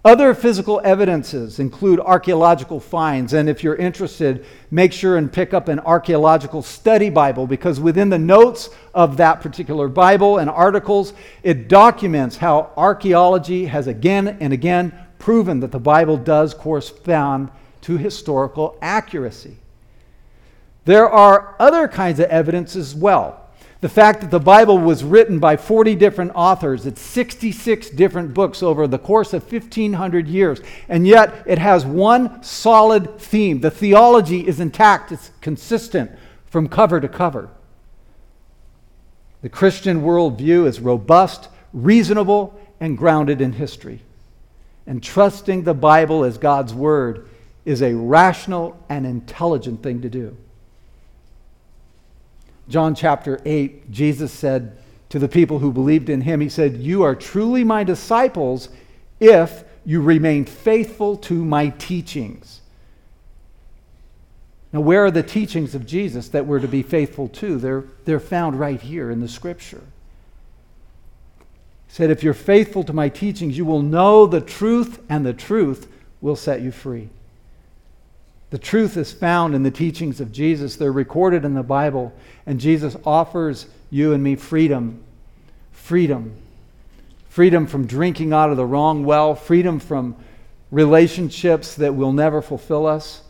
Other 0.05 0.35
physical 0.35 0.81
evidences 0.85 1.59
include 1.59 1.99
archaeological 1.99 2.79
finds, 2.79 3.33
and 3.33 3.49
if 3.49 3.65
you're 3.65 3.75
interested, 3.75 4.47
make 4.71 4.93
sure 4.93 5.17
and 5.17 5.33
pick 5.33 5.53
up 5.53 5.67
an 5.67 5.81
archaeological 5.81 6.63
study 6.63 7.11
Bible 7.11 7.49
because 7.49 7.81
within 7.81 8.09
the 8.09 8.21
notes 8.21 8.71
of 8.95 9.17
that 9.17 9.41
particular 9.41 9.89
Bible 9.89 10.39
and 10.39 10.49
articles, 10.49 11.13
it 11.43 11.67
documents 11.67 12.37
how 12.37 12.71
archaeology 12.77 13.65
has 13.65 13.89
again 13.89 14.37
and 14.39 14.53
again 14.53 14.97
proven 15.19 15.59
that 15.59 15.73
the 15.73 15.81
Bible 15.81 16.17
does 16.17 16.55
correspond 16.55 17.51
to 17.81 17.97
historical 17.97 18.79
accuracy. 18.81 19.57
There 20.85 21.11
are 21.11 21.57
other 21.59 21.89
kinds 21.89 22.21
of 22.21 22.27
evidence 22.27 22.77
as 22.77 22.95
well. 22.95 23.42
The 23.83 23.89
fact 23.89 24.21
that 24.21 24.31
the 24.31 24.39
Bible 24.39 24.79
was 24.79 25.03
written 25.03 25.41
by 25.41 25.57
40 25.57 25.97
different 25.97 26.31
authors, 26.37 26.87
it's 26.87 27.01
66 27.01 27.91
different 27.91 28.33
books 28.33 28.63
over 28.63 28.87
the 28.87 28.97
course 28.97 29.33
of 29.33 29.43
1,500 29.43 30.29
years, 30.29 30.61
and 30.89 31.05
yet 31.05 31.43
it 31.47 31.59
has 31.59 31.85
one 31.85 32.45
solid 32.45 33.19
theme. 33.19 33.59
The 33.59 33.73
theology 33.73 34.47
is 34.47 34.61
intact, 34.61 35.11
it's 35.11 35.33
consistent 35.41 36.13
from 36.47 36.69
cover 36.69 37.01
to 37.01 37.09
cover. 37.09 37.51
The 39.43 39.49
Christian 39.49 40.03
worldview 40.03 40.65
is 40.65 40.79
robust, 40.79 41.49
reasonable, 41.73 42.57
and 42.79 42.97
grounded 42.97 43.41
in 43.41 43.55
history. 43.55 43.99
And 44.87 45.03
trusting 45.03 45.65
the 45.65 45.75
Bible 45.75 46.23
as 46.23 46.39
God's 46.39 46.73
Word 46.73 47.29
is 47.65 47.83
a 47.83 47.95
rational 47.95 48.81
and 48.89 49.05
intelligent 49.05 49.83
thing 49.83 50.03
to 50.03 50.09
do. 50.09 50.37
John 52.69 52.95
chapter 52.95 53.41
8, 53.45 53.91
Jesus 53.91 54.33
said 54.33 54.79
to 55.09 55.19
the 55.19 55.29
people 55.29 55.59
who 55.59 55.73
believed 55.73 56.09
in 56.09 56.23
him, 56.23 56.41
He 56.41 56.49
said, 56.49 56.77
You 56.77 57.03
are 57.03 57.15
truly 57.15 57.65
my 57.65 57.85
disciples 57.85 58.69
if 59.21 59.65
you 59.85 60.01
remain 60.01 60.45
faithful 60.45 61.17
to 61.17 61.45
my 61.45 61.71
teachings. 61.71 62.61
Now, 64.73 64.81
where 64.81 65.05
are 65.05 65.11
the 65.11 65.23
teachings 65.23 65.75
of 65.75 65.85
Jesus 65.85 66.29
that 66.29 66.47
we're 66.47 66.61
to 66.61 66.69
be 66.69 66.83
faithful 66.83 67.29
to? 67.29 67.59
They're, 67.59 67.85
they're 68.05 68.21
found 68.21 68.59
right 68.59 68.81
here 68.81 69.11
in 69.11 69.21
the 69.21 69.29
scripture. 69.29 69.83
He 71.89 71.93
said, 71.93 72.11
If 72.11 72.23
you're 72.23 72.33
faithful 72.33 72.83
to 72.85 72.93
my 72.93 73.11
teachings, 73.11 73.59
you 73.59 73.67
will 73.67 73.83
know 73.83 74.27
the 74.27 74.41
truth, 74.41 75.01
and 75.11 75.27
the 75.27 75.35
truth 75.35 75.89
will 76.23 76.37
set 76.37 76.63
you 76.63 76.73
free. 76.73 77.11
The 78.53 78.59
truth 78.59 78.99
is 78.99 79.11
found 79.11 79.55
in 79.55 79.63
the 79.63 79.71
teachings 79.71 80.21
of 80.21 80.31
Jesus. 80.31 80.77
They're 80.77 80.93
recorded 80.93 81.47
in 81.47 81.55
the 81.55 81.63
Bible, 81.63 82.13
and 82.45 82.61
Jesus 82.61 82.95
offers 83.07 83.65
you 83.89 84.13
and 84.13 84.23
me 84.23 84.37
freedom. 84.37 85.03
Freedom. 85.71 86.37
Freedom 87.31 87.67
from 87.67 87.87
drinking 87.87 88.35
out 88.35 88.51
of 88.51 88.59
the 88.59 88.67
wrong 88.67 89.07
well, 89.07 89.35
freedom 89.35 89.81
from 89.81 90.17
relationships 90.71 91.77
that 91.77 91.95
will 91.95 92.13
never 92.13 92.43
fulfill 92.43 92.87
us, 92.87 93.23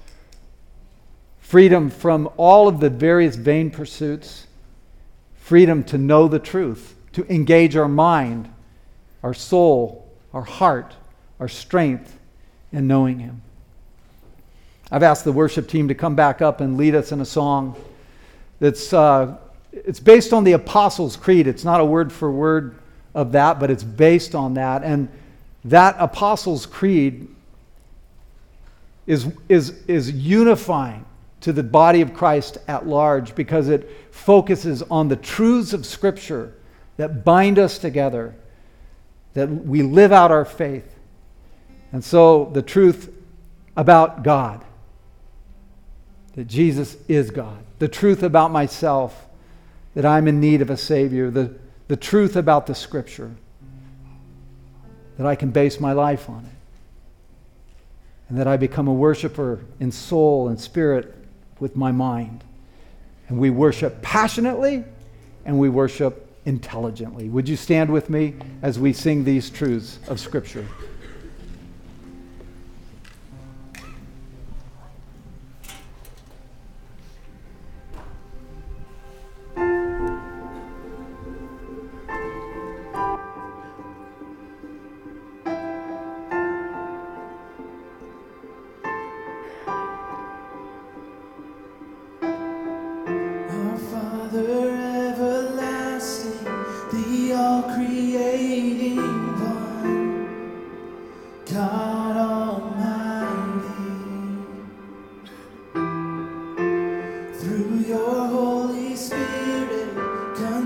freedom 1.39 1.89
from 1.89 2.29
all 2.37 2.67
of 2.67 2.81
the 2.81 2.91
various 2.91 3.37
vain 3.37 3.71
pursuits, 3.71 4.49
freedom 5.37 5.85
to 5.85 5.99
know 5.99 6.27
the 6.27 6.41
truth, 6.41 6.97
to 7.13 7.25
engage 7.33 7.77
our 7.77 7.87
mind, 7.87 8.53
our 9.23 9.35
soul, 9.35 10.13
our 10.35 10.43
heart, 10.43 10.97
our 11.39 11.47
strength 11.47 12.19
in 12.73 12.89
knowing 12.89 13.21
Him. 13.21 13.43
I've 14.93 15.03
asked 15.03 15.25
the 15.25 15.33
worship 15.33 15.69
team 15.69 15.89
to 15.89 15.95
come 15.95 16.15
back 16.15 16.43
up 16.43 16.61
and 16.61 16.77
lead 16.77 16.95
us 16.95 17.13
in 17.13 17.23
a 17.23 17.25
song 17.25 17.83
that's 18.61 18.93
uh, 18.93 19.39
it's 19.73 19.99
based 19.99 20.35
on 20.35 20.45
the 20.45 20.53
Apostles' 20.53 21.17
Creed. 21.17 21.47
It's 21.47 21.65
not 21.65 21.81
a 21.81 21.85
word 21.85 22.13
for 22.13 22.31
word 22.31 22.77
of 23.15 23.33
that, 23.33 23.59
but 23.59 23.71
it's 23.71 23.83
based 23.83 24.35
on 24.35 24.53
that. 24.55 24.85
And 24.85 25.09
that 25.65 25.97
Apostles' 25.99 26.67
Creed 26.67 27.27
is, 29.07 29.29
is, 29.49 29.83
is 29.89 30.11
unifying 30.11 31.07
to 31.41 31.55
the 31.55 31.63
body 31.63 32.03
of 32.03 32.13
Christ 32.13 32.59
at 32.69 32.87
large 32.87 33.35
because 33.35 33.71
it 33.71 33.89
focuses 34.11 34.83
on 34.83 35.09
the 35.09 35.17
truths 35.17 35.73
of 35.73 35.87
Scripture 35.87 36.53
that 36.99 37.25
bind 37.25 37.59
us 37.59 37.79
together, 37.79 38.35
that 39.33 39.49
we 39.49 39.81
live 39.83 40.13
out 40.13 40.31
our 40.31 40.45
faith. 40.45 40.95
And 41.93 42.05
so 42.05 42.51
the 42.53 42.63
truth 42.63 43.11
about 43.75 44.23
God 44.23 44.63
that 46.35 46.47
Jesus 46.47 46.97
is 47.09 47.31
God, 47.31 47.59
the 47.79 47.89
truth 47.89 48.23
about 48.23 48.51
myself, 48.51 49.27
that 49.95 50.07
I'm 50.07 50.29
in 50.29 50.41
need 50.41 50.63
of 50.63 50.71
a 50.71 50.77
Savior, 50.77 51.31
the, 51.31 51.55
the 51.89 51.97
truth 51.97 52.37
about 52.37 52.67
the 52.67 52.75
Scripture, 52.75 53.31
that 55.19 55.27
I 55.27 55.35
can 55.35 55.51
base 55.51 55.79
my 55.79 55.93
life 55.93 56.31
on 56.31 56.45
it, 56.45 56.57
and 58.29 58.39
that 58.39 58.47
I 58.47 58.57
become 58.57 58.89
a 58.89 58.93
worshiper 58.93 59.61
in 59.79 59.93
soul 59.93 60.49
and 60.49 60.59
spirit 60.59 61.15
with 61.61 61.77
my 61.77 61.93
mind. 61.93 62.43
And 63.29 63.39
we 63.39 63.51
worship 63.51 64.03
passionately 64.03 64.85
and 65.45 65.59
we 65.59 65.69
worship 65.69 66.29
intelligently. 66.45 67.29
Would 67.29 67.49
you 67.49 67.57
stand 67.57 67.93
with 67.93 68.11
me 68.11 68.35
as 68.63 68.79
we 68.79 68.93
sing 68.93 69.25
these 69.25 69.51
truths 69.51 69.99
of 70.09 70.19
Scripture? 70.19 70.67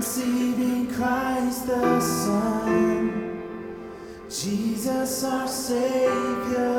Conceiving 0.07 0.87
Christ 0.93 1.67
the 1.67 1.99
Son, 1.99 3.41
Jesus 4.29 5.23
our 5.25 5.47
Savior. 5.47 6.76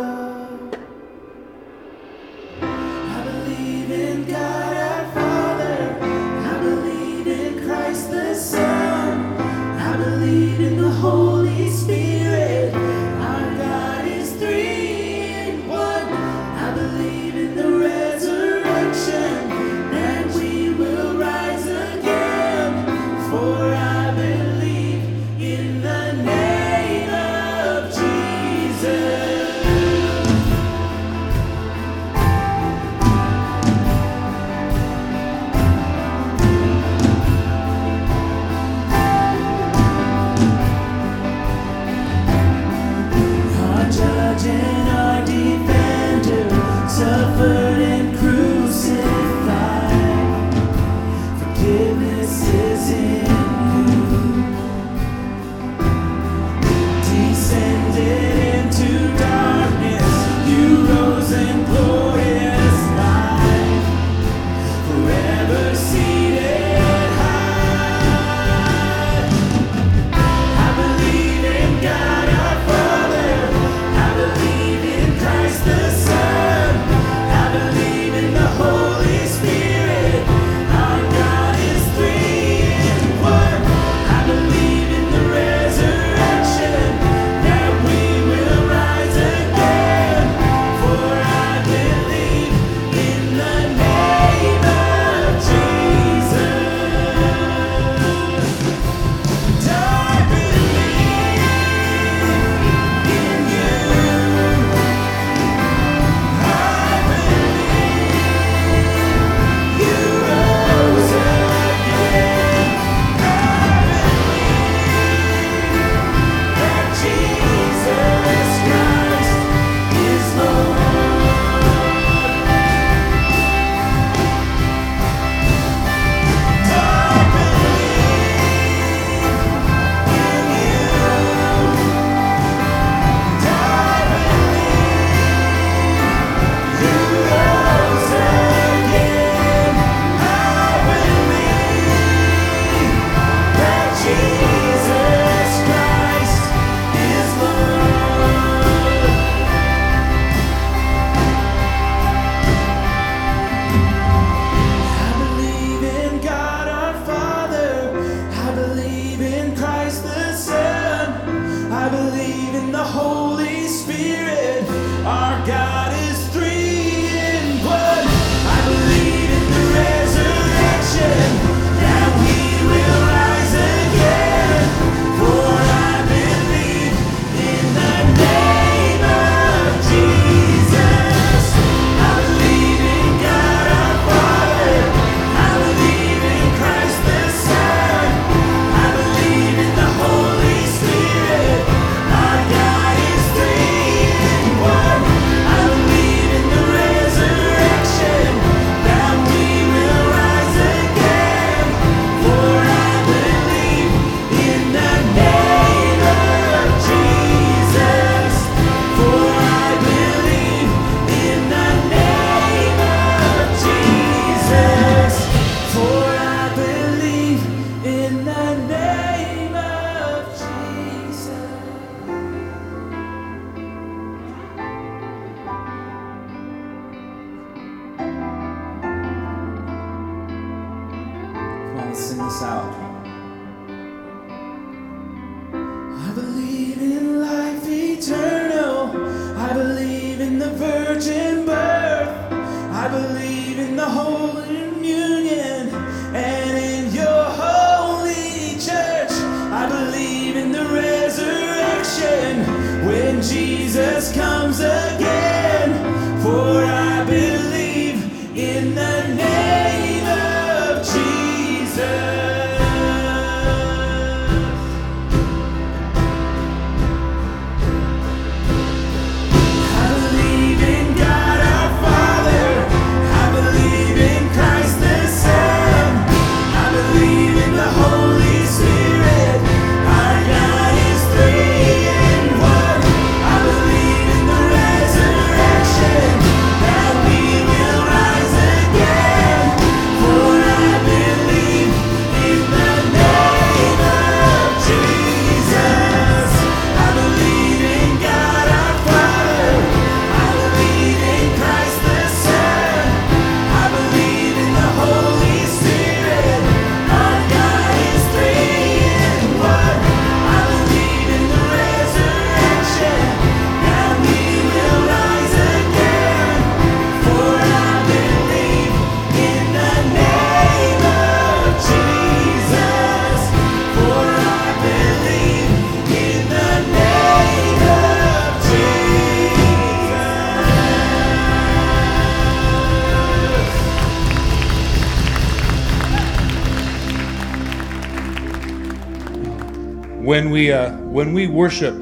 When 340.19 340.31
we, 340.31 340.51
uh, 340.51 340.77
when 340.79 341.13
we 341.13 341.29
worship 341.29 341.77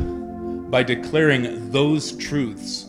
by 0.70 0.82
declaring 0.82 1.70
those 1.70 2.14
truths, 2.18 2.84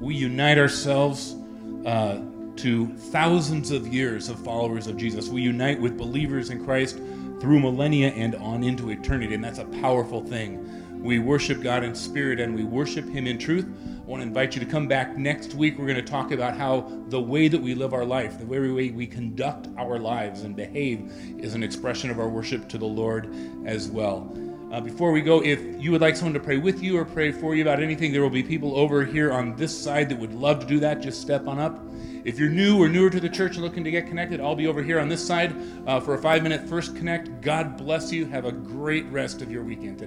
we 0.00 0.14
unite 0.14 0.56
ourselves 0.56 1.36
uh, 1.84 2.22
to 2.56 2.86
thousands 2.96 3.72
of 3.72 3.86
years 3.88 4.30
of 4.30 4.42
followers 4.42 4.86
of 4.86 4.96
Jesus. 4.96 5.28
We 5.28 5.42
unite 5.42 5.78
with 5.78 5.98
believers 5.98 6.48
in 6.48 6.64
Christ 6.64 6.96
through 7.42 7.60
millennia 7.60 8.08
and 8.12 8.36
on 8.36 8.64
into 8.64 8.88
eternity, 8.88 9.34
and 9.34 9.44
that's 9.44 9.58
a 9.58 9.66
powerful 9.66 10.24
thing. 10.24 11.02
We 11.02 11.18
worship 11.18 11.60
God 11.60 11.84
in 11.84 11.94
spirit 11.94 12.40
and 12.40 12.54
we 12.54 12.64
worship 12.64 13.06
Him 13.06 13.26
in 13.26 13.36
truth. 13.36 13.66
I 13.66 14.08
want 14.08 14.22
to 14.22 14.26
invite 14.26 14.54
you 14.54 14.64
to 14.64 14.66
come 14.66 14.88
back 14.88 15.18
next 15.18 15.52
week. 15.52 15.78
We're 15.78 15.84
going 15.84 15.96
to 15.96 16.10
talk 16.10 16.32
about 16.32 16.56
how 16.56 16.90
the 17.08 17.20
way 17.20 17.48
that 17.48 17.60
we 17.60 17.74
live 17.74 17.92
our 17.92 18.06
life, 18.06 18.38
the 18.38 18.46
very 18.46 18.72
way 18.72 18.88
we 18.92 19.06
conduct 19.06 19.68
our 19.76 19.98
lives 19.98 20.40
and 20.40 20.56
behave, 20.56 21.12
is 21.38 21.52
an 21.52 21.62
expression 21.62 22.08
of 22.10 22.18
our 22.18 22.30
worship 22.30 22.66
to 22.70 22.78
the 22.78 22.86
Lord 22.86 23.30
as 23.66 23.90
well. 23.90 24.34
Uh, 24.72 24.80
before 24.80 25.12
we 25.12 25.22
go, 25.22 25.42
if 25.44 25.60
you 25.80 25.92
would 25.92 26.00
like 26.00 26.16
someone 26.16 26.34
to 26.34 26.40
pray 26.40 26.56
with 26.56 26.82
you 26.82 26.98
or 26.98 27.04
pray 27.04 27.30
for 27.30 27.54
you 27.54 27.62
about 27.62 27.80
anything, 27.80 28.12
there 28.12 28.20
will 28.20 28.28
be 28.28 28.42
people 28.42 28.76
over 28.76 29.04
here 29.04 29.32
on 29.32 29.54
this 29.54 29.76
side 29.76 30.08
that 30.08 30.18
would 30.18 30.34
love 30.34 30.58
to 30.58 30.66
do 30.66 30.80
that. 30.80 31.00
Just 31.00 31.20
step 31.20 31.46
on 31.46 31.60
up. 31.60 31.80
If 32.24 32.36
you're 32.36 32.50
new 32.50 32.82
or 32.82 32.88
newer 32.88 33.08
to 33.08 33.20
the 33.20 33.28
church 33.28 33.54
and 33.54 33.64
looking 33.64 33.84
to 33.84 33.92
get 33.92 34.08
connected, 34.08 34.40
I'll 34.40 34.56
be 34.56 34.66
over 34.66 34.82
here 34.82 34.98
on 34.98 35.08
this 35.08 35.24
side 35.24 35.54
uh, 35.86 36.00
for 36.00 36.14
a 36.14 36.18
five 36.18 36.42
minute 36.42 36.68
first 36.68 36.96
connect. 36.96 37.40
God 37.40 37.76
bless 37.76 38.12
you. 38.12 38.26
Have 38.26 38.44
a 38.44 38.50
great 38.50 39.06
rest 39.06 39.40
of 39.40 39.52
your 39.52 39.62
weekend 39.62 39.98
today. 39.98 40.04